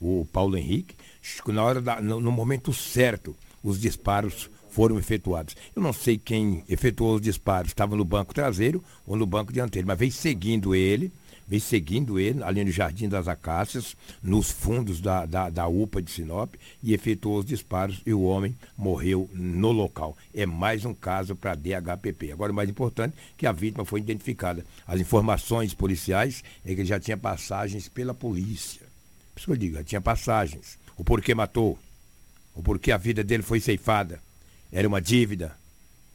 o, 0.00 0.20
o 0.20 0.26
Paulo 0.32 0.56
Henrique, 0.56 0.96
na 1.46 1.62
hora 1.62 1.80
da, 1.80 2.00
no, 2.00 2.20
no 2.20 2.32
momento 2.32 2.72
certo, 2.72 3.36
os 3.62 3.80
disparos 3.80 4.50
foram 4.70 4.98
efetuados. 4.98 5.56
Eu 5.76 5.82
não 5.82 5.92
sei 5.92 6.18
quem 6.18 6.64
efetuou 6.68 7.16
os 7.16 7.20
disparos, 7.20 7.70
estava 7.70 7.94
no 7.94 8.04
banco 8.04 8.34
traseiro 8.34 8.82
ou 9.06 9.16
no 9.16 9.26
banco 9.26 9.52
dianteiro, 9.52 9.86
mas 9.86 9.98
veio 9.98 10.12
seguindo 10.12 10.74
ele 10.74 11.12
veio 11.50 11.60
seguindo 11.60 12.16
ele 12.16 12.44
ali 12.44 12.62
no 12.64 12.70
Jardim 12.70 13.08
das 13.08 13.26
Acácias, 13.26 13.96
nos 14.22 14.52
fundos 14.52 15.00
da, 15.00 15.26
da, 15.26 15.50
da 15.50 15.66
UPA 15.66 16.00
de 16.00 16.08
Sinop, 16.08 16.54
e 16.80 16.94
efetuou 16.94 17.40
os 17.40 17.44
disparos 17.44 18.00
e 18.06 18.14
o 18.14 18.22
homem 18.22 18.56
morreu 18.78 19.28
no 19.34 19.72
local. 19.72 20.16
É 20.32 20.46
mais 20.46 20.84
um 20.84 20.94
caso 20.94 21.34
para 21.34 21.50
a 21.50 21.54
DHPP. 21.56 22.30
Agora, 22.30 22.52
o 22.52 22.54
mais 22.54 22.70
importante 22.70 23.16
que 23.36 23.46
a 23.46 23.52
vítima 23.52 23.84
foi 23.84 23.98
identificada. 23.98 24.64
As 24.86 25.00
informações 25.00 25.74
policiais 25.74 26.44
é 26.64 26.72
que 26.72 26.82
ele 26.82 26.88
já 26.88 27.00
tinha 27.00 27.16
passagens 27.16 27.88
pela 27.88 28.14
polícia. 28.14 28.82
Por 29.34 29.40
isso 29.40 29.46
que 29.46 29.52
eu 29.52 29.56
digo, 29.56 29.74
já 29.74 29.82
tinha 29.82 30.00
passagens. 30.00 30.78
O 30.96 31.02
porquê 31.02 31.34
matou, 31.34 31.76
o 32.54 32.62
porquê 32.62 32.92
a 32.92 32.96
vida 32.96 33.24
dele 33.24 33.42
foi 33.42 33.58
ceifada. 33.58 34.20
Era 34.70 34.86
uma 34.86 35.00
dívida. 35.00 35.56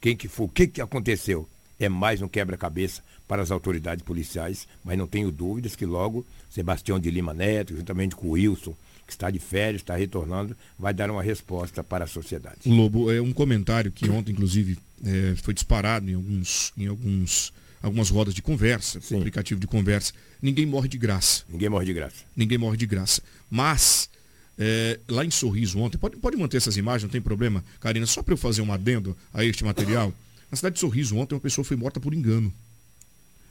Quem 0.00 0.16
que 0.16 0.28
foi? 0.28 0.46
O 0.46 0.48
que, 0.48 0.66
que 0.66 0.80
aconteceu? 0.80 1.46
É 1.78 1.90
mais 1.90 2.22
um 2.22 2.28
quebra-cabeça 2.28 3.02
para 3.26 3.42
as 3.42 3.50
autoridades 3.50 4.04
policiais, 4.04 4.66
mas 4.84 4.96
não 4.96 5.06
tenho 5.06 5.30
dúvidas 5.30 5.74
que 5.74 5.84
logo 5.84 6.24
Sebastião 6.50 6.98
de 6.98 7.10
Lima 7.10 7.34
Neto, 7.34 7.76
juntamente 7.76 8.14
com 8.14 8.28
o 8.28 8.30
Wilson, 8.32 8.74
que 9.06 9.12
está 9.12 9.30
de 9.30 9.38
férias, 9.38 9.82
está 9.82 9.94
retornando, 9.94 10.56
vai 10.78 10.92
dar 10.92 11.10
uma 11.10 11.22
resposta 11.22 11.82
para 11.84 12.04
a 12.04 12.08
sociedade. 12.08 12.58
Lobo, 12.66 13.10
é 13.10 13.20
um 13.20 13.32
comentário 13.32 13.92
que 13.92 14.10
ontem, 14.10 14.32
inclusive, 14.32 14.78
é, 15.04 15.34
foi 15.36 15.54
disparado 15.54 16.10
em, 16.10 16.14
alguns, 16.14 16.72
em 16.76 16.86
alguns, 16.86 17.52
algumas 17.80 18.10
rodas 18.10 18.34
de 18.34 18.42
conversa, 18.42 19.00
Sim. 19.00 19.18
aplicativo 19.18 19.60
de 19.60 19.66
conversa. 19.66 20.12
Ninguém 20.42 20.66
morre 20.66 20.88
de 20.88 20.98
graça. 20.98 21.44
Ninguém 21.48 21.68
morre 21.68 21.86
de 21.86 21.92
graça. 21.92 22.16
Ninguém 22.34 22.58
morre 22.58 22.76
de 22.76 22.86
graça. 22.86 23.22
Mas, 23.48 24.10
é, 24.58 24.98
lá 25.08 25.24
em 25.24 25.30
Sorriso 25.30 25.78
ontem, 25.78 25.98
pode, 25.98 26.16
pode 26.16 26.36
manter 26.36 26.56
essas 26.56 26.76
imagens, 26.76 27.04
não 27.04 27.10
tem 27.10 27.20
problema, 27.20 27.64
Karina, 27.78 28.06
só 28.06 28.22
para 28.22 28.34
eu 28.34 28.38
fazer 28.38 28.62
um 28.62 28.72
adendo 28.72 29.16
a 29.32 29.44
este 29.44 29.64
material. 29.64 30.12
Na 30.50 30.56
cidade 30.56 30.74
de 30.74 30.80
Sorriso 30.80 31.16
ontem, 31.16 31.34
uma 31.34 31.40
pessoa 31.40 31.64
foi 31.64 31.76
morta 31.76 32.00
por 32.00 32.12
engano. 32.12 32.52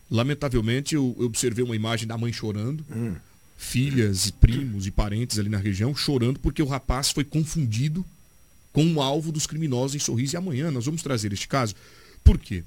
Lamentavelmente, 0.10 0.95
eu, 0.95 1.16
eu 1.20 1.26
observei 1.26 1.64
uma 1.64 1.76
imagem 1.76 2.08
da 2.08 2.18
mãe 2.18 2.32
chorando, 2.32 2.86
filhas 3.58 4.28
e 4.28 4.32
primos 4.34 4.86
e 4.86 4.91
parentes 4.91 5.39
ali 5.39 5.49
na 5.49 5.58
região 5.58 5.95
chorando 5.95 6.39
porque 6.39 6.62
o 6.62 6.68
rapaz 6.68 7.12
foi 7.12 7.24
confundido 7.24 8.06
com 8.72 8.86
o 8.93 9.01
alvo 9.01 9.32
dos 9.32 9.47
criminosos 9.47 9.95
em 9.95 9.99
Sorriso. 9.99 10.36
E 10.36 10.38
amanhã 10.38 10.70
nós 10.70 10.86
vamos 10.86 11.01
trazer 11.01 11.32
este 11.32 11.47
caso. 11.47 11.74
Por 12.24 12.38
quê? 12.38 12.64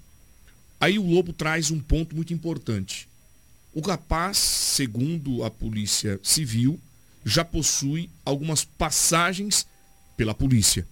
Aí 0.81 0.99
o 0.99 1.07
Lobo 1.07 1.33
traz 1.33 1.71
um 1.71 1.81
ponto 1.81 2.17
muito 2.17 2.33
importante. 2.33 3.09
O 3.75 3.81
rapaz, 3.81 4.39
segundo 4.39 5.45
a 5.45 5.51
polícia 5.51 6.19
civil, 6.23 6.81
já 7.25 7.45
possui 7.45 8.09
algumas 8.25 8.65
passagens 8.65 9.67
pela 10.17 10.35
polícia. 10.35 10.87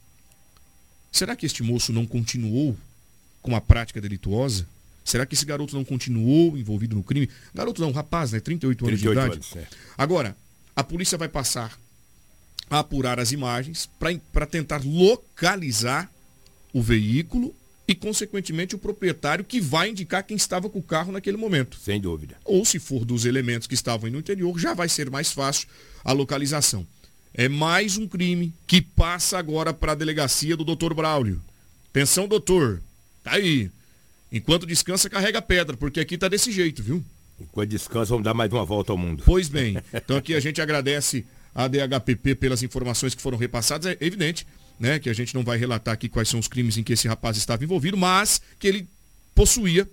Será 1.11 1.35
que 1.35 1.47
este 1.47 1.63
moço 1.63 1.93
não 1.93 2.05
continuou 2.05 2.77
com 3.41 3.57
a 3.57 3.61
prática 3.61 4.01
delituosa? 4.01 4.67
Será 5.07 5.25
que 5.25 5.35
esse 5.35 5.47
garoto 5.47 5.77
não 5.77 5.85
continuou 5.85 6.59
envolvido 6.59 6.97
no 6.97 7.03
crime? 7.03 7.31
Garoto 7.55 7.81
não, 7.81 7.93
rapaz, 7.93 8.33
né? 8.33 8.41
38 8.41 8.87
anos 8.87 9.01
38 9.01 9.15
de 9.15 9.21
idade. 9.21 9.35
anos, 9.37 9.57
é. 9.57 9.69
Agora, 9.97 10.37
a 10.75 10.83
polícia 10.83 11.17
vai 11.17 11.29
passar 11.29 11.79
a 12.69 12.81
apurar 12.81 13.21
as 13.21 13.31
imagens 13.31 13.89
para 14.33 14.45
tentar 14.45 14.83
localizar 14.85 16.11
o 16.73 16.83
veículo 16.83 17.55
e, 17.87 17.95
consequentemente, 17.95 18.75
o 18.75 18.79
proprietário 18.79 19.45
que 19.45 19.61
vai 19.61 19.91
indicar 19.91 20.25
quem 20.25 20.37
estava 20.37 20.69
com 20.69 20.81
o 20.81 20.83
carro 20.83 21.13
naquele 21.13 21.37
momento. 21.37 21.79
Sem 21.79 22.01
dúvida. 22.01 22.37
Ou 22.45 22.65
se 22.65 22.81
for 22.81 23.05
dos 23.05 23.25
elementos 23.25 23.69
que 23.69 23.75
estavam 23.75 24.07
aí 24.07 24.13
no 24.13 24.19
interior, 24.19 24.59
já 24.59 24.75
vai 24.75 24.89
ser 24.89 25.09
mais 25.09 25.31
fácil 25.31 25.69
a 26.05 26.11
localização. 26.13 26.85
É 27.33 27.49
mais 27.49 27.97
um 27.97 28.09
crime 28.09 28.53
que 28.67 28.83
passa 28.83 29.39
agora 29.39 29.73
para 29.73 29.93
a 29.93 29.95
delegacia 29.95 30.57
do 30.57 30.65
Dr. 30.65 30.95
Braulio. 30.95 31.41
Atenção, 31.91 32.27
doutor. 32.27 32.83
Tá 33.23 33.33
aí. 33.33 33.71
Enquanto 34.31 34.67
descansa, 34.67 35.09
carrega 35.09 35.41
pedra, 35.41 35.77
porque 35.77 36.01
aqui 36.01 36.19
tá 36.19 36.29
desse 36.29 36.51
jeito, 36.51 36.83
viu? 36.83 37.05
Enquanto 37.41 37.69
descansa, 37.71 38.11
vamos 38.11 38.25
dar 38.25 38.35
mais 38.35 38.53
uma 38.53 38.65
volta 38.65 38.93
ao 38.93 38.99
mundo. 38.99 39.23
Pois 39.25 39.49
bem, 39.49 39.77
então 39.93 40.17
aqui 40.17 40.35
a 40.35 40.41
gente 40.41 40.61
agradece 40.61 41.25
a 41.55 41.69
DHPP 41.69 42.35
pelas 42.35 42.63
informações 42.63 43.15
que 43.15 43.23
foram 43.23 43.39
repassadas. 43.39 43.97
É 44.01 44.05
evidente, 44.05 44.47
né, 44.79 44.99
que 44.99 45.09
a 45.09 45.13
gente 45.13 45.35
não 45.35 45.43
vai 45.43 45.57
relatar 45.57 45.95
aqui 45.95 46.09
quais 46.09 46.29
são 46.29 46.41
os 46.41 46.49
crimes 46.49 46.77
em 46.77 46.83
que 46.83 46.93
esse 46.93 47.09
rapaz 47.09 47.37
estava 47.37 47.63
envolvido, 47.65 47.97
mas 47.97 48.41
que 48.59 48.67
ele 48.67 48.89
possuía 49.35 49.89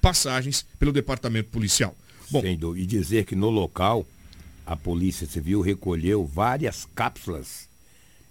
passagens 0.00 0.66
pelo 0.78 0.92
departamento 0.92 1.50
policial. 1.50 1.96
Bom. 2.30 2.42
E 2.76 2.84
dizer 2.84 3.24
que 3.24 3.34
no 3.34 3.48
local, 3.48 4.06
a 4.66 4.76
Polícia 4.76 5.26
Civil 5.26 5.60
recolheu 5.60 6.26
várias 6.26 6.86
cápsulas 6.94 7.68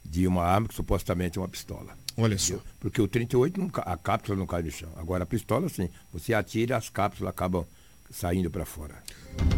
de 0.06 0.28
uma 0.28 0.44
arma 0.44 0.68
que 0.68 0.76
supostamente 0.76 1.38
é 1.38 1.42
uma 1.42 1.48
pistola. 1.48 1.98
Olha 2.18 2.38
só. 2.38 2.56
Porque 2.80 3.02
o 3.02 3.08
38, 3.08 3.60
não, 3.60 3.70
ca- 3.70 3.84
a 3.84 3.96
cápsula 3.98 4.38
não 4.38 4.46
cai 4.48 4.62
no 4.64 4.72
chão. 4.72 4.90
Agora 4.98 5.24
a 5.24 5.28
pistola, 5.28 5.70
sim. 5.70 5.90
Você 6.14 6.34
atira, 6.34 6.76
as 6.78 6.90
cápsulas 6.90 7.30
acabam 7.32 7.66
saindo 8.12 8.50
para 8.50 8.66
fora. 8.66 8.96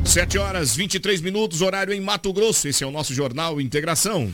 7 0.06 0.38
horas 0.38 0.76
23 0.76 1.22
minutos, 1.22 1.62
horário 1.62 1.94
em 1.94 2.02
Mato 2.02 2.32
Grosso. 2.34 2.68
Esse 2.68 2.84
é 2.84 2.88
o 2.88 2.92
nosso 2.92 3.14
Jornal 3.14 3.60
Integração. 3.62 4.32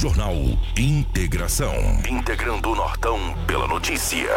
Jornal 0.00 0.34
Integração. 0.78 1.72
Integrando 2.08 2.70
o 2.70 2.74
Nortão 2.76 3.18
pela 3.46 3.66
notícia. 3.66 4.28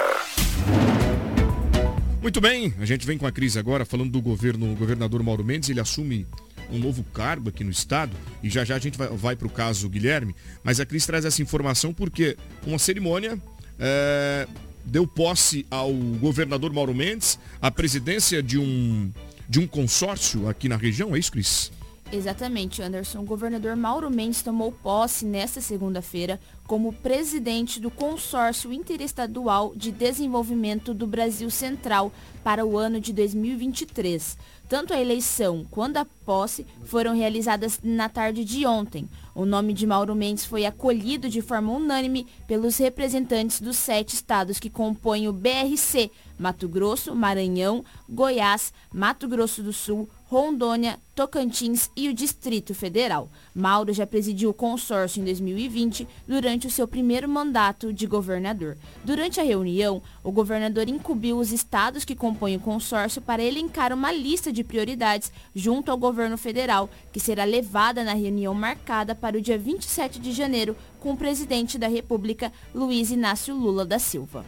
Muito 2.21 2.41
bem, 2.41 2.73
a 2.79 2.85
gente 2.85 3.05
vem 3.05 3.17
com 3.17 3.25
a 3.27 3.31
crise 3.31 3.57
agora, 3.59 3.85
falando 3.85 4.11
do 4.11 4.21
governo, 4.21 4.71
o 4.71 4.75
governador 4.75 5.21
Mauro 5.23 5.43
Mendes, 5.43 5.69
ele 5.69 5.79
assume 5.79 6.25
um 6.71 6.77
novo 6.77 7.03
cargo 7.13 7.49
aqui 7.49 7.63
no 7.63 7.71
estado 7.71 8.15
e 8.43 8.49
já 8.49 8.63
já 8.63 8.75
a 8.75 8.79
gente 8.79 8.97
vai, 8.97 9.07
vai 9.09 9.35
para 9.35 9.47
o 9.47 9.49
caso 9.49 9.89
Guilherme, 9.89 10.35
mas 10.63 10.79
a 10.79 10.85
Cris 10.85 11.05
traz 11.05 11.25
essa 11.25 11.41
informação 11.41 11.93
porque 11.93 12.37
uma 12.65 12.79
cerimônia 12.79 13.37
é, 13.79 14.47
deu 14.85 15.05
posse 15.05 15.65
ao 15.69 15.93
governador 15.93 16.73
Mauro 16.73 16.93
Mendes 16.93 17.39
a 17.61 17.69
presidência 17.69 18.41
de 18.41 18.57
um, 18.57 19.11
de 19.47 19.59
um 19.59 19.67
consórcio 19.67 20.47
aqui 20.47 20.67
na 20.67 20.77
região, 20.77 21.15
é 21.15 21.19
isso, 21.19 21.31
Cris? 21.31 21.71
Exatamente, 22.11 22.81
Anderson. 22.81 23.19
O 23.19 23.25
governador 23.25 23.75
Mauro 23.75 24.09
Mendes 24.09 24.41
tomou 24.41 24.71
posse 24.71 25.25
nesta 25.25 25.59
segunda-feira 25.59 26.39
como 26.65 26.93
presidente 26.93 27.81
do 27.81 27.91
Consórcio 27.91 28.71
Interestadual 28.71 29.73
de 29.75 29.91
Desenvolvimento 29.91 30.93
do 30.93 31.05
Brasil 31.05 31.49
Central 31.49 32.11
para 32.43 32.65
o 32.65 32.77
ano 32.77 33.01
de 33.01 33.11
2023. 33.11 34.37
Tanto 34.69 34.93
a 34.93 34.99
eleição 34.99 35.65
quanto 35.69 35.97
a 35.97 36.05
posse 36.25 36.65
foram 36.83 37.15
realizadas 37.15 37.79
na 37.83 38.07
tarde 38.07 38.43
de 38.43 38.65
ontem. 38.65 39.09
O 39.35 39.45
nome 39.45 39.73
de 39.73 39.85
Mauro 39.85 40.15
Mendes 40.15 40.45
foi 40.45 40.65
acolhido 40.65 41.29
de 41.29 41.41
forma 41.41 41.71
unânime 41.71 42.25
pelos 42.47 42.77
representantes 42.77 43.61
dos 43.61 43.77
sete 43.77 44.13
estados 44.13 44.59
que 44.59 44.69
compõem 44.69 45.27
o 45.27 45.33
BRC, 45.33 46.11
Mato 46.37 46.67
Grosso, 46.67 47.15
Maranhão, 47.15 47.83
Goiás, 48.09 48.73
Mato 48.93 49.27
Grosso 49.27 49.63
do 49.63 49.71
Sul, 49.71 50.09
Rondônia, 50.29 50.99
Tocantins 51.15 51.89
e 51.95 52.09
o 52.09 52.13
Distrito 52.13 52.75
Federal. 52.75 53.29
Mauro 53.55 53.93
já 53.93 54.05
presidiu 54.05 54.49
o 54.49 54.53
consórcio 54.53 55.21
em 55.21 55.23
2020 55.23 56.05
durante 56.27 56.67
o 56.67 56.69
seu 56.69 56.85
primeiro 56.85 57.29
mandato 57.29 57.93
de 57.93 58.05
governador. 58.05 58.77
Durante 59.05 59.39
a 59.39 59.43
reunião, 59.43 60.01
o 60.21 60.29
governador 60.29 60.89
incumbiu 60.89 61.37
os 61.37 61.53
estados 61.53 62.03
que 62.03 62.13
compõem 62.13 62.57
o 62.57 62.59
consórcio 62.59 63.21
para 63.21 63.41
elencar 63.41 63.93
uma 63.93 64.11
lista 64.11 64.51
de 64.51 64.65
prioridades 64.65 65.31
junto 65.55 65.91
ao 65.91 65.97
governo 65.97 66.37
federal, 66.37 66.89
que 67.13 67.21
será 67.21 67.45
levada 67.45 68.03
na 68.03 68.13
reunião 68.13 68.53
marcada 68.53 69.15
para 69.15 69.37
o 69.37 69.41
dia 69.41 69.57
27 69.57 70.19
de 70.19 70.33
janeiro 70.33 70.75
com 70.99 71.13
o 71.13 71.17
presidente 71.17 71.77
da 71.77 71.87
República, 71.87 72.51
Luiz 72.75 73.11
Inácio 73.11 73.55
Lula 73.55 73.85
da 73.85 73.97
Silva. 73.97 74.45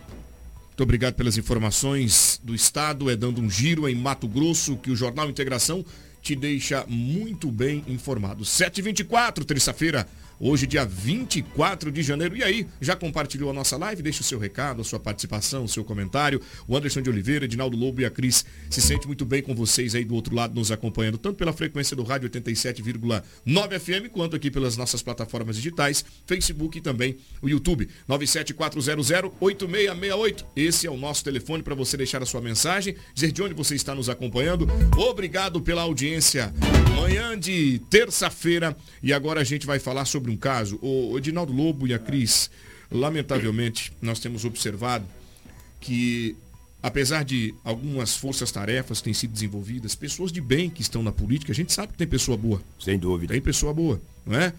Muito 0.80 0.88
obrigado 0.88 1.16
pelas 1.16 1.38
informações 1.38 2.40
do 2.42 2.56
Estado. 2.56 3.10
É 3.10 3.16
dando 3.18 3.42
um 3.42 3.50
giro 3.50 3.86
em 3.90 3.96
Mato 3.96 4.30
Grosso 4.30 4.78
que 4.78 4.90
o 4.90 4.96
Jornal 4.96 5.30
Integração 5.30 5.84
te 6.22 6.38
deixa 6.38 6.86
muito 6.88 7.52
bem 7.52 7.84
informado. 7.86 8.46
7h24, 8.46 9.44
terça-feira, 9.44 10.08
hoje, 10.40 10.66
dia 10.66 10.86
24 10.86 11.92
de 11.92 12.02
janeiro. 12.02 12.38
E 12.38 12.44
aí, 12.44 12.66
já 12.80 12.96
compartilhou 12.96 13.50
a 13.50 13.54
nossa 13.54 13.76
live? 13.78 14.02
Deixa 14.02 14.22
o 14.22 14.24
seu 14.24 14.40
recado, 14.40 14.82
a 14.82 14.86
sua 14.86 15.00
participação, 15.00 15.66
o 15.66 15.68
seu 15.68 15.84
comentário. 15.84 16.40
O 16.68 16.78
Anderson 16.78 17.02
de 17.02 17.10
Oliveira, 17.10 17.44
Edinaldo 17.46 17.76
Lobo 17.76 18.02
e 18.02 18.06
a 18.06 18.10
Cris 18.10 18.46
se 18.70 18.82
sente 18.82 19.08
muito 19.08 19.26
bem 19.26 19.42
com 19.42 19.54
vocês 19.54 19.94
aí 19.96 20.06
do 20.06 20.16
outro 20.16 20.34
lado 20.36 20.56
nos 20.56 20.72
acompanhando, 20.72 21.18
tanto 21.18 21.36
pela 21.36 21.52
frequência 21.52 21.94
do 21.96 22.04
rádio 22.04 22.30
87,9 22.30 23.80
FM, 23.80 24.10
quanto 24.12 24.36
aqui 24.36 24.52
pelas 24.52 24.78
nossas 24.78 25.02
plataformas 25.02 25.56
digitais, 25.56 26.06
Facebook 26.26 26.78
e 26.78 26.82
também 26.82 27.18
o 27.42 27.50
YouTube. 27.50 27.90
974008668. 28.08 30.46
Esse 30.56 30.86
é 30.88 30.92
o 30.92 30.98
nosso 30.98 31.24
telefone 31.24 31.64
para 31.64 31.76
você 31.76 31.98
deixar 31.98 32.22
a 32.22 32.26
sua 32.26 32.42
mensagem, 32.42 32.96
dizer 33.14 33.32
de 33.32 33.42
onde 33.42 33.54
você 33.54 33.76
está 33.76 33.96
nos 33.96 34.10
acompanhando. 34.10 34.68
Obrigado 34.98 35.62
pela 35.62 35.82
audiência. 35.82 36.54
Manhã 36.96 37.38
de 37.38 37.80
terça-feira 37.90 38.76
e 39.02 39.14
agora 39.14 39.42
a 39.42 39.44
gente 39.44 39.66
vai 39.66 39.80
falar 39.80 40.06
sobre 40.06 40.29
um 40.30 40.38
caso. 40.38 40.78
O 40.82 41.18
Edinaldo 41.18 41.52
Lobo 41.54 41.88
e 41.88 41.94
a 41.94 42.00
Cris, 42.00 42.50
lamentavelmente, 42.92 43.92
nós 44.02 44.20
temos 44.20 44.46
observado 44.46 45.06
que 45.80 46.36
apesar 46.82 47.24
de 47.24 47.54
algumas 47.64 48.16
forças-tarefas 48.16 49.00
que 49.00 49.06
têm 49.06 49.14
sido 49.14 49.32
desenvolvidas, 49.34 49.96
pessoas 49.96 50.32
de 50.32 50.40
bem 50.42 50.70
que 50.70 50.82
estão 50.82 51.04
na 51.04 51.12
política, 51.12 51.52
a 51.52 51.56
gente 51.56 51.74
sabe 51.74 51.92
que 51.94 51.98
tem 51.98 52.08
pessoa 52.08 52.38
boa. 52.38 52.62
Sem 52.80 52.98
dúvida. 52.98 53.34
Tem 53.34 53.42
pessoa 53.42 53.74
boa, 53.74 54.02
não 54.26 54.38
é? 54.40 54.54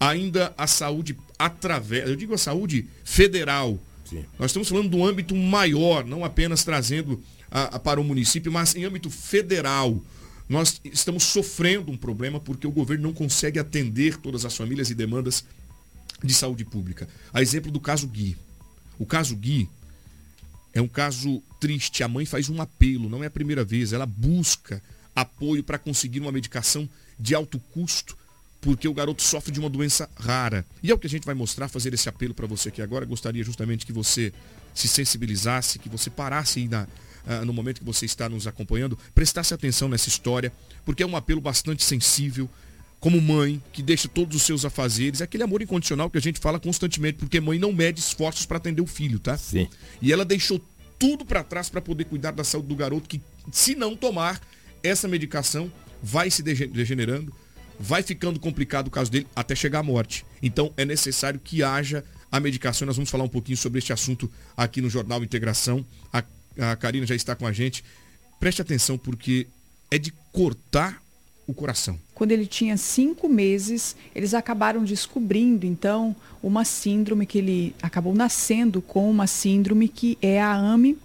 Ainda 0.00 0.54
a 0.56 0.66
saúde 0.66 1.16
através, 1.38 2.08
eu 2.08 2.16
digo 2.16 2.34
a 2.34 2.38
saúde 2.38 2.86
federal. 3.04 3.78
Sim. 4.04 4.24
Nós 4.38 4.50
estamos 4.50 4.68
falando 4.68 4.94
um 4.96 5.04
âmbito 5.04 5.34
maior, 5.34 6.04
não 6.04 6.24
apenas 6.24 6.62
trazendo 6.64 7.22
a- 7.50 7.76
a- 7.76 7.78
para 7.78 8.00
o 8.00 8.04
município, 8.04 8.52
mas 8.52 8.74
em 8.74 8.84
âmbito 8.84 9.10
federal. 9.10 10.00
Nós 10.48 10.80
estamos 10.84 11.24
sofrendo 11.24 11.90
um 11.90 11.96
problema 11.96 12.38
porque 12.38 12.66
o 12.66 12.72
governo 12.72 13.04
não 13.04 13.12
consegue 13.12 13.58
atender 13.58 14.16
todas 14.16 14.44
as 14.44 14.56
famílias 14.56 14.90
e 14.90 14.94
demandas 14.94 15.44
de 16.22 16.32
saúde 16.32 16.64
pública. 16.64 17.08
A 17.32 17.42
exemplo 17.42 17.70
do 17.70 17.80
caso 17.80 18.06
Gui. 18.06 18.36
O 18.98 19.04
caso 19.04 19.34
Gui 19.36 19.68
é 20.72 20.80
um 20.80 20.88
caso 20.88 21.42
triste. 21.60 22.02
A 22.02 22.08
mãe 22.08 22.24
faz 22.24 22.48
um 22.48 22.60
apelo, 22.60 23.08
não 23.08 23.24
é 23.24 23.26
a 23.26 23.30
primeira 23.30 23.64
vez. 23.64 23.92
Ela 23.92 24.06
busca 24.06 24.82
apoio 25.14 25.64
para 25.64 25.78
conseguir 25.78 26.20
uma 26.20 26.30
medicação 26.30 26.88
de 27.18 27.34
alto 27.34 27.58
custo, 27.72 28.16
porque 28.60 28.86
o 28.86 28.94
garoto 28.94 29.22
sofre 29.22 29.50
de 29.50 29.58
uma 29.58 29.70
doença 29.70 30.08
rara. 30.16 30.64
E 30.82 30.90
é 30.90 30.94
o 30.94 30.98
que 30.98 31.06
a 31.06 31.10
gente 31.10 31.24
vai 31.24 31.34
mostrar, 31.34 31.68
fazer 31.68 31.92
esse 31.92 32.08
apelo 32.08 32.34
para 32.34 32.46
você 32.46 32.68
aqui 32.68 32.82
agora. 32.82 33.04
Gostaria 33.04 33.42
justamente 33.42 33.84
que 33.84 33.92
você 33.92 34.32
se 34.74 34.86
sensibilizasse, 34.86 35.78
que 35.78 35.88
você 35.88 36.10
parasse 36.10 36.60
aí 36.60 36.68
na, 36.68 36.86
ah, 37.26 37.44
no 37.44 37.52
momento 37.52 37.80
que 37.80 37.84
você 37.84 38.06
está 38.06 38.28
nos 38.28 38.46
acompanhando, 38.46 38.98
prestasse 39.14 39.52
atenção 39.52 39.88
nessa 39.88 40.08
história, 40.08 40.52
porque 40.84 41.02
é 41.02 41.06
um 41.06 41.16
apelo 41.16 41.40
bastante 41.40 41.82
sensível. 41.84 42.48
como 42.98 43.20
mãe, 43.20 43.62
que 43.72 43.82
deixa 43.82 44.08
todos 44.08 44.36
os 44.36 44.42
seus 44.42 44.64
afazeres, 44.64 45.20
é 45.20 45.24
aquele 45.24 45.42
amor 45.42 45.60
incondicional 45.60 46.08
que 46.10 46.18
a 46.18 46.20
gente 46.20 46.40
fala 46.40 46.58
constantemente, 46.58 47.18
porque 47.18 47.40
mãe 47.40 47.58
não 47.58 47.72
mede 47.72 48.00
esforços 48.00 48.46
para 48.46 48.56
atender 48.56 48.80
o 48.80 48.86
filho, 48.86 49.18
tá? 49.18 49.36
Sim. 49.36 49.68
E 50.00 50.12
ela 50.12 50.24
deixou 50.24 50.60
tudo 50.98 51.24
para 51.24 51.44
trás 51.44 51.68
para 51.68 51.80
poder 51.80 52.04
cuidar 52.04 52.32
da 52.32 52.42
saúde 52.42 52.68
do 52.68 52.74
garoto, 52.74 53.08
que 53.08 53.20
se 53.52 53.74
não 53.74 53.94
tomar 53.94 54.40
essa 54.82 55.06
medicação, 55.06 55.70
vai 56.02 56.30
se 56.30 56.42
degenerando, 56.42 57.32
vai 57.78 58.02
ficando 58.02 58.40
complicado 58.40 58.88
o 58.88 58.90
caso 58.90 59.10
dele 59.10 59.26
até 59.34 59.54
chegar 59.54 59.80
à 59.80 59.82
morte. 59.82 60.24
Então 60.42 60.72
é 60.76 60.84
necessário 60.84 61.38
que 61.38 61.62
haja 61.62 62.02
a 62.30 62.40
medicação. 62.40 62.86
Nós 62.86 62.96
vamos 62.96 63.10
falar 63.10 63.24
um 63.24 63.28
pouquinho 63.28 63.56
sobre 63.56 63.78
este 63.78 63.92
assunto 63.92 64.30
aqui 64.56 64.80
no 64.80 64.88
Jornal 64.88 65.22
Integração. 65.22 65.84
A, 66.58 66.76
Karina 66.76 67.06
já 67.06 67.14
está 67.14 67.34
com 67.34 67.46
a 67.46 67.52
gente. 67.52 67.84
Preste 68.38 68.62
atenção 68.62 68.98
porque 68.98 69.46
é 69.90 69.98
de 69.98 70.12
cortar 70.32 71.02
o 71.46 71.54
coração. 71.54 71.98
Quando 72.14 72.32
ele 72.32 72.46
tinha 72.46 72.76
cinco 72.76 73.28
meses, 73.28 73.94
eles 74.14 74.34
acabaram 74.34 74.82
descobrindo, 74.82 75.64
então, 75.64 76.14
uma 76.42 76.64
síndrome 76.64 77.24
que 77.24 77.38
ele 77.38 77.74
acabou 77.80 78.14
nascendo 78.14 78.82
com 78.82 79.08
uma 79.10 79.26
síndrome 79.26 79.88
que 79.88 80.18
é 80.20 80.40
a 80.40 80.52
AME. 80.52 80.98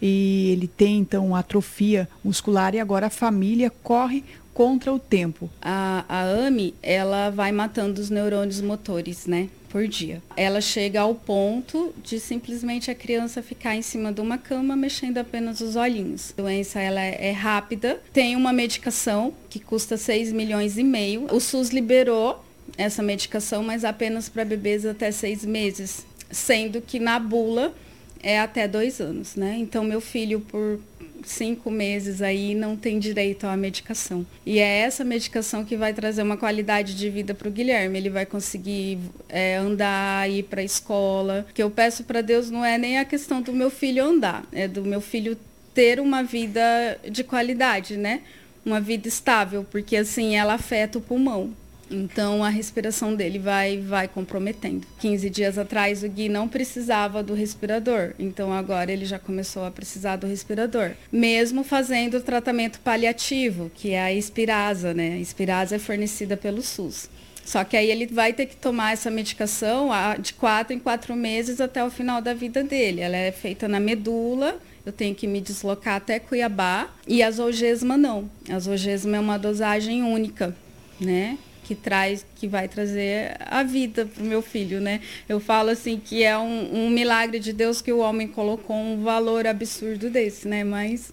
E 0.00 0.50
ele 0.50 0.66
tem, 0.66 0.98
então, 0.98 1.36
atrofia 1.36 2.08
muscular 2.24 2.74
e 2.74 2.80
agora 2.80 3.06
a 3.06 3.10
família 3.10 3.70
corre 3.70 4.24
contra 4.52 4.92
o 4.92 4.98
tempo. 4.98 5.48
A, 5.60 6.04
a 6.08 6.22
AME, 6.22 6.74
ela 6.82 7.30
vai 7.30 7.52
matando 7.52 8.00
os 8.00 8.10
neurônios 8.10 8.60
motores, 8.60 9.26
né? 9.26 9.48
Por 9.72 9.88
dia. 9.88 10.22
Ela 10.36 10.60
chega 10.60 11.00
ao 11.00 11.14
ponto 11.14 11.94
de 12.04 12.20
simplesmente 12.20 12.90
a 12.90 12.94
criança 12.94 13.42
ficar 13.42 13.74
em 13.74 13.80
cima 13.80 14.12
de 14.12 14.20
uma 14.20 14.36
cama 14.36 14.76
mexendo 14.76 15.16
apenas 15.16 15.62
os 15.62 15.74
olhinhos. 15.74 16.34
A 16.36 16.42
doença 16.42 16.78
ela 16.78 17.00
é 17.00 17.30
rápida, 17.30 17.98
tem 18.12 18.36
uma 18.36 18.52
medicação 18.52 19.32
que 19.48 19.58
custa 19.58 19.96
6 19.96 20.30
milhões 20.30 20.76
e 20.76 20.84
meio. 20.84 21.26
O 21.34 21.40
SUS 21.40 21.70
liberou 21.70 22.44
essa 22.76 23.02
medicação, 23.02 23.62
mas 23.62 23.82
apenas 23.82 24.28
para 24.28 24.44
bebês 24.44 24.84
até 24.84 25.10
seis 25.10 25.44
meses, 25.44 26.06
sendo 26.30 26.80
que 26.80 26.98
na 26.98 27.18
bula 27.18 27.74
é 28.22 28.38
até 28.38 28.68
dois 28.68 29.00
anos, 29.00 29.34
né? 29.34 29.56
Então 29.58 29.82
meu 29.82 30.00
filho 30.00 30.40
por 30.40 30.78
cinco 31.24 31.70
meses 31.70 32.22
aí 32.22 32.54
não 32.54 32.76
tem 32.76 32.98
direito 32.98 33.46
à 33.46 33.56
medicação. 33.56 34.26
E 34.44 34.58
é 34.58 34.80
essa 34.80 35.04
medicação 35.04 35.64
que 35.64 35.76
vai 35.76 35.92
trazer 35.92 36.22
uma 36.22 36.36
qualidade 36.36 36.94
de 36.94 37.10
vida 37.10 37.34
para 37.34 37.48
o 37.48 37.50
Guilherme. 37.50 37.98
Ele 37.98 38.10
vai 38.10 38.26
conseguir 38.26 38.98
é, 39.28 39.56
andar, 39.56 40.30
ir 40.30 40.44
para 40.44 40.60
a 40.60 40.64
escola. 40.64 41.46
O 41.50 41.54
que 41.54 41.62
eu 41.62 41.70
peço 41.70 42.04
para 42.04 42.20
Deus 42.20 42.50
não 42.50 42.64
é 42.64 42.78
nem 42.78 42.98
a 42.98 43.04
questão 43.04 43.40
do 43.40 43.52
meu 43.52 43.70
filho 43.70 44.04
andar, 44.04 44.44
é 44.52 44.66
do 44.66 44.84
meu 44.84 45.00
filho 45.00 45.36
ter 45.74 46.00
uma 46.00 46.22
vida 46.22 46.62
de 47.10 47.24
qualidade, 47.24 47.96
né? 47.96 48.20
Uma 48.64 48.80
vida 48.80 49.08
estável, 49.08 49.66
porque 49.70 49.96
assim 49.96 50.36
ela 50.36 50.54
afeta 50.54 50.98
o 50.98 51.02
pulmão. 51.02 51.52
Então 51.92 52.42
a 52.42 52.48
respiração 52.48 53.14
dele 53.14 53.38
vai 53.38 53.78
vai 53.78 54.08
comprometendo. 54.08 54.86
15 54.98 55.30
dias 55.30 55.58
atrás 55.58 56.02
o 56.02 56.08
Gui 56.08 56.28
não 56.28 56.48
precisava 56.48 57.22
do 57.22 57.34
respirador, 57.34 58.14
então 58.18 58.52
agora 58.52 58.90
ele 58.90 59.04
já 59.04 59.18
começou 59.18 59.64
a 59.64 59.70
precisar 59.70 60.16
do 60.16 60.26
respirador. 60.26 60.92
Mesmo 61.10 61.62
fazendo 61.62 62.16
o 62.16 62.22
tratamento 62.22 62.80
paliativo, 62.80 63.70
que 63.74 63.90
é 63.90 64.02
a 64.02 64.12
Espirasa, 64.12 64.94
né? 64.94 65.14
A 65.14 65.18
Espirasa 65.18 65.76
é 65.76 65.78
fornecida 65.78 66.36
pelo 66.36 66.62
SUS. 66.62 67.08
Só 67.44 67.64
que 67.64 67.76
aí 67.76 67.90
ele 67.90 68.06
vai 68.06 68.32
ter 68.32 68.46
que 68.46 68.56
tomar 68.56 68.92
essa 68.92 69.10
medicação 69.10 69.90
de 70.20 70.32
quatro 70.32 70.72
em 70.72 70.78
quatro 70.78 71.14
meses 71.16 71.60
até 71.60 71.84
o 71.84 71.90
final 71.90 72.22
da 72.22 72.32
vida 72.32 72.62
dele. 72.62 73.00
Ela 73.00 73.16
é 73.16 73.32
feita 73.32 73.66
na 73.66 73.80
medula, 73.80 74.60
eu 74.86 74.92
tenho 74.92 75.14
que 75.14 75.26
me 75.26 75.40
deslocar 75.40 75.96
até 75.96 76.18
Cuiabá. 76.18 76.88
E 77.06 77.22
a 77.22 77.30
zolgesma 77.30 77.96
não. 77.96 78.30
A 78.48 78.58
zolgesma 78.58 79.16
é 79.16 79.20
uma 79.20 79.38
dosagem 79.38 80.02
única, 80.02 80.56
né? 81.00 81.36
Que 81.72 81.74
traz, 81.74 82.24
que 82.36 82.46
vai 82.46 82.68
trazer 82.68 83.36
a 83.40 83.62
vida 83.62 84.04
para 84.04 84.22
o 84.22 84.26
meu 84.26 84.42
filho, 84.42 84.80
né? 84.80 85.00
Eu 85.26 85.40
falo 85.40 85.70
assim 85.70 85.98
que 85.98 86.22
é 86.22 86.36
um, 86.36 86.86
um, 86.86 86.90
milagre 86.90 87.38
de 87.38 87.52
Deus 87.52 87.80
que 87.80 87.90
o 87.90 87.98
homem 87.98 88.28
colocou 88.28 88.76
um 88.76 89.02
valor 89.02 89.46
absurdo 89.46 90.10
desse, 90.10 90.46
né? 90.46 90.62
Mas 90.62 91.12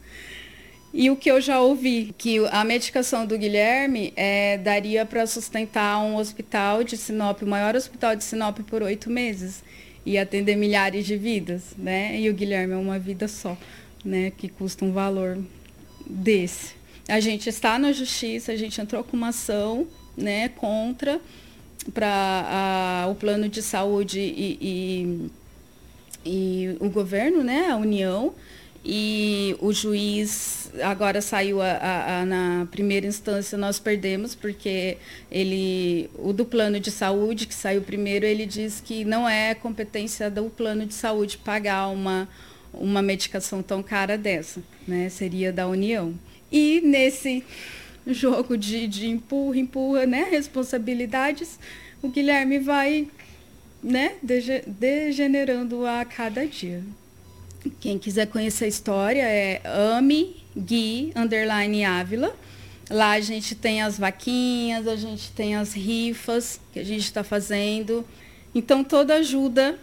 e 0.94 1.10
o 1.10 1.16
que 1.16 1.32
eu 1.32 1.40
já 1.40 1.62
ouvi 1.62 2.14
que 2.18 2.40
a 2.52 2.64
medicação 2.66 3.26
do 3.26 3.38
Guilherme 3.38 4.12
é, 4.18 4.58
daria 4.58 5.06
para 5.06 5.26
sustentar 5.26 6.00
um 6.00 6.18
hospital 6.18 6.84
de 6.84 6.98
Sinop, 6.98 7.42
o 7.42 7.48
maior 7.48 7.76
hospital 7.76 8.16
de 8.16 8.24
Sinop 8.24 8.60
por 8.62 8.82
oito 8.82 9.10
meses 9.10 9.64
e 10.06 10.18
atender 10.18 10.58
milhares 10.58 11.06
de 11.06 11.16
vidas, 11.16 11.74
né? 11.78 12.20
E 12.20 12.30
o 12.30 12.34
Guilherme 12.34 12.74
é 12.74 12.78
uma 12.78 13.00
vida 13.00 13.28
só, 13.30 13.58
né? 14.04 14.32
Que 14.36 14.50
custa 14.50 14.84
um 14.84 14.92
valor 14.92 15.38
desse. 16.06 16.74
A 17.08 17.20
gente 17.20 17.48
está 17.48 17.80
na 17.80 17.94
justiça, 17.94 18.52
a 18.52 18.56
gente 18.56 18.82
entrou 18.82 19.04
com 19.04 19.16
uma 19.16 19.30
ação 19.30 19.88
né, 20.20 20.50
contra 20.50 21.20
para 21.94 23.08
o 23.10 23.16
plano 23.16 23.48
de 23.48 23.62
saúde 23.62 24.20
e, 24.20 24.58
e, 24.62 25.30
e, 26.26 26.78
o 26.80 26.90
governo, 26.90 27.44
né, 27.44 27.70
a 27.70 27.78
União, 27.78 28.34
e 28.84 29.56
o 29.60 29.74
juiz 29.74 30.72
agora 30.82 31.22
saiu 31.22 31.62
a, 31.62 31.72
a, 31.72 32.22
a, 32.22 32.26
na 32.26 32.68
primeira 32.72 33.06
instância 33.06 33.58
nós 33.58 33.78
perdemos 33.78 34.36
porque 34.36 34.98
ele 35.30 36.10
o 36.18 36.32
do 36.32 36.46
plano 36.46 36.80
de 36.80 36.90
saúde 36.90 37.46
que 37.46 37.54
saiu 37.54 37.82
primeiro 37.82 38.26
ele 38.26 38.46
diz 38.46 38.80
que 38.80 39.04
não 39.04 39.28
é 39.28 39.54
competência 39.54 40.32
do 40.32 40.46
plano 40.46 40.86
de 40.86 40.94
saúde 40.94 41.38
pagar 41.38 41.88
uma 41.90 42.30
uma 42.74 43.02
medicação 43.02 43.62
tão 43.62 43.84
cara 43.84 44.18
dessa 44.18 44.62
né 44.88 45.10
seria 45.10 45.52
da 45.52 45.68
União. 45.68 46.14
E 46.52 46.82
nesse 46.82 47.44
jogo 48.14 48.58
de, 48.58 48.88
de 48.88 49.08
empurra, 49.08 49.58
empurra, 49.58 50.06
né? 50.06 50.28
Responsabilidades, 50.30 51.60
o 52.02 52.10
Guilherme 52.10 52.60
vai 52.60 53.08
né, 53.84 54.14
degenerando 54.22 55.86
a 55.86 56.04
cada 56.06 56.46
dia. 56.46 56.84
Quem 57.80 57.98
quiser 57.98 58.28
conhecer 58.28 58.66
a 58.66 58.68
história 58.68 59.24
é 59.24 59.62
Ame 59.66 60.44
Gui 60.56 61.12
Underline 61.16 61.84
Ávila. 61.84 62.36
Lá 62.90 63.12
a 63.12 63.20
gente 63.20 63.54
tem 63.54 63.82
as 63.82 63.98
vaquinhas, 63.98 64.88
a 64.88 64.96
gente 64.96 65.32
tem 65.32 65.56
as 65.56 65.74
rifas 65.74 66.60
que 66.74 66.80
a 66.80 66.84
gente 66.84 67.04
está 67.04 67.24
fazendo. 67.24 68.06
Então 68.56 68.84
toda 68.84 69.16
ajuda 69.16 69.78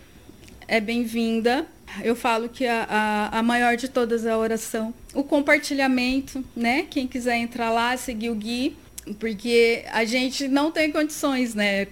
é 0.67 0.81
bem-vinda 0.81 1.67
eu 2.03 2.17
falo 2.17 2.49
que 2.49 2.67
a, 2.67 2.85
a, 2.85 3.39
a, 3.39 3.43
maior 3.43 3.77
de 3.77 3.89
todas 3.89 4.25
é 4.25 4.31
a 4.31 4.39
oração. 4.39 4.93
O 5.15 5.23
compartilhamento, 5.23 6.45
né? 6.55 6.83
Quem 6.83 7.07
quiser 7.07 7.37
entrar 7.37 7.71
lá, 7.71 7.97
seguir 7.97 8.31
o 8.31 8.35
Gui, 8.35 8.77
porque 9.19 9.85
a 9.93 10.05
gente 10.05 10.49
não 10.49 10.71
tem 10.71 10.91
condições, 10.91 11.55
né? 11.55 11.89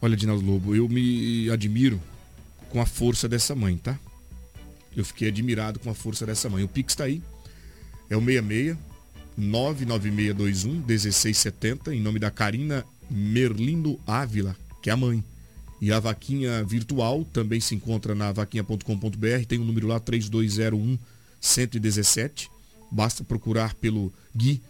Olha, 0.00 0.16
Dinaldo 0.16 0.44
Lobo, 0.44 0.74
eu 0.74 0.88
me 0.88 1.48
admiro 1.50 2.00
com 2.70 2.80
a 2.80 2.86
força 2.86 3.28
dessa 3.28 3.54
mãe, 3.54 3.76
tá? 3.76 3.98
Eu 4.96 5.04
fiquei 5.04 5.28
admirado 5.28 5.80
com 5.80 5.90
a 5.90 5.94
força 5.94 6.26
dessa 6.26 6.48
mãe. 6.48 6.62
O 6.62 6.68
Pix 6.68 6.92
está 6.92 7.04
aí. 7.04 7.22
É 8.08 8.16
o 8.16 8.20
66 8.20 8.76
99621 9.36 10.82
1670, 10.86 11.94
em 11.94 12.00
nome 12.00 12.18
da 12.18 12.30
Karina 12.30 12.84
Merlindo 13.10 13.98
Ávila, 14.06 14.56
que 14.82 14.90
é 14.90 14.92
a 14.92 14.96
mãe. 14.96 15.24
E 15.84 15.92
a 15.92 16.00
vaquinha 16.00 16.64
virtual 16.64 17.26
também 17.26 17.60
se 17.60 17.74
encontra 17.74 18.14
na 18.14 18.32
vaquinha.com.br, 18.32 19.44
tem 19.46 19.58
o 19.58 19.62
um 19.62 19.66
número 19.66 19.86
lá 19.86 20.00
3201 20.00 20.98
117. 21.38 22.50
Basta 22.90 23.22
procurar 23.22 23.74
pelo 23.74 24.10
Gui. 24.34 24.62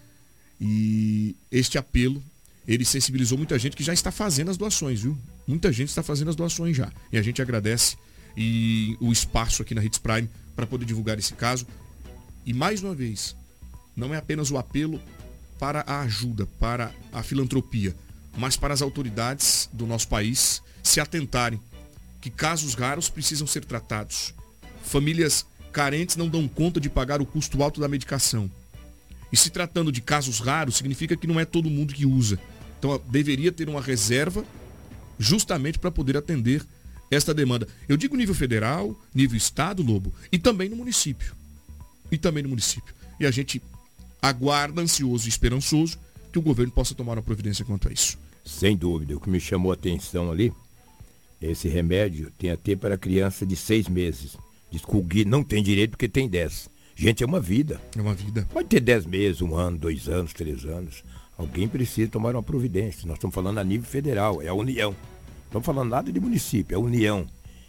E 0.61 1.37
este 1.53 1.79
apelo, 1.79 2.21
ele 2.67 2.85
sensibilizou 2.85 3.39
muita 3.39 3.57
gente 3.61 3.77
que 3.77 3.85
já 3.85 3.95
está 3.95 4.11
fazendo 4.11 4.51
as 4.51 4.57
doações, 4.57 5.03
viu? 5.03 5.17
Muita 5.47 5.71
gente 5.71 5.91
está 5.91 6.03
fazendo 6.03 6.31
as 6.31 6.35
doações 6.35 6.77
já. 6.77 6.93
E 7.13 7.17
a 7.17 7.23
gente 7.23 7.41
agradece 7.41 7.97
e 8.37 8.97
o 8.99 9.13
espaço 9.13 9.63
aqui 9.63 9.73
na 9.73 9.85
Hits 9.85 10.01
Prime 10.01 10.29
para 10.57 10.67
poder 10.67 10.85
divulgar 10.85 11.17
esse 11.17 11.35
caso. 11.35 11.65
E 12.45 12.53
mais 12.53 12.83
uma 12.83 12.93
vez, 12.93 13.37
não 13.95 14.13
é 14.13 14.17
apenas 14.17 14.51
o 14.51 14.59
apelo 14.59 15.01
para 15.61 15.83
a 15.87 16.01
ajuda, 16.01 16.45
para 16.59 16.93
a 17.13 17.23
filantropia, 17.23 17.95
mas 18.37 18.57
para 18.57 18.75
as 18.75 18.83
autoridades 18.83 19.69
do 19.73 19.87
nosso 19.87 20.09
país 20.09 20.63
se 20.83 21.01
atentarem 21.01 21.61
que 22.21 22.31
casos 22.31 22.75
raros 22.75 23.09
precisam 23.09 23.47
ser 23.47 23.65
tratados. 23.65 24.35
Famílias 24.83 25.47
carentes 25.73 26.17
não 26.17 26.29
dão 26.29 26.47
conta 26.49 26.81
de 26.81 26.89
pagar 26.89 27.21
o 27.21 27.27
custo 27.27 27.63
alto 27.63 27.81
da 27.81 27.89
medicação. 27.89 28.51
E 29.33 29.37
se 29.37 29.51
tratando 29.51 29.91
de 29.91 30.01
casos 30.01 30.39
raros, 30.39 30.77
significa 30.77 31.17
que 31.17 31.27
não 31.27 31.41
é 31.41 31.45
todo 31.45 31.69
mundo 31.69 31.93
que 31.93 32.07
usa. 32.07 32.39
Então 32.79 33.01
deveria 33.09 33.51
ter 33.51 33.69
uma 33.69 33.81
reserva 33.81 34.45
justamente 35.19 35.79
para 35.79 35.91
poder 35.91 36.17
atender 36.17 36.65
esta 37.11 37.35
demanda. 37.35 37.69
Eu 37.89 37.97
digo 37.97 38.17
nível 38.17 38.35
federal, 38.35 38.99
nível 39.15 39.37
estado, 39.37 39.83
Lobo, 39.83 40.13
e 40.31 40.39
também 40.39 40.69
no 40.69 40.77
município. 40.77 41.35
E 42.11 42.19
também 42.19 42.43
no 42.43 42.49
município. 42.49 42.95
E 43.19 43.27
a 43.27 43.31
gente 43.31 43.63
aguarda 44.21 44.81
ansioso 44.81 45.27
e 45.27 45.29
esperançoso 45.29 45.99
que 46.35 46.39
o 46.39 46.43
governo 46.43 46.73
possa 46.73 46.95
tomar 46.95 47.15
uma 47.17 47.23
providência 47.23 47.65
quanto 47.65 47.89
a 47.89 47.93
isso. 47.93 48.19
Sem 48.45 48.77
dúvida. 48.77 49.17
O 49.17 49.21
que 49.21 49.31
me 49.31 49.41
chamou 49.41 49.71
a 49.73 49.75
atenção 49.75 50.31
ali 50.31 50.53
esse 51.41 51.69
remédio 51.69 52.31
tem 52.39 52.51
até 52.51 52.75
para 52.75 52.97
criança 52.97 53.45
de 53.45 53.55
seis 53.55 53.87
meses. 53.89 54.37
Diz 54.71 54.83
que 54.85 54.97
o 54.97 55.03
Gui 55.03 55.25
não 55.27 55.43
tem 55.45 55.63
direito 55.63 55.91
porque 55.91 56.09
tem 56.09 56.27
dez. 56.29 56.71
Gente, 56.97 57.23
é 57.23 57.27
uma 57.27 57.41
vida. 57.41 57.81
É 57.97 58.01
uma 58.01 58.15
vida. 58.15 58.47
Pode 58.53 58.69
ter 58.69 58.81
dez 58.81 59.05
meses, 59.05 59.43
um 59.43 59.55
ano, 59.55 59.77
dois 59.77 60.09
anos, 60.09 60.33
três 60.33 60.65
anos. 60.65 61.05
Alguém 61.37 61.69
precisa 61.69 62.09
tomar 62.11 62.35
uma 62.35 62.43
providência. 62.43 63.07
Nós 63.07 63.17
estamos 63.17 63.35
falando 63.35 63.59
a 63.59 63.65
nível 63.65 63.87
federal, 63.87 64.41
é 64.41 64.49
a 64.49 64.55
União. 64.55 64.91
Não 64.93 65.61
estamos 65.61 65.67
falando 65.67 65.91
nada 65.91 66.11
de 66.13 66.19
município, 66.21 66.75
é 66.75 66.77
a 66.79 66.81
União. 66.81 67.27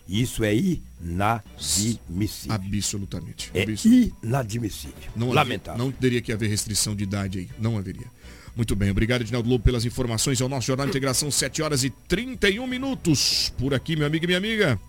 Isso 0.08 0.44
é 0.44 0.54
inadmissível. 0.56 2.54
Absolutamente. 2.56 3.52
É 3.54 3.64
Absolutamente. 3.64 4.14
inadmissível. 4.24 4.96
Não 5.16 5.28
havia- 5.28 5.36
Lamentável. 5.42 5.84
não 5.84 5.92
teria 5.92 6.22
que 6.22 6.32
haver 6.32 6.50
restrição 6.50 6.96
de 6.96 7.04
idade 7.04 7.40
aí. 7.40 7.50
Não 7.60 7.78
haveria. 7.78 8.08
Muito 8.56 8.76
bem. 8.76 8.90
Obrigado, 8.90 9.22
Edinaldo 9.22 9.50
Lobo, 9.50 9.64
pelas 9.64 9.84
informações. 9.84 10.40
É 10.40 10.46
o 10.46 10.50
nosso 10.50 10.68
Jornal 10.68 10.86
de 10.86 10.92
Integração, 10.92 11.30
7 11.30 11.62
horas 11.62 11.84
e 11.84 11.90
31 11.90 12.66
minutos. 12.66 13.52
Por 13.58 13.74
aqui, 13.74 13.96
meu 13.96 14.08
amigo 14.08 14.24
e 14.24 14.28
minha 14.28 14.38
amiga. 14.38 14.80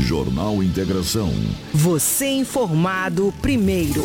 Jornal 0.00 0.62
Integração. 0.62 1.32
Você 1.72 2.26
informado 2.26 3.32
primeiro. 3.40 4.02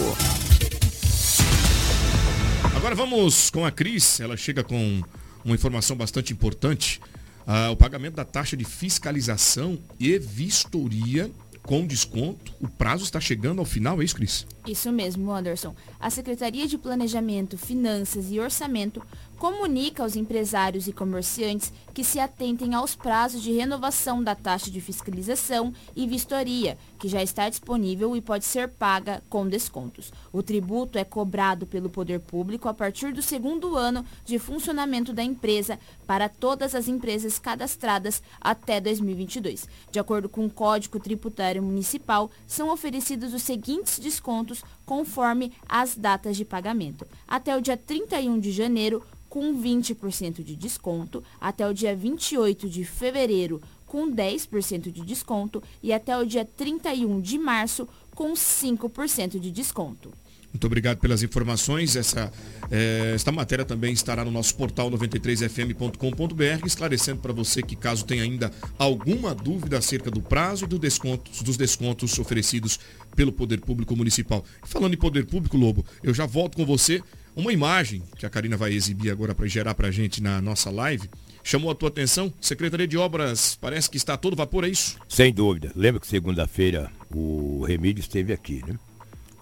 Agora 2.75 2.93
vamos 2.93 3.49
com 3.49 3.65
a 3.65 3.71
Cris. 3.71 4.19
Ela 4.19 4.37
chega 4.37 4.63
com 4.63 5.01
uma 5.43 5.55
informação 5.55 5.97
bastante 5.97 6.31
importante. 6.31 7.01
Ah, 7.45 7.71
o 7.71 7.75
pagamento 7.75 8.15
da 8.15 8.23
taxa 8.23 8.55
de 8.55 8.63
fiscalização 8.63 9.79
e 9.99 10.19
vistoria 10.19 11.31
com 11.69 11.85
desconto. 11.85 12.51
O 12.59 12.67
prazo 12.67 13.03
está 13.03 13.19
chegando 13.19 13.59
ao 13.59 13.65
final, 13.65 14.01
é 14.01 14.03
isso, 14.03 14.15
Cris? 14.15 14.47
Isso 14.65 14.91
mesmo, 14.91 15.31
Anderson. 15.31 15.75
A 15.99 16.09
Secretaria 16.09 16.67
de 16.67 16.79
Planejamento, 16.79 17.59
Finanças 17.59 18.31
e 18.31 18.39
Orçamento 18.39 19.03
comunica 19.39 20.03
aos 20.03 20.17
empresários 20.17 20.85
e 20.89 20.91
comerciantes 20.91 21.71
que 21.93 22.03
se 22.03 22.19
atentem 22.19 22.75
aos 22.75 22.93
prazos 22.93 23.41
de 23.41 23.53
renovação 23.53 24.21
da 24.21 24.35
taxa 24.35 24.69
de 24.69 24.81
fiscalização 24.81 25.73
e 25.95 26.05
vistoria, 26.05 26.77
que 26.99 27.07
já 27.07 27.23
está 27.23 27.47
disponível 27.47 28.17
e 28.17 28.21
pode 28.21 28.43
ser 28.43 28.67
paga 28.67 29.23
com 29.29 29.47
descontos. 29.47 30.11
O 30.33 30.43
tributo 30.43 30.97
é 30.97 31.05
cobrado 31.05 31.65
pelo 31.65 31.89
poder 31.89 32.19
público 32.19 32.67
a 32.67 32.73
partir 32.73 33.13
do 33.13 33.21
segundo 33.21 33.77
ano 33.77 34.05
de 34.25 34.37
funcionamento 34.37 35.13
da 35.13 35.23
empresa 35.23 35.79
para 36.05 36.27
todas 36.27 36.75
as 36.75 36.89
empresas 36.89 37.39
cadastradas 37.39 38.21
até 38.41 38.81
2022. 38.81 39.69
De 39.89 39.99
acordo 39.99 40.27
com 40.27 40.45
o 40.45 40.49
Código 40.49 40.99
Tributário 40.99 41.63
Municipal, 41.63 42.29
são 42.45 42.69
oferecidos 42.69 43.33
os 43.33 43.41
seguintes 43.41 43.99
descontos 43.99 44.63
conforme 44.89 45.51
as 45.67 45.95
datas 45.95 46.35
de 46.35 46.43
pagamento. 46.43 47.05
Até 47.27 47.55
o 47.55 47.61
dia 47.61 47.77
31 47.77 48.39
de 48.39 48.51
janeiro, 48.51 49.05
com 49.29 49.53
20% 49.55 50.43
de 50.43 50.55
desconto, 50.55 51.23
até 51.39 51.69
o 51.69 51.75
dia 51.75 51.95
28 51.95 52.67
de 52.67 52.83
fevereiro, 52.83 53.61
com 53.85 54.09
10% 54.09 54.91
de 54.91 55.01
desconto 55.01 55.61
e 55.83 55.93
até 55.93 56.17
o 56.17 56.25
dia 56.25 56.43
31 56.43 57.21
de 57.21 57.37
março, 57.37 57.87
com 58.15 58.33
5% 58.33 59.39
de 59.39 59.51
desconto. 59.51 60.11
Muito 60.51 60.65
obrigado 60.65 60.97
pelas 60.97 61.21
informações. 61.21 61.95
Essa, 61.95 62.31
eh, 62.71 63.11
esta 63.13 63.31
matéria 63.31 63.63
também 63.63 63.93
estará 63.93 64.25
no 64.25 64.31
nosso 64.31 64.55
portal 64.55 64.89
93fm.com.br, 64.91 66.65
esclarecendo 66.65 67.21
para 67.21 67.31
você 67.31 67.61
que 67.61 67.75
caso 67.75 68.03
tenha 68.03 68.23
ainda 68.23 68.51
alguma 68.77 69.35
dúvida 69.35 69.77
acerca 69.77 70.09
do 70.09 70.21
prazo 70.21 70.65
e 70.65 70.67
do 70.67 70.79
descontos, 70.79 71.41
dos 71.43 71.55
descontos 71.55 72.17
oferecidos 72.17 72.79
pelo 73.15 73.31
Poder 73.31 73.61
Público 73.61 73.95
Municipal. 73.95 74.43
Falando 74.63 74.93
em 74.93 74.97
Poder 74.97 75.25
Público, 75.25 75.55
Lobo, 75.55 75.85
eu 76.03 76.13
já 76.13 76.25
volto 76.25 76.55
com 76.55 76.65
você. 76.65 77.01
Uma 77.35 77.53
imagem 77.53 78.01
que 78.17 78.25
a 78.25 78.29
Karina 78.29 78.57
vai 78.57 78.73
exibir 78.73 79.11
agora 79.11 79.35
para 79.35 79.47
gerar 79.47 79.75
para 79.75 79.89
a 79.89 79.91
gente 79.91 80.21
na 80.21 80.41
nossa 80.41 80.69
live. 80.71 81.07
Chamou 81.43 81.71
a 81.71 81.75
tua 81.75 81.89
atenção? 81.89 82.33
Secretaria 82.41 82.87
de 82.87 82.97
Obras 82.97 83.57
parece 83.61 83.89
que 83.89 83.97
está 83.97 84.15
a 84.15 84.17
todo 84.17 84.35
vapor, 84.35 84.65
é 84.65 84.69
isso? 84.69 84.97
Sem 85.07 85.31
dúvida. 85.31 85.71
Lembra 85.75 86.01
que 86.01 86.07
segunda-feira 86.07 86.91
o 87.13 87.63
Remídio 87.65 88.01
esteve 88.01 88.33
aqui, 88.33 88.61
né? 88.67 88.77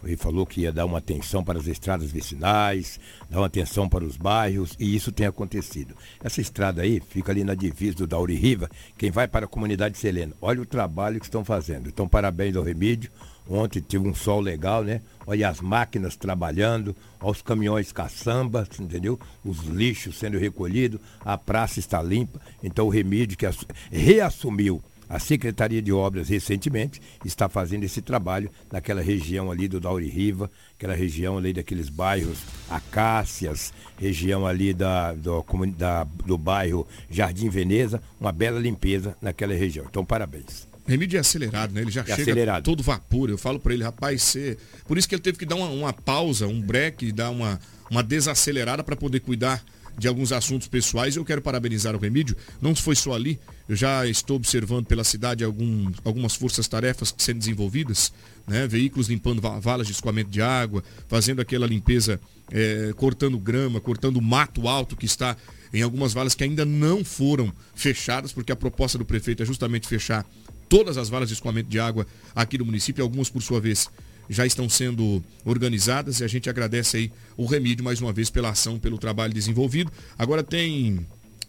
Ele 0.08 0.18
falou 0.18 0.46
que 0.46 0.62
ia 0.62 0.72
dar 0.72 0.86
uma 0.86 1.00
atenção 1.00 1.44
para 1.44 1.60
as 1.60 1.68
estradas 1.68 2.12
vicinais, 2.12 3.00
dar 3.30 3.40
uma 3.40 3.48
atenção 3.48 3.90
para 3.90 4.04
os 4.04 4.18
bairros, 4.18 4.76
e 4.80 4.96
isso 4.96 5.12
tem 5.12 5.28
acontecido. 5.28 5.96
Essa 6.24 6.42
estrada 6.42 6.82
aí 6.82 7.02
fica 7.10 7.32
ali 7.32 7.44
na 7.44 7.54
divisa 7.54 7.98
do 7.98 8.08
Dauri 8.08 8.36
Riva, 8.36 8.70
quem 8.98 9.12
vai 9.12 9.28
para 9.28 9.46
a 9.46 9.50
comunidade 9.50 9.98
Selena. 9.98 10.34
Olha 10.42 10.62
o 10.62 10.66
trabalho 10.66 11.20
que 11.20 11.26
estão 11.26 11.44
fazendo. 11.44 11.90
Então, 11.90 12.08
parabéns 12.08 12.56
ao 12.56 12.64
Remídio. 12.64 13.12
Ontem 13.50 13.80
tive 13.80 14.06
um 14.06 14.14
sol 14.14 14.42
legal, 14.42 14.84
né? 14.84 15.02
Olha 15.26 15.48
as 15.48 15.62
máquinas 15.62 16.18
trabalhando, 16.18 16.94
olha 17.22 17.32
os 17.32 17.42
caminhões 17.42 17.94
caçambas, 17.94 18.68
entendeu? 18.78 19.18
Os 19.44 19.60
lixos 19.64 20.18
sendo 20.18 20.38
recolhidos, 20.38 21.00
a 21.24 21.38
praça 21.38 21.80
está 21.80 22.02
limpa. 22.04 22.42
Então 22.62 22.88
o 22.88 22.90
Remídio, 22.90 23.38
que 23.38 23.46
assu- 23.46 23.66
reassumiu 23.90 24.84
a 25.10 25.20
Secretaria 25.20 25.82
de 25.82 25.92
Obras 25.92 26.30
recentemente 26.30 27.02
está 27.24 27.48
fazendo 27.50 27.84
esse 27.84 28.02
trabalho 28.02 28.50
naquela 28.72 29.02
região 29.02 29.50
ali 29.52 29.68
do 29.68 29.80
Dauri 29.80 30.10
Riva, 30.10 30.50
aquela 30.78 30.94
região 30.96 31.38
ali 31.38 31.54
daqueles 31.54 31.90
bairros 31.90 32.38
Acácias, 32.70 33.74
região 34.00 34.46
ali 34.48 34.74
da, 34.74 35.14
do, 35.14 35.44
da- 35.78 36.04
do 36.04 36.38
bairro 36.38 36.88
Jardim 37.10 37.50
Veneza, 37.50 38.02
uma 38.20 38.32
bela 38.32 38.60
limpeza 38.60 39.16
naquela 39.22 39.54
região. 39.54 39.86
Então, 39.90 40.04
parabéns. 40.06 40.68
Remídio 40.88 41.18
é 41.18 41.20
acelerado, 41.20 41.74
né? 41.74 41.82
Ele 41.82 41.92
já 41.92 42.02
chega 42.06 42.22
acelerado. 42.22 42.64
todo 42.64 42.82
vapor. 42.82 43.30
Eu 43.30 43.38
falo 43.38 43.60
para 43.60 43.74
ele, 43.74 43.84
rapaz, 43.84 44.22
você... 44.24 44.58
Por 44.88 44.98
isso 44.98 45.08
que 45.08 45.14
ele 45.16 45.22
teve 45.22 45.38
que 45.38 45.46
dar 45.46 45.56
uma, 45.56 45.68
uma 45.68 45.92
pausa, 45.92 46.48
um 46.48 46.62
break, 46.62 47.12
dar 47.12 47.30
uma, 47.30 47.60
uma 47.92 48.02
desacelerada 48.02 48.84
para 48.84 48.96
poder 48.96 49.20
cuidar 49.20 49.62
de 49.98 50.08
alguns 50.08 50.32
assuntos 50.32 50.68
pessoais. 50.68 51.16
Eu 51.16 51.26
quero 51.26 51.42
parabenizar 51.42 51.96
o 51.96 52.00
Remídio. 52.00 52.36
Não 52.62 52.76
foi 52.76 52.96
só 52.96 53.14
ali. 53.14 53.40
Eu 53.68 53.76
já 53.76 54.06
estou 54.08 54.38
observando 54.38 54.86
pela 54.86 55.04
cidade 55.04 55.44
algum, 55.44 55.92
algumas 56.06 56.36
forças-tarefas 56.36 57.14
sendo 57.18 57.40
desenvolvidas, 57.40 58.14
né? 58.48 58.68
Veículos 58.68 59.10
limpando 59.10 59.42
va- 59.42 59.60
valas 59.60 59.88
de 59.88 59.94
escoamento 59.94 60.30
de 60.30 60.42
água, 60.42 60.84
fazendo 61.08 61.42
aquela 61.42 61.66
limpeza, 61.66 62.20
eh, 62.52 62.94
cortando 62.96 63.38
grama, 63.40 63.82
cortando 63.82 64.22
mato 64.22 64.68
alto 64.68 64.96
que 64.96 65.06
está 65.06 65.36
em 65.74 65.82
algumas 65.82 66.14
valas 66.14 66.34
que 66.34 66.44
ainda 66.44 66.64
não 66.64 67.04
foram 67.04 67.52
fechadas, 67.76 68.32
porque 68.32 68.52
a 68.52 68.56
proposta 68.56 68.98
do 68.98 69.04
prefeito 69.04 69.44
é 69.44 69.46
justamente 69.46 69.88
fechar 69.88 70.26
todas 70.70 70.96
as 70.98 71.10
valas 71.10 71.28
de 71.28 71.34
escoamento 71.34 71.70
de 71.70 71.80
água 71.80 72.06
aqui 72.36 72.58
do 72.58 72.66
município, 72.66 73.04
algumas 73.04 73.30
por 73.30 73.42
sua 73.42 73.60
vez 73.60 73.90
já 74.30 74.46
estão 74.46 74.68
sendo 74.70 75.24
organizadas 75.46 76.20
e 76.20 76.24
a 76.24 76.28
gente 76.28 76.50
agradece 76.50 76.98
aí 76.98 77.12
o 77.36 77.46
Remídio 77.46 77.84
mais 77.84 78.02
uma 78.02 78.12
vez 78.12 78.30
pela 78.30 78.50
ação, 78.50 78.80
pelo 78.80 78.98
trabalho 78.98 79.34
desenvolvido. 79.34 79.92
Agora 80.18 80.44
tem 80.44 81.06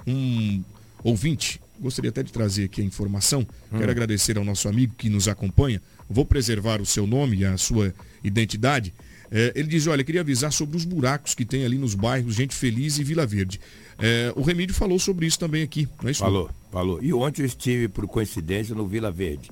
um 0.07 0.63
ouvinte, 1.03 1.61
gostaria 1.81 2.11
até 2.11 2.23
de 2.23 2.33
trazer 2.33 2.65
aqui 2.65 2.81
a 2.81 2.85
informação, 2.85 3.47
quero 3.71 3.91
agradecer 3.91 4.39
ao 4.39 4.45
nosso 4.45 4.69
amigo 4.69 4.95
que 4.97 5.09
nos 5.09 5.29
acompanha, 5.29 5.81
vou 6.09 6.25
preservar 6.25 6.81
o 6.81 6.87
seu 6.87 7.07
nome 7.07 7.39
e 7.39 7.45
a 7.45 7.57
sua 7.57 7.95
identidade. 8.23 8.93
É, 9.31 9.53
ele 9.55 9.69
diz, 9.69 9.87
olha, 9.87 10.03
queria 10.03 10.23
avisar 10.23 10.53
sobre 10.53 10.77
os 10.77 10.85
buracos 10.85 11.35
que 11.35 11.45
tem 11.45 11.65
ali 11.65 11.77
nos 11.77 11.95
bairros 11.95 12.35
Gente 12.35 12.55
Feliz 12.55 12.99
e 12.99 13.05
Vila 13.05 13.27
Verde. 13.27 13.61
É, 13.99 14.33
o 14.35 14.43
Remídio 14.43 14.75
falou 14.75 14.99
sobre 14.99 15.27
isso 15.27 15.39
também 15.39 15.63
aqui, 15.63 15.87
não 16.01 16.09
é 16.09 16.13
isso? 16.13 16.21
Falou, 16.21 16.51
falou. 16.73 17.03
E 17.03 17.13
ontem 17.13 17.43
eu 17.43 17.47
estive, 17.47 17.89
por 17.89 18.07
coincidência, 18.09 18.75
no 18.75 18.87
Vila 18.87 19.11
Verde. 19.11 19.51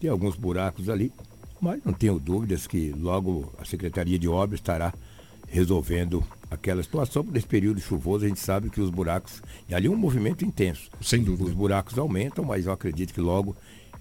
Tem 0.00 0.10
alguns 0.10 0.34
buracos 0.34 0.88
ali, 0.88 1.12
mas 1.62 1.80
não 1.84 1.92
tenho 1.92 2.18
dúvidas 2.18 2.66
que 2.66 2.90
logo 2.98 3.52
a 3.58 3.64
Secretaria 3.64 4.18
de 4.18 4.28
Obras 4.28 4.58
estará 4.60 4.92
resolvendo 5.48 6.24
aquela 6.50 6.82
situação. 6.82 7.22
Nesse 7.30 7.46
período 7.46 7.80
chuvoso, 7.80 8.24
a 8.24 8.28
gente 8.28 8.40
sabe 8.40 8.68
que 8.70 8.80
os 8.80 8.90
buracos. 8.90 9.42
E 9.68 9.74
ali 9.74 9.86
é 9.86 9.90
um 9.90 9.96
movimento 9.96 10.44
intenso. 10.44 10.90
Sem 11.00 11.22
dúvida. 11.22 11.44
Os 11.48 11.54
buracos 11.54 11.98
aumentam, 11.98 12.44
mas 12.44 12.66
eu 12.66 12.72
acredito 12.72 13.12
que 13.12 13.20
logo, 13.20 13.54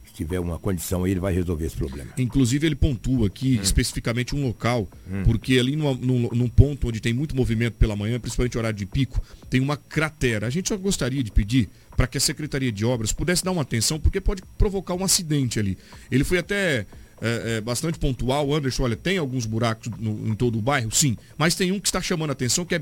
se 0.05 0.13
tiver 0.13 0.39
uma 0.39 0.57
condição 0.57 1.03
aí, 1.03 1.11
ele 1.11 1.19
vai 1.19 1.33
resolver 1.33 1.65
esse 1.65 1.75
problema. 1.75 2.09
Inclusive 2.17 2.65
ele 2.65 2.75
pontua 2.75 3.27
aqui 3.27 3.55
especificamente 3.61 4.35
um 4.35 4.45
local, 4.47 4.87
porque 5.25 5.59
ali 5.59 5.75
numa- 5.75 5.93
num, 5.93 6.29
num 6.31 6.49
ponto 6.49 6.87
onde 6.87 6.99
tem 6.99 7.13
muito 7.13 7.35
movimento 7.35 7.73
pela 7.75 7.95
manhã, 7.95 8.19
principalmente 8.19 8.57
horário 8.57 8.77
de 8.77 8.85
pico, 8.85 9.21
tem 9.49 9.59
uma 9.61 9.75
cratera. 9.77 10.47
A 10.47 10.49
gente 10.49 10.69
só 10.69 10.77
gostaria 10.77 11.21
de 11.23 11.31
pedir 11.31 11.69
para 11.97 12.07
que 12.07 12.17
a 12.17 12.21
Secretaria 12.21 12.71
de 12.71 12.83
Obras 12.85 13.11
pudesse 13.11 13.43
dar 13.43 13.51
uma 13.51 13.61
atenção, 13.61 13.99
porque 13.99 14.19
pode 14.21 14.41
provocar 14.57 14.95
um 14.95 15.03
acidente 15.03 15.59
ali. 15.59 15.77
Ele 16.09 16.23
foi 16.23 16.37
até 16.39 16.85
é, 17.21 17.57
é, 17.57 17.61
bastante 17.61 17.99
pontual, 17.99 18.53
Anderson, 18.53 18.83
olha, 18.83 18.95
tem 18.95 19.17
alguns 19.17 19.45
buracos 19.45 19.89
no- 19.99 20.27
em 20.27 20.33
todo 20.35 20.57
o 20.57 20.61
bairro, 20.61 20.91
sim, 20.91 21.15
mas 21.37 21.53
tem 21.55 21.71
um 21.71 21.79
que 21.79 21.87
está 21.87 22.01
chamando 22.01 22.31
a 22.31 22.33
atenção 22.33 22.65
que 22.65 22.75
é 22.75 22.81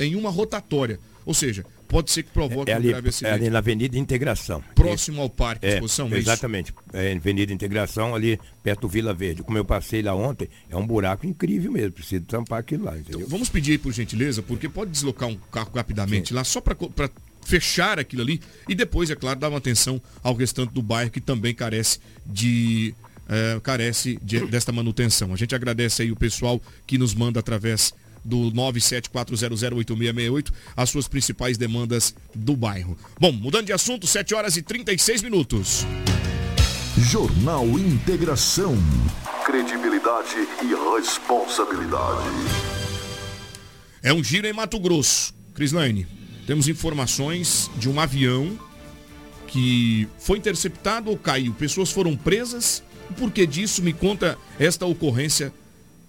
em 0.00 0.14
uma 0.16 0.30
rotatória. 0.30 0.98
Ou 1.26 1.34
seja, 1.34 1.62
pode 1.86 2.10
ser 2.10 2.22
que 2.22 2.30
provoque 2.30 2.70
É 2.70 2.74
um 2.74 2.76
ali, 2.78 2.88
grave 2.88 3.08
é 3.08 3.10
acidente. 3.10 3.34
ali 3.34 3.50
na 3.50 3.58
Avenida 3.58 3.98
Integração. 3.98 4.64
Próximo 4.74 5.20
ao 5.20 5.28
parque 5.28 5.66
de 5.66 5.72
É, 5.72 5.74
exposição, 5.74 6.08
é 6.10 6.16
exatamente. 6.16 6.72
É, 6.90 7.12
Avenida 7.12 7.52
Integração, 7.52 8.14
ali 8.14 8.40
perto 8.62 8.82
do 8.82 8.88
Vila 8.88 9.12
Verde. 9.12 9.42
Como 9.42 9.58
eu 9.58 9.64
passei 9.64 10.00
lá 10.00 10.14
ontem, 10.14 10.48
é 10.70 10.76
um 10.76 10.86
buraco 10.86 11.26
incrível 11.26 11.70
mesmo. 11.70 11.92
Preciso 11.92 12.24
tampar 12.24 12.60
aquilo 12.60 12.84
lá, 12.84 12.96
entendeu? 12.96 13.18
Então, 13.20 13.28
vamos 13.28 13.50
pedir 13.50 13.72
aí 13.72 13.78
por 13.78 13.92
gentileza, 13.92 14.42
porque 14.42 14.70
pode 14.70 14.90
deslocar 14.90 15.28
um 15.28 15.36
carro 15.52 15.70
rapidamente 15.74 16.32
lá 16.32 16.44
só 16.44 16.62
para 16.62 16.76
fechar 17.44 17.98
aquilo 17.98 18.22
ali 18.22 18.40
e 18.68 18.74
depois, 18.74 19.10
é 19.10 19.14
claro, 19.16 19.38
dar 19.38 19.48
uma 19.50 19.58
atenção 19.58 20.00
ao 20.22 20.34
restante 20.34 20.72
do 20.72 20.80
bairro 20.82 21.10
que 21.10 21.20
também 21.20 21.54
carece 21.54 21.98
de 22.24 22.94
eh, 23.28 23.60
carece 23.62 24.18
de- 24.22 24.46
desta 24.46 24.72
manutenção. 24.72 25.32
A 25.32 25.36
gente 25.36 25.54
agradece 25.54 26.02
aí 26.02 26.10
o 26.10 26.16
pessoal 26.16 26.60
que 26.86 26.98
nos 26.98 27.14
manda 27.14 27.40
através 27.40 27.92
do 28.24 28.50
974008668 28.52 30.52
as 30.76 30.90
suas 30.90 31.08
principais 31.08 31.56
demandas 31.56 32.14
do 32.34 32.56
bairro. 32.56 32.96
Bom, 33.18 33.32
mudando 33.32 33.66
de 33.66 33.72
assunto, 33.72 34.06
7 34.06 34.34
horas 34.34 34.56
e 34.56 34.62
36 34.62 35.22
minutos. 35.22 35.86
Jornal 36.96 37.66
Integração. 37.78 38.76
Credibilidade 39.46 40.36
e 40.62 40.98
responsabilidade. 40.98 42.28
É 44.02 44.12
um 44.12 44.22
giro 44.22 44.46
em 44.46 44.52
Mato 44.52 44.78
Grosso. 44.78 45.32
Crislaine, 45.54 46.06
temos 46.46 46.68
informações 46.68 47.70
de 47.76 47.88
um 47.88 47.98
avião 48.00 48.58
que 49.46 50.06
foi 50.18 50.38
interceptado 50.38 51.10
ou 51.10 51.16
caiu. 51.16 51.52
Pessoas 51.54 51.90
foram 51.90 52.16
presas. 52.16 52.82
O 53.10 53.14
porquê 53.14 53.46
disso? 53.46 53.82
Me 53.82 53.92
conta 53.92 54.38
esta 54.58 54.86
ocorrência. 54.86 55.52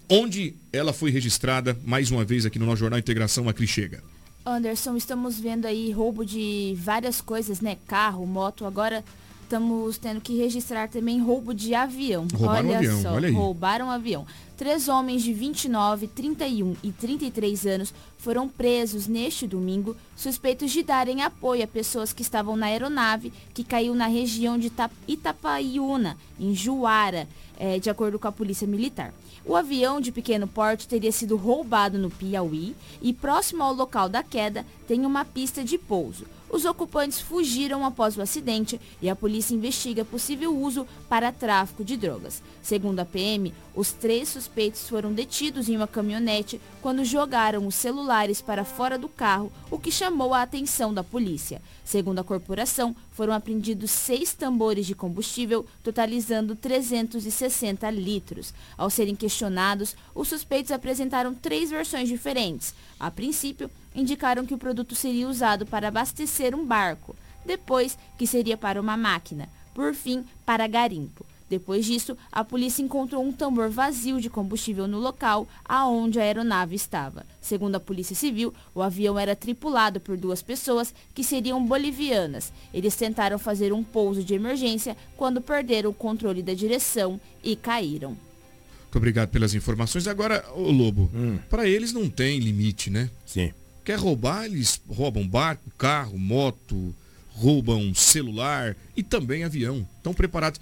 Onde 0.09 0.55
ela 0.73 0.91
foi 0.91 1.11
registrada, 1.11 1.77
mais 1.85 2.09
uma 2.09 2.25
vez 2.25 2.45
aqui 2.45 2.57
no 2.57 2.65
nosso 2.65 2.77
Jornal 2.77 2.99
Integração, 2.99 3.47
a 3.47 3.53
Cris 3.53 3.69
chega. 3.69 4.03
Anderson, 4.45 4.95
estamos 4.95 5.39
vendo 5.39 5.65
aí 5.65 5.91
roubo 5.91 6.25
de 6.25 6.75
várias 6.79 7.21
coisas, 7.21 7.61
né? 7.61 7.77
Carro, 7.87 8.25
moto. 8.25 8.65
Agora 8.65 9.03
estamos 9.49 9.97
tendo 9.97 10.21
que 10.21 10.37
registrar 10.37 10.87
também 10.87 11.19
roubo 11.19 11.55
de 11.55 11.73
avião. 11.73 12.27
Roubaram 12.31 12.67
olha 12.69 12.69
um 12.69 12.77
avião, 12.77 13.01
só, 13.01 13.11
olha 13.13 13.31
roubaram 13.33 13.85
um 13.87 13.89
avião. 13.89 14.27
Três 14.55 14.87
homens 14.87 15.23
de 15.23 15.33
29, 15.33 16.07
31 16.07 16.75
e 16.83 16.91
33 16.91 17.65
anos 17.65 17.93
foram 18.19 18.47
presos 18.47 19.07
neste 19.07 19.47
domingo, 19.47 19.95
suspeitos 20.15 20.69
de 20.71 20.83
darem 20.83 21.23
apoio 21.23 21.63
a 21.63 21.67
pessoas 21.67 22.13
que 22.13 22.21
estavam 22.21 22.55
na 22.55 22.67
aeronave 22.67 23.33
que 23.53 23.63
caiu 23.63 23.95
na 23.95 24.05
região 24.05 24.55
de 24.59 24.67
Ita- 24.67 24.91
Itapaiuna, 25.07 26.15
em 26.39 26.53
Juara, 26.53 27.27
eh, 27.57 27.79
de 27.79 27.89
acordo 27.89 28.19
com 28.19 28.27
a 28.27 28.31
Polícia 28.31 28.67
Militar. 28.67 29.11
O 29.45 29.55
avião 29.55 29.99
de 29.99 30.11
pequeno 30.11 30.47
porte 30.47 30.87
teria 30.87 31.11
sido 31.11 31.35
roubado 31.37 31.97
no 31.97 32.11
Piauí 32.11 32.75
e 33.01 33.13
próximo 33.13 33.63
ao 33.63 33.73
local 33.73 34.07
da 34.07 34.21
queda 34.21 34.63
tem 34.87 35.05
uma 35.07 35.25
pista 35.25 35.63
de 35.63 35.77
pouso. 35.77 36.25
Os 36.49 36.65
ocupantes 36.65 37.21
fugiram 37.21 37.85
após 37.85 38.17
o 38.17 38.21
acidente 38.21 38.81
e 39.01 39.09
a 39.09 39.15
polícia 39.15 39.53
investiga 39.53 40.03
possível 40.03 40.55
uso 40.55 40.87
para 41.07 41.31
tráfico 41.31 41.83
de 41.83 41.95
drogas. 41.95 42.41
Segundo 42.61 42.99
a 42.99 43.05
PM, 43.05 43.53
os 43.75 43.91
três 43.91 44.29
suspeitos 44.29 44.89
foram 44.89 45.13
detidos 45.13 45.69
em 45.69 45.75
uma 45.75 45.87
caminhonete 45.87 46.59
quando 46.81 47.05
jogaram 47.05 47.67
os 47.67 47.75
celulares 47.75 48.41
para 48.41 48.65
fora 48.65 48.97
do 48.97 49.07
carro, 49.07 49.51
o 49.69 49.77
que 49.77 49.91
chamou 49.91 50.33
a 50.33 50.41
atenção 50.41 50.93
da 50.93 51.03
polícia. 51.03 51.61
Segundo 51.89 52.19
a 52.19 52.23
corporação, 52.23 52.95
foram 53.09 53.33
apreendidos 53.33 53.89
seis 53.89 54.31
tambores 54.35 54.85
de 54.85 54.93
combustível, 54.93 55.65
totalizando 55.81 56.55
360 56.55 57.89
litros. 57.89 58.53
Ao 58.77 58.91
serem 58.91 59.15
questionados, 59.15 59.95
os 60.13 60.27
suspeitos 60.27 60.71
apresentaram 60.71 61.33
três 61.33 61.71
versões 61.71 62.07
diferentes. 62.07 62.75
A 62.99 63.09
princípio, 63.09 63.71
indicaram 63.95 64.45
que 64.45 64.53
o 64.53 64.57
produto 64.59 64.93
seria 64.93 65.27
usado 65.27 65.65
para 65.65 65.87
abastecer 65.87 66.53
um 66.53 66.63
barco, 66.63 67.15
depois 67.43 67.97
que 68.19 68.27
seria 68.27 68.55
para 68.55 68.79
uma 68.79 68.95
máquina, 68.95 69.49
por 69.73 69.95
fim, 69.95 70.23
para 70.45 70.67
garimpo. 70.67 71.25
Depois 71.49 71.85
disso, 71.85 72.15
a 72.31 72.43
polícia 72.43 72.83
encontrou 72.83 73.25
um 73.25 73.31
tambor 73.31 73.69
vazio 73.69 74.21
de 74.21 74.29
combustível 74.29 74.87
no 74.87 74.99
local 74.99 75.47
aonde 75.65 76.19
a 76.19 76.23
aeronave 76.23 76.75
estava. 76.75 77.25
Segundo 77.41 77.75
a 77.75 77.79
Polícia 77.79 78.15
Civil, 78.15 78.53
o 78.75 78.81
avião 78.81 79.17
era 79.17 79.35
tripulado 79.35 79.99
por 79.99 80.15
duas 80.15 80.41
pessoas 80.41 80.93
que 81.13 81.23
seriam 81.23 81.65
bolivianas. 81.65 82.53
Eles 82.73 82.95
tentaram 82.95 83.39
fazer 83.39 83.73
um 83.73 83.83
pouso 83.83 84.23
de 84.23 84.35
emergência 84.35 84.95
quando 85.17 85.41
perderam 85.41 85.89
o 85.89 85.93
controle 85.93 86.43
da 86.43 86.53
direção 86.53 87.19
e 87.43 87.55
caíram. 87.55 88.11
Muito 88.11 88.97
obrigado 88.97 89.29
pelas 89.29 89.53
informações. 89.53 90.07
Agora, 90.07 90.45
ô 90.55 90.71
Lobo, 90.71 91.09
para 91.49 91.67
eles 91.67 91.93
não 91.93 92.09
tem 92.09 92.39
limite, 92.39 92.89
né? 92.89 93.09
Sim. 93.25 93.51
Quer 93.83 93.97
roubar, 93.97 94.45
eles 94.45 94.81
roubam 94.87 95.27
barco, 95.27 95.69
carro, 95.77 96.17
moto, 96.17 96.93
roubam 97.29 97.93
celular 97.93 98.75
e 98.95 99.01
também 99.01 99.43
avião. 99.43 99.87
Estão 99.97 100.13
preparados. 100.13 100.59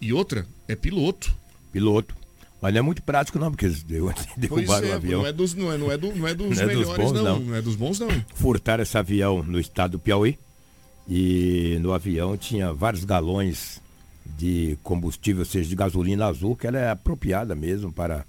E 0.00 0.12
outra, 0.12 0.46
é 0.66 0.74
piloto. 0.74 1.34
Piloto. 1.72 2.16
Mas 2.62 2.72
não 2.74 2.78
é 2.80 2.82
muito 2.82 3.02
prático 3.02 3.38
não, 3.38 3.50
porque 3.50 3.64
eles 3.66 3.82
derrubaram 4.36 4.88
o 4.90 4.92
avião. 4.92 5.20
Não 5.22 5.26
é 5.28 5.32
dos, 5.32 5.54
não 5.54 5.72
é, 5.72 5.78
não 5.78 5.90
é 5.90 5.96
do- 5.96 6.14
não 6.14 6.28
é 6.28 6.34
dos 6.34 6.46
Não 6.58 6.62
é 6.64 6.66
dos 6.66 6.76
melhores, 6.76 6.96
bons, 7.04 7.12
não. 7.12 7.22
não. 7.24 7.40
Não 7.40 7.54
é 7.56 7.62
dos 7.62 7.76
bons, 7.76 7.98
não. 7.98 8.08
Furtaram 8.34 8.82
esse 8.82 8.96
avião 8.98 9.42
no 9.42 9.58
estado 9.58 9.92
do 9.92 9.98
Piauí. 9.98 10.38
E 11.08 11.78
no 11.80 11.92
avião 11.92 12.36
tinha 12.36 12.72
vários 12.72 13.04
galões 13.04 13.80
de 14.38 14.78
combustível, 14.82 15.40
ou 15.40 15.46
seja, 15.46 15.68
de 15.68 15.74
gasolina 15.74 16.26
azul, 16.26 16.54
que 16.54 16.66
ela 16.66 16.78
é 16.78 16.90
apropriada 16.90 17.54
mesmo 17.54 17.92
para, 17.92 18.24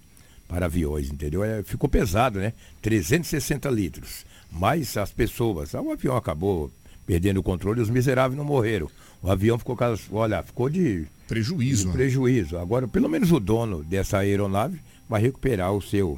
para 0.48 0.66
aviões, 0.66 1.12
entendeu? 1.12 1.44
É, 1.44 1.62
ficou 1.62 1.88
pesado, 1.90 2.40
né? 2.40 2.54
360 2.82 3.70
litros. 3.70 4.26
Mas 4.52 4.98
as 4.98 5.12
pessoas, 5.12 5.76
ah, 5.76 5.82
o 5.82 5.92
avião 5.92 6.16
acabou 6.18 6.72
perdendo 7.12 7.42
o 7.42 7.44
controle 7.44 7.82
os 7.82 7.90
miseráveis 7.90 8.38
não 8.38 8.46
morreram. 8.46 8.90
O 9.22 9.30
avião 9.30 9.60
ficou, 9.60 9.78
olha, 10.14 10.42
ficou 10.44 10.70
de, 10.70 11.06
Prejuízo. 11.28 11.84
de 11.84 11.90
ó. 11.90 11.92
prejuízo. 11.92 12.58
Agora, 12.58 12.88
pelo 12.88 13.10
menos 13.10 13.34
o 13.34 13.40
dono 13.40 13.84
dessa 13.84 14.20
aeronave 14.20 14.80
vai 15.10 15.22
recuperar 15.22 15.74
o 15.74 15.82
seu, 15.82 16.18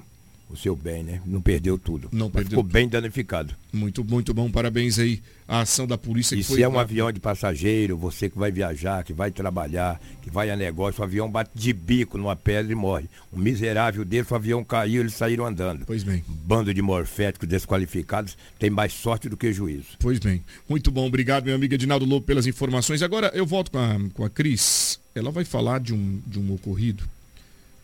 o 0.53 0.57
seu 0.57 0.75
bem, 0.75 1.03
né? 1.03 1.21
Não 1.25 1.41
perdeu 1.41 1.77
tudo. 1.77 2.07
Não 2.11 2.29
perdeu 2.29 2.51
Ficou 2.51 2.63
bem 2.63 2.87
danificado. 2.87 3.55
Muito, 3.71 4.03
muito 4.03 4.33
bom. 4.33 4.49
Parabéns 4.49 4.99
aí 4.99 5.21
à 5.47 5.61
ação 5.61 5.87
da 5.87 5.97
polícia. 5.97 6.35
E 6.35 6.39
que 6.39 6.43
foi 6.43 6.57
se 6.57 6.63
é 6.63 6.69
um 6.69 6.77
avião 6.77 7.11
de 7.11 7.19
passageiro, 7.19 7.97
você 7.97 8.29
que 8.29 8.37
vai 8.37 8.51
viajar, 8.51 9.03
que 9.03 9.11
vai 9.11 9.31
trabalhar, 9.31 9.99
que 10.21 10.29
vai 10.29 10.51
a 10.51 10.55
negócio, 10.55 11.01
o 11.01 11.03
avião 11.03 11.29
bate 11.29 11.51
de 11.55 11.73
bico 11.73 12.17
numa 12.17 12.35
pedra 12.35 12.71
e 12.71 12.75
morre. 12.75 13.09
Um 13.33 13.39
miserável 13.39 14.05
desse, 14.05 14.31
o 14.31 14.35
avião 14.35 14.63
caiu, 14.63 15.01
eles 15.01 15.15
saíram 15.15 15.45
andando. 15.45 15.85
Pois 15.85 16.03
bem. 16.03 16.23
Bando 16.27 16.73
de 16.73 16.81
morféticos 16.81 17.49
desqualificados 17.49 18.37
tem 18.59 18.69
mais 18.69 18.93
sorte 18.93 19.27
do 19.27 19.35
que 19.35 19.51
juízo. 19.51 19.97
Pois 19.99 20.19
bem. 20.19 20.43
Muito 20.69 20.91
bom. 20.91 21.07
Obrigado, 21.07 21.45
meu 21.45 21.55
amigo 21.55 21.73
Edinaldo 21.73 22.05
Lobo, 22.05 22.25
pelas 22.25 22.45
informações. 22.45 23.01
Agora 23.01 23.31
eu 23.33 23.45
volto 23.45 23.71
com 23.71 23.79
a, 23.79 23.99
com 24.13 24.23
a 24.23 24.29
Cris. 24.29 24.99
Ela 25.15 25.31
vai 25.31 25.43
falar 25.43 25.79
de 25.79 25.93
um, 25.93 26.21
de 26.25 26.39
um 26.39 26.53
ocorrido 26.53 27.03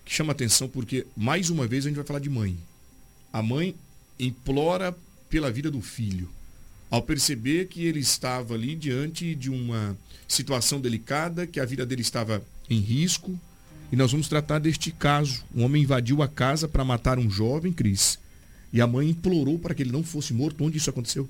chama 0.10 0.32
atenção 0.32 0.68
porque, 0.68 1.06
mais 1.16 1.52
uma 1.52 1.68
vez, 1.68 1.86
a 1.86 1.88
gente 1.88 1.98
vai 1.98 2.06
falar 2.06 2.20
de 2.20 2.30
mãe. 2.30 2.58
A 3.32 3.44
mãe 3.44 3.76
implora 4.20 4.98
pela 5.30 5.52
vida 5.52 5.70
do 5.70 5.82
filho. 5.82 6.28
Ao 6.90 7.04
perceber 7.04 7.68
que 7.68 7.86
ele 7.86 8.00
estava 8.00 8.56
ali 8.56 8.76
diante 8.76 9.36
de 9.36 9.52
uma 9.52 9.96
situação 10.28 10.82
delicada, 10.82 11.46
que 11.46 11.60
a 11.60 11.66
vida 11.66 11.86
dele 11.86 12.02
estava 12.02 12.42
em 12.68 12.80
risco. 12.80 13.40
E 13.92 13.96
nós 13.96 14.12
vamos 14.12 14.28
tratar 14.28 14.58
deste 14.58 14.92
caso. 14.92 15.44
Um 15.56 15.64
homem 15.64 15.84
invadiu 15.84 16.24
a 16.24 16.28
casa 16.28 16.68
para 16.68 16.84
matar 16.84 17.20
um 17.20 17.30
jovem, 17.30 17.72
Cris. 17.72 18.18
E 18.74 18.82
a 18.82 18.88
mãe 18.88 19.10
implorou 19.10 19.60
para 19.60 19.76
que 19.76 19.84
ele 19.84 19.92
não 19.92 20.04
fosse 20.04 20.34
morto. 20.34 20.64
Onde 20.64 20.78
isso 20.78 20.90
aconteceu? 20.90 21.30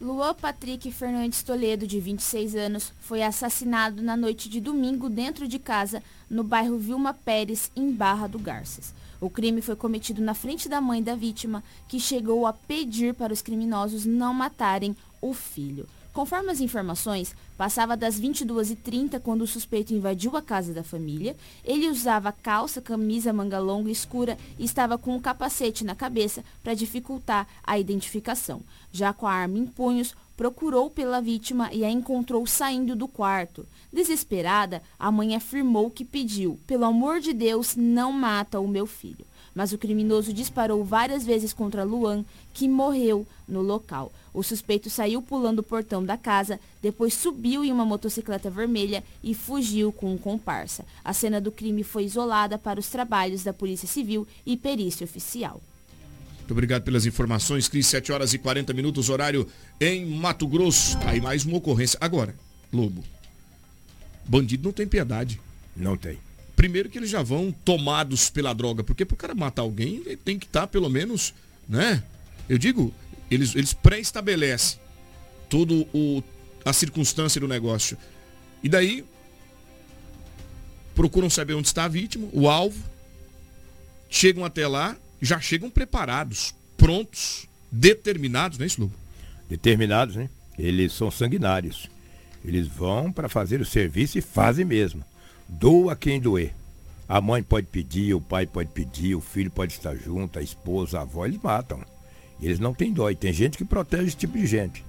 Luan 0.00 0.32
Patrick 0.32 0.90
Fernandes 0.90 1.42
Toledo, 1.42 1.86
de 1.86 2.00
26 2.00 2.56
anos, 2.56 2.90
foi 3.00 3.22
assassinado 3.22 4.00
na 4.00 4.16
noite 4.16 4.48
de 4.48 4.58
domingo 4.58 5.10
dentro 5.10 5.46
de 5.46 5.58
casa, 5.58 6.02
no 6.30 6.42
bairro 6.42 6.78
Vilma 6.78 7.12
Pérez, 7.12 7.70
em 7.76 7.92
Barra 7.92 8.26
do 8.26 8.38
Garças. 8.38 8.94
O 9.20 9.28
crime 9.28 9.60
foi 9.60 9.76
cometido 9.76 10.22
na 10.22 10.32
frente 10.32 10.70
da 10.70 10.80
mãe 10.80 11.02
da 11.02 11.14
vítima, 11.14 11.62
que 11.86 12.00
chegou 12.00 12.46
a 12.46 12.52
pedir 12.54 13.12
para 13.12 13.30
os 13.30 13.42
criminosos 13.42 14.06
não 14.06 14.32
matarem 14.32 14.96
o 15.20 15.34
filho. 15.34 15.86
Conforme 16.12 16.50
as 16.50 16.60
informações, 16.60 17.36
passava 17.56 17.96
das 17.96 18.20
22h30 18.20 19.20
quando 19.20 19.42
o 19.42 19.46
suspeito 19.46 19.94
invadiu 19.94 20.36
a 20.36 20.42
casa 20.42 20.72
da 20.74 20.82
família. 20.82 21.36
Ele 21.64 21.88
usava 21.88 22.32
calça, 22.32 22.80
camisa 22.80 23.32
manga 23.32 23.60
longa 23.60 23.90
escura 23.90 24.36
e 24.58 24.64
estava 24.64 24.98
com 24.98 25.14
um 25.14 25.20
capacete 25.20 25.84
na 25.84 25.94
cabeça 25.94 26.44
para 26.64 26.74
dificultar 26.74 27.46
a 27.62 27.78
identificação. 27.78 28.60
Já 28.90 29.12
com 29.12 29.26
a 29.26 29.32
arma 29.32 29.58
em 29.58 29.66
punhos, 29.66 30.14
procurou 30.36 30.90
pela 30.90 31.20
vítima 31.20 31.72
e 31.72 31.84
a 31.84 31.90
encontrou 31.90 32.44
saindo 32.44 32.96
do 32.96 33.06
quarto. 33.06 33.64
Desesperada, 33.92 34.82
a 34.98 35.12
mãe 35.12 35.36
afirmou 35.36 35.90
que 35.90 36.04
pediu: 36.04 36.58
pelo 36.66 36.86
amor 36.86 37.20
de 37.20 37.32
Deus, 37.32 37.76
não 37.76 38.10
mata 38.10 38.58
o 38.58 38.66
meu 38.66 38.86
filho. 38.86 39.26
Mas 39.54 39.72
o 39.72 39.78
criminoso 39.78 40.32
disparou 40.32 40.84
várias 40.84 41.24
vezes 41.24 41.52
contra 41.52 41.84
Luan, 41.84 42.24
que 42.54 42.68
morreu 42.68 43.26
no 43.48 43.60
local. 43.62 44.12
O 44.32 44.42
suspeito 44.42 44.88
saiu 44.88 45.20
pulando 45.20 45.58
o 45.58 45.64
portão 45.64 46.04
da 46.04 46.16
casa, 46.16 46.60
depois 46.80 47.14
subiu 47.14 47.64
em 47.64 47.72
uma 47.72 47.84
motocicleta 47.84 48.48
vermelha 48.48 49.02
e 49.22 49.34
fugiu 49.34 49.92
com 49.92 50.12
um 50.12 50.18
comparsa. 50.18 50.84
A 51.04 51.12
cena 51.12 51.40
do 51.40 51.50
crime 51.50 51.82
foi 51.82 52.04
isolada 52.04 52.56
para 52.56 52.78
os 52.78 52.88
trabalhos 52.88 53.42
da 53.42 53.52
Polícia 53.52 53.88
Civil 53.88 54.26
e 54.46 54.56
perícia 54.56 55.04
oficial. 55.04 55.60
Muito 56.38 56.52
obrigado 56.52 56.82
pelas 56.82 57.06
informações, 57.06 57.68
Cris. 57.68 57.86
7 57.86 58.10
horas 58.10 58.34
e 58.34 58.38
40 58.38 58.72
minutos, 58.72 59.08
horário 59.08 59.46
em 59.80 60.04
Mato 60.04 60.48
Grosso. 60.48 60.98
Aí 61.04 61.20
mais 61.20 61.44
uma 61.44 61.58
ocorrência. 61.58 61.96
Agora, 62.00 62.34
Lobo. 62.72 63.04
Bandido 64.26 64.64
não 64.64 64.72
tem 64.72 64.86
piedade. 64.86 65.40
Não 65.76 65.96
tem. 65.96 66.18
Primeiro 66.60 66.90
que 66.90 66.98
eles 66.98 67.08
já 67.08 67.22
vão 67.22 67.50
tomados 67.50 68.28
pela 68.28 68.52
droga, 68.52 68.84
porque 68.84 69.06
pro 69.06 69.16
cara 69.16 69.34
matar 69.34 69.62
alguém, 69.62 70.02
ele 70.04 70.14
tem 70.18 70.38
que 70.38 70.44
estar 70.44 70.66
pelo 70.66 70.90
menos, 70.90 71.32
né? 71.66 72.04
Eu 72.50 72.58
digo, 72.58 72.92
eles, 73.30 73.54
eles 73.54 73.72
pré-estabelecem 73.72 74.78
todo 75.48 75.88
o 75.94 76.22
a 76.62 76.70
circunstância 76.74 77.40
do 77.40 77.48
negócio. 77.48 77.96
E 78.62 78.68
daí 78.68 79.06
procuram 80.94 81.30
saber 81.30 81.54
onde 81.54 81.68
está 81.68 81.84
a 81.84 81.88
vítima, 81.88 82.28
o 82.30 82.46
alvo, 82.46 82.78
chegam 84.10 84.44
até 84.44 84.68
lá, 84.68 84.98
já 85.18 85.40
chegam 85.40 85.70
preparados, 85.70 86.54
prontos, 86.76 87.48
determinados, 87.72 88.58
não 88.58 88.64
é 88.64 88.66
isso? 88.66 88.92
Determinados, 89.48 90.14
né? 90.14 90.28
Eles 90.58 90.92
são 90.92 91.10
sanguinários. 91.10 91.88
Eles 92.44 92.66
vão 92.66 93.10
para 93.10 93.30
fazer 93.30 93.62
o 93.62 93.64
serviço 93.64 94.18
e 94.18 94.20
fazem 94.20 94.66
mesmo. 94.66 95.02
Doa 95.52 95.96
quem 95.96 96.20
doer. 96.20 96.54
A 97.08 97.20
mãe 97.20 97.42
pode 97.42 97.66
pedir, 97.66 98.14
o 98.14 98.20
pai 98.20 98.46
pode 98.46 98.70
pedir, 98.70 99.16
o 99.16 99.20
filho 99.20 99.50
pode 99.50 99.72
estar 99.72 99.96
junto, 99.96 100.38
a 100.38 100.42
esposa, 100.42 100.98
a 100.98 101.02
avó, 101.02 101.26
eles 101.26 101.42
matam. 101.42 101.80
Eles 102.40 102.60
não 102.60 102.72
têm 102.72 102.92
dó. 102.92 103.10
E 103.10 103.16
tem 103.16 103.32
gente 103.32 103.58
que 103.58 103.64
protege 103.64 104.04
esse 104.04 104.16
tipo 104.16 104.38
de 104.38 104.46
gente. 104.46 104.84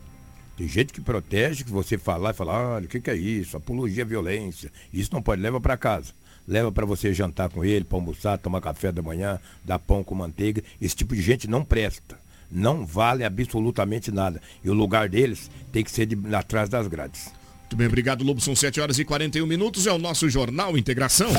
Tem 0.56 0.68
gente 0.68 0.94
que 0.94 1.02
protege, 1.02 1.64
que 1.64 1.72
você 1.72 1.98
falar 1.98 2.30
e 2.30 2.34
falar, 2.36 2.76
olha, 2.76 2.86
o 2.86 2.88
que, 2.88 3.02
que 3.02 3.10
é 3.10 3.16
isso? 3.16 3.58
Apologia 3.58 4.04
à 4.04 4.08
violência. 4.08 4.72
Isso 4.94 5.10
não 5.12 5.22
pode, 5.22 5.42
leva 5.42 5.60
para 5.60 5.76
casa. 5.76 6.14
Leva 6.48 6.72
para 6.72 6.86
você 6.86 7.12
jantar 7.12 7.50
com 7.50 7.66
ele, 7.66 7.84
para 7.84 7.98
almoçar, 7.98 8.38
tomar 8.38 8.62
café 8.62 8.92
da 8.92 9.02
manhã, 9.02 9.40
dar 9.66 9.80
pão 9.80 10.04
com 10.04 10.14
manteiga. 10.14 10.64
Esse 10.80 10.96
tipo 10.96 11.16
de 11.16 11.24
gente 11.24 11.48
não 11.48 11.66
presta. 11.66 12.20
Não 12.52 12.86
vale 12.86 13.24
absolutamente 13.24 14.12
nada. 14.12 14.40
E 14.64 14.70
o 14.70 14.74
lugar 14.74 15.10
deles 15.10 15.50
tem 15.72 15.84
que 15.84 15.92
ser 15.92 16.06
de, 16.06 16.36
atrás 16.36 16.70
das 16.70 16.88
grades. 16.88 17.41
Muito 17.72 17.78
bem, 17.78 17.88
obrigado, 17.88 18.22
Lobo. 18.22 18.42
São 18.42 18.54
7 18.54 18.82
horas 18.82 19.00
e 19.00 19.06
41 19.06 19.48
minutos. 19.48 19.88
É 19.88 19.94
o 19.94 19.98
nosso 19.98 20.30
Jornal 20.30 20.78
Integração. 20.78 21.30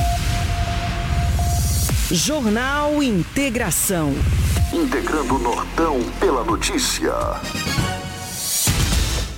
Jornal 2.11 3.03
Integração. 3.03 4.15
Integrando 4.73 5.35
o 5.35 5.39
Nortão 5.39 6.01
pela 6.19 6.43
notícia. 6.43 7.13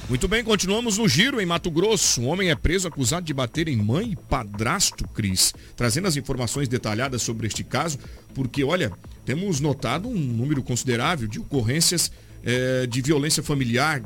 Muito 0.09 0.28
bem, 0.28 0.45
continuamos 0.45 0.97
no 0.97 1.09
giro 1.09 1.40
em 1.40 1.47
Mato 1.47 1.68
Grosso. 1.68 2.20
Um 2.20 2.28
homem 2.28 2.51
é 2.51 2.55
preso 2.55 2.86
acusado 2.86 3.26
de 3.26 3.34
bater 3.34 3.66
em 3.66 3.76
mãe 3.76 4.12
e 4.12 4.16
padrasto, 4.16 5.05
Cris. 5.09 5.53
Trazendo 5.74 6.07
as 6.07 6.16
informações 6.16 6.68
detalhadas 6.68 7.22
sobre 7.22 7.49
este 7.49 7.64
caso, 7.64 7.99
porque, 8.32 8.62
olha, 8.62 8.92
temos 9.24 9.59
notado 9.59 10.09
um 10.09 10.14
número 10.14 10.62
considerável 10.62 11.26
de 11.26 11.40
ocorrências 11.40 12.12
eh, 12.45 12.86
de 12.86 13.03
violência 13.03 13.42
familiar, 13.42 14.01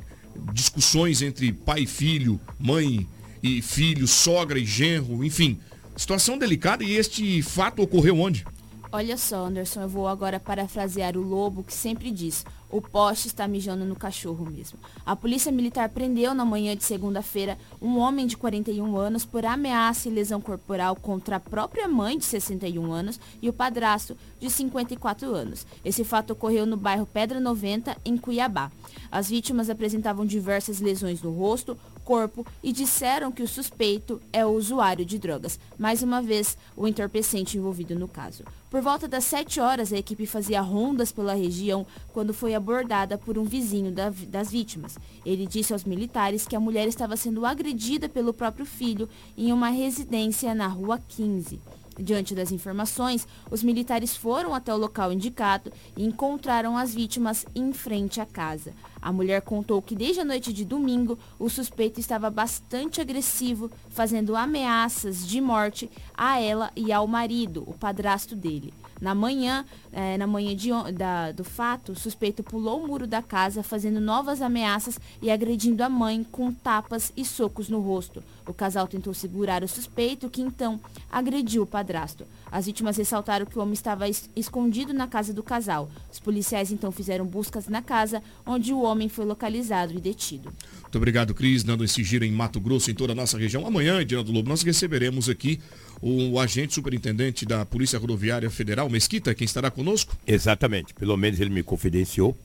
discussões 0.53 1.23
entre 1.23 1.53
pai 1.53 1.81
e 1.81 1.87
filho, 1.87 2.41
mãe 2.59 3.07
e 3.43 3.63
filho, 3.63 4.07
sogra 4.07 4.59
e 4.59 4.65
genro, 4.65 5.25
enfim. 5.25 5.59
Situação 5.97 6.39
delicada 6.39 6.85
e 6.85 6.95
este 6.95 7.43
fato 7.43 7.83
ocorreu 7.83 8.19
onde? 8.19 8.47
Olha 8.91 9.17
só, 9.19 9.47
Anderson, 9.47 9.83
eu 9.83 9.89
vou 9.89 10.09
agora 10.09 10.41
parafrasear 10.41 11.17
o 11.17 11.23
lobo 11.23 11.63
que 11.63 11.75
sempre 11.75 12.11
diz: 12.11 12.47
o 12.71 12.81
poste 12.81 13.29
está 13.29 13.49
mijando 13.49 13.85
no 13.85 13.97
cachorro 13.97 14.45
mesmo. 14.45 14.79
A 15.05 15.17
polícia 15.17 15.51
militar 15.51 15.89
prendeu 15.89 16.35
na 16.35 16.45
manhã 16.45 16.77
de 16.77 16.85
segunda-feira 16.85 17.59
um 17.81 17.99
homem 17.99 18.27
de 18.27 18.37
41 18.37 18.97
anos 18.97 19.25
por 19.25 19.45
ameaça 19.45 20.09
e 20.09 20.13
lesão 20.13 20.41
corporal 20.41 20.95
contra 20.97 21.37
a 21.37 21.41
própria 21.41 21.89
mãe 21.89 22.19
de 22.19 22.25
61 22.25 22.93
anos 22.93 23.21
e 23.41 23.49
o 23.49 23.53
padrasto 23.53 24.17
de 24.39 24.51
54 24.51 25.35
anos. 25.35 25.67
Esse 25.85 26.05
fato 26.05 26.33
ocorreu 26.33 26.67
no 26.67 26.77
bairro 26.77 27.07
Pedra 27.07 27.41
90, 27.41 27.97
em 28.05 28.17
Cuiabá. 28.17 28.71
As 29.11 29.31
vítimas 29.31 29.71
apresentavam 29.71 30.27
diversas 30.27 30.81
lesões 30.81 31.23
no 31.23 31.31
rosto, 31.31 31.77
corpo 32.09 32.47
e 32.63 32.73
disseram 32.73 33.31
que 33.31 33.43
o 33.43 33.47
suspeito 33.47 34.19
é 34.33 34.43
o 34.47 34.49
usuário 34.49 35.05
de 35.05 35.19
drogas, 35.19 35.61
mais 35.79 36.03
uma 36.03 36.23
vez 36.23 36.57
o 36.75 36.89
entorpecente 36.89 37.59
envolvido 37.59 37.95
no 37.95 38.09
caso. 38.09 38.45
Por 38.71 38.81
volta 38.81 39.07
das 39.07 39.25
7 39.25 39.61
horas, 39.61 39.93
a 39.93 39.99
equipe 39.99 40.25
fazia 40.25 40.63
rondas 40.63 41.13
pela 41.13 41.35
região 41.35 41.87
quando 42.15 42.33
foi 42.33 42.55
abordada 42.55 43.19
por 43.19 43.37
um 43.37 43.45
vizinho 43.45 43.93
da, 43.93 44.09
das 44.27 44.51
vítimas. 44.51 44.97
Ele 45.23 45.47
disse 45.47 45.75
aos 45.75 45.85
militares 45.85 46.47
que 46.47 46.57
a 46.57 46.61
mulher 46.61 46.89
estava 46.89 47.15
sendo 47.15 47.45
agredida 47.45 48.09
pelo 48.09 48.33
próprio 48.33 48.65
filho 48.65 49.07
em 49.37 49.53
uma 49.53 49.69
residência 49.69 50.55
na 50.55 50.67
Rua 50.67 50.99
15. 51.09 51.61
Diante 51.99 52.33
das 52.33 52.53
informações, 52.53 53.27
os 53.51 53.63
militares 53.63 54.17
foram 54.17 54.55
até 54.55 54.73
o 54.73 54.79
local 54.79 55.13
indicado 55.13 55.73
e 55.97 56.05
encontraram 56.05 56.77
as 56.77 56.95
vítimas 56.95 57.45
em 57.55 57.73
frente 57.73 58.21
à 58.21 58.25
casa. 58.25 58.73
A 59.01 59.13
mulher 59.13 59.43
contou 59.43 59.81
que 59.81 59.95
desde 59.95 60.21
a 60.21 60.25
noite 60.25 60.53
de 60.53 60.65
domingo, 60.65 61.19
o 61.39 61.49
suspeito 61.49 62.01
estava 62.01 62.31
bastante 62.31 63.01
agressivo, 63.01 63.71
fazendo 63.91 64.37
ameaças 64.37 65.27
de 65.27 65.41
morte 65.41 65.91
a 66.17 66.41
ela 66.41 66.71
e 66.75 66.93
ao 66.93 67.07
marido, 67.07 67.65
o 67.67 67.75
padrasto 67.75 68.35
dele. 68.35 68.73
Na 69.01 69.15
manhã, 69.15 69.65
é, 69.93 70.19
na 70.19 70.27
manhã 70.27 70.55
de, 70.55 70.71
da, 70.95 71.33
do 71.33 71.45
fato, 71.45 71.93
o 71.93 71.97
suspeito 71.97 72.43
pulou 72.43 72.83
o 72.83 72.87
muro 72.87 73.07
da 73.07 73.23
casa, 73.23 73.63
fazendo 73.63 74.01
novas 74.01 74.43
ameaças 74.43 74.99
e 75.23 75.31
agredindo 75.31 75.83
a 75.83 75.89
mãe 75.89 76.25
com 76.25 76.53
tapas 76.53 77.13
e 77.17 77.25
socos 77.25 77.69
no 77.69 77.81
rosto. 77.81 78.23
O 78.47 78.55
casal 78.55 78.87
tentou 78.87 79.15
segurar 79.15 79.63
o 79.63 79.69
suspeito, 79.69 80.29
que 80.29 80.43
então 80.43 80.81
agrediu 81.11 81.63
o 81.63 81.67
padrasto. 81.67 82.27
As 82.51 82.67
vítimas 82.67 82.97
ressaltaram 82.97 83.47
que 83.47 83.59
o 83.59 83.63
homem 83.63 83.75
estava 83.75 84.09
es 84.09 84.29
escondido 84.35 84.93
na 84.93 85.07
casa 85.07 85.33
do 85.33 85.43
casal. 85.43 85.91
Os 86.11 86.19
policiais 86.19 86.73
então 86.73 86.91
fizeram 86.91 87.27
buscas 87.27 87.69
na 87.69 87.83
casa, 87.83 88.23
onde 88.47 88.73
o 88.73 88.81
homem 88.81 89.09
foi 89.09 89.25
localizado 89.25 89.93
e 89.93 90.01
detido. 90.01 90.53
Muito 90.83 90.97
obrigado, 90.97 91.35
Cris, 91.35 91.63
dando 91.63 91.85
esse 91.85 92.03
giro 92.03 92.25
em 92.25 92.33
Mato 92.33 92.59
Grosso, 92.59 92.91
em 92.91 92.95
toda 92.95 93.13
a 93.13 93.15
nossa 93.15 93.37
região. 93.37 93.67
Amanhã, 93.67 94.01
Edinaldo 94.01 94.33
Lobo, 94.33 94.49
nós 94.49 94.63
receberemos 94.63 95.29
aqui 95.29 95.61
o 96.01 96.39
agente 96.39 96.75
superintendente 96.75 97.45
da 97.45 97.65
Polícia 97.65 97.99
Rodoviária 97.99 98.51
Federal, 98.51 98.89
Mesquita, 98.89 99.35
quem 99.35 99.45
estará 99.45 99.71
conosco? 99.71 100.17
Exatamente. 100.27 100.95
Pelo 100.95 101.17
menos 101.17 101.41
ele 101.41 101.51
me 101.51 101.63
confidenciou 101.63 102.37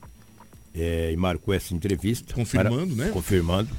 é, 0.74 1.12
e 1.12 1.16
marcou 1.16 1.54
essa 1.54 1.74
entrevista. 1.74 2.34
Confirmando, 2.34 2.96
para, 2.96 3.06
né? 3.06 3.10
Confirmando. 3.12 3.70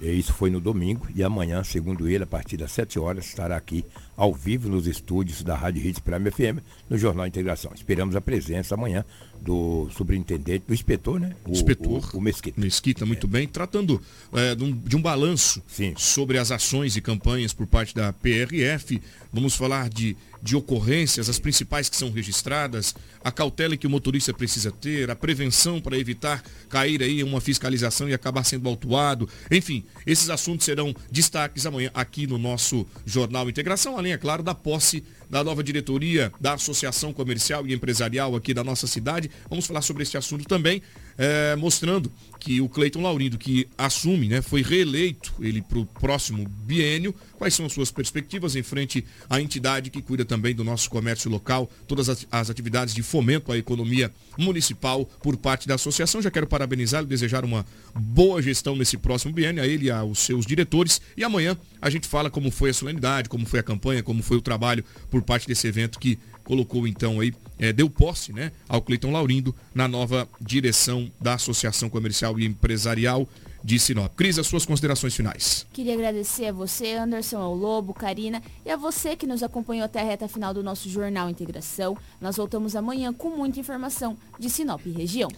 Isso 0.00 0.32
foi 0.32 0.48
no 0.48 0.60
domingo 0.60 1.06
e 1.14 1.22
amanhã, 1.22 1.62
segundo 1.62 2.08
ele, 2.08 2.24
a 2.24 2.26
partir 2.26 2.56
das 2.56 2.72
7 2.72 2.98
horas, 2.98 3.26
estará 3.26 3.56
aqui 3.56 3.84
ao 4.16 4.34
vivo 4.34 4.68
nos 4.68 4.86
estúdios 4.86 5.42
da 5.42 5.54
Rádio 5.54 5.86
Hits 5.86 5.98
Prime 5.98 6.30
FM, 6.30 6.62
no 6.88 6.98
Jornal 6.98 7.26
Integração. 7.26 7.72
Esperamos 7.74 8.14
a 8.16 8.20
presença 8.20 8.74
amanhã 8.74 9.04
do 9.40 9.88
superintendente, 9.96 10.64
do 10.66 10.74
inspetor, 10.74 11.18
né? 11.18 11.34
O, 11.46 11.52
inspetor. 11.52 12.10
O, 12.14 12.18
o 12.18 12.20
Mesquita. 12.20 12.60
Mesquita, 12.60 13.06
muito 13.06 13.26
é. 13.26 13.30
bem. 13.30 13.48
Tratando 13.48 14.00
é, 14.32 14.54
de, 14.54 14.64
um, 14.64 14.72
de, 14.72 14.96
um, 14.96 15.02
balanço 15.02 15.62
Sim. 15.66 15.94
sobre 15.96 16.38
as 16.38 16.50
ações 16.50 16.96
e 16.96 17.00
campanhas 17.00 17.52
por 17.52 17.66
parte 17.66 17.94
da 17.94 18.12
PRF. 18.12 19.00
Vamos 19.32 19.54
falar 19.54 19.88
de, 19.88 20.16
de 20.42 20.56
ocorrências, 20.56 21.28
as 21.28 21.38
principais 21.38 21.88
que 21.88 21.96
são 21.96 22.10
registradas, 22.10 22.94
a 23.22 23.30
cautela 23.30 23.76
que 23.76 23.86
o 23.86 23.90
motorista 23.90 24.34
precisa 24.34 24.70
ter, 24.70 25.10
a 25.10 25.16
prevenção 25.16 25.80
para 25.80 25.96
evitar 25.96 26.42
cair 26.68 27.02
aí 27.02 27.20
em 27.20 27.22
uma 27.22 27.40
fiscalização 27.40 28.08
e 28.08 28.14
acabar 28.14 28.44
sendo 28.44 28.68
autuado. 28.68 29.28
Enfim, 29.50 29.84
esses 30.06 30.28
assuntos 30.28 30.66
serão 30.66 30.94
destaques 31.10 31.64
amanhã 31.64 31.90
aqui 31.94 32.26
no 32.26 32.38
nosso 32.38 32.86
Jornal 33.06 33.48
Integração, 33.48 33.96
além, 34.00 34.12
é 34.12 34.18
claro, 34.18 34.42
da 34.42 34.54
posse 34.54 35.04
da 35.28 35.44
nova 35.44 35.62
diretoria 35.62 36.32
da 36.40 36.54
Associação 36.54 37.12
Comercial 37.12 37.66
e 37.66 37.72
Empresarial 37.72 38.34
aqui 38.34 38.52
da 38.52 38.64
nossa 38.64 38.86
cidade. 38.86 39.30
Vamos 39.48 39.66
falar 39.66 39.80
sobre 39.82 40.02
esse 40.02 40.16
assunto 40.16 40.44
também, 40.44 40.82
é, 41.20 41.54
mostrando 41.54 42.10
que 42.38 42.62
o 42.62 42.68
Cleiton 42.70 43.02
Laurindo, 43.02 43.36
que 43.36 43.68
assume, 43.76 44.26
né, 44.26 44.40
foi 44.40 44.62
reeleito 44.62 45.34
ele 45.38 45.60
para 45.60 45.78
o 45.78 45.84
próximo 45.84 46.48
biênio, 46.48 47.14
quais 47.36 47.52
são 47.52 47.66
as 47.66 47.72
suas 47.74 47.90
perspectivas 47.90 48.56
em 48.56 48.62
frente 48.62 49.04
à 49.28 49.38
entidade 49.38 49.90
que 49.90 50.00
cuida 50.00 50.24
também 50.24 50.54
do 50.54 50.64
nosso 50.64 50.88
comércio 50.88 51.30
local, 51.30 51.70
todas 51.86 52.08
as, 52.08 52.48
atividades 52.48 52.94
de 52.94 53.02
fomento 53.02 53.52
à 53.52 53.58
economia 53.58 54.10
municipal 54.38 55.04
por 55.22 55.36
parte 55.36 55.68
da 55.68 55.74
associação. 55.74 56.22
Já 56.22 56.30
quero 56.30 56.46
parabenizá-lo, 56.46 57.06
desejar 57.06 57.44
uma 57.44 57.66
boa 57.94 58.40
gestão 58.40 58.74
nesse 58.74 58.96
próximo 58.96 59.34
biênio, 59.34 59.62
a 59.62 59.66
ele 59.66 59.86
e 59.86 59.90
aos 59.90 60.20
seus 60.20 60.46
diretores. 60.46 61.02
E 61.18 61.22
amanhã 61.22 61.54
a 61.82 61.90
gente 61.90 62.08
fala 62.08 62.30
como 62.30 62.50
foi 62.50 62.70
a 62.70 62.74
solenidade, 62.74 63.28
como 63.28 63.44
foi 63.44 63.60
a 63.60 63.62
campanha, 63.62 64.02
como 64.02 64.22
foi 64.22 64.38
o 64.38 64.42
trabalho 64.42 64.82
por 65.10 65.22
parte 65.22 65.46
desse 65.46 65.66
evento 65.66 65.98
que 65.98 66.18
colocou 66.44 66.86
então 66.86 67.20
aí, 67.20 67.32
é, 67.58 67.72
deu 67.72 67.88
posse 67.88 68.32
né, 68.32 68.52
ao 68.68 68.80
Cleiton 68.80 69.12
Laurindo 69.12 69.54
na 69.74 69.86
nova 69.86 70.28
direção 70.40 71.10
da 71.20 71.34
Associação 71.34 71.88
Comercial 71.88 72.38
e 72.38 72.46
Empresarial 72.46 73.28
de 73.62 73.78
Sinop. 73.78 74.14
Cris, 74.16 74.38
as 74.38 74.46
suas 74.46 74.64
considerações 74.64 75.14
finais. 75.14 75.66
Queria 75.72 75.94
agradecer 75.94 76.46
a 76.46 76.52
você, 76.52 76.94
Anderson, 76.94 77.38
ao 77.38 77.54
Lobo, 77.54 77.92
Karina, 77.92 78.42
e 78.64 78.70
a 78.70 78.76
você 78.76 79.14
que 79.14 79.26
nos 79.26 79.42
acompanhou 79.42 79.84
até 79.84 80.00
a 80.00 80.04
reta 80.04 80.28
final 80.28 80.54
do 80.54 80.62
nosso 80.62 80.88
Jornal 80.88 81.28
Integração. 81.28 81.96
Nós 82.20 82.36
voltamos 82.36 82.74
amanhã 82.74 83.12
com 83.12 83.30
muita 83.30 83.60
informação 83.60 84.16
de 84.38 84.48
Sinop 84.48 84.80
e 84.86 84.90
região. 84.90 85.30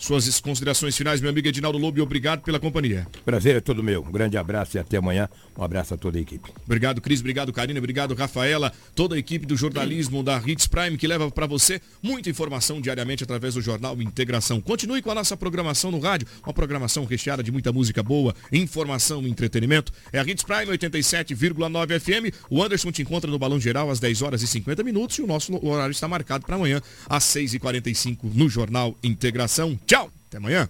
Suas 0.00 0.40
considerações 0.40 0.96
finais, 0.96 1.20
meu 1.20 1.28
amigo 1.28 1.46
Edinaldo 1.46 1.76
Lobo, 1.76 2.00
obrigado 2.00 2.40
pela 2.40 2.58
companhia. 2.58 3.06
Prazer 3.22 3.56
é 3.56 3.60
todo 3.60 3.82
meu. 3.82 4.00
Um 4.02 4.10
grande 4.10 4.38
abraço 4.38 4.78
e 4.78 4.80
até 4.80 4.96
amanhã. 4.96 5.28
Um 5.54 5.62
abraço 5.62 5.92
a 5.92 5.96
toda 5.98 6.16
a 6.16 6.20
equipe. 6.22 6.50
Obrigado, 6.64 7.02
Cris. 7.02 7.20
Obrigado, 7.20 7.52
Karina. 7.52 7.78
Obrigado, 7.78 8.14
Rafaela. 8.14 8.72
Toda 8.94 9.14
a 9.14 9.18
equipe 9.18 9.44
do 9.44 9.54
jornalismo 9.58 10.22
da 10.22 10.42
Hits 10.44 10.66
Prime 10.66 10.96
que 10.96 11.06
leva 11.06 11.30
para 11.30 11.46
você 11.46 11.82
muita 12.02 12.30
informação 12.30 12.80
diariamente 12.80 13.22
através 13.22 13.52
do 13.54 13.60
jornal 13.60 14.00
Integração. 14.00 14.58
Continue 14.58 15.02
com 15.02 15.10
a 15.10 15.14
nossa 15.14 15.36
programação 15.36 15.90
no 15.90 16.00
rádio. 16.00 16.26
Uma 16.42 16.54
programação 16.54 17.04
recheada 17.04 17.42
de 17.42 17.52
muita 17.52 17.70
música 17.70 18.02
boa, 18.02 18.34
informação 18.50 19.22
e 19.26 19.28
entretenimento. 19.28 19.92
É 20.14 20.18
a 20.18 20.22
Hits 20.22 20.44
Prime 20.44 20.78
87,9 20.78 22.00
FM. 22.00 22.34
O 22.48 22.62
Anderson 22.62 22.90
te 22.90 23.02
encontra 23.02 23.30
no 23.30 23.38
Balão 23.38 23.60
Geral 23.60 23.90
às 23.90 24.00
10 24.00 24.22
horas 24.22 24.40
e 24.40 24.46
50 24.46 24.82
minutos 24.82 25.18
e 25.18 25.22
o 25.22 25.26
nosso 25.26 25.54
horário 25.62 25.92
está 25.92 26.08
marcado 26.08 26.46
para 26.46 26.56
amanhã 26.56 26.80
às 27.06 27.24
6h45 27.24 28.18
no 28.32 28.48
jornal 28.48 28.96
Integração. 29.04 29.78
Tchau, 29.90 30.08
até 30.28 30.36
amanhã. 30.36 30.68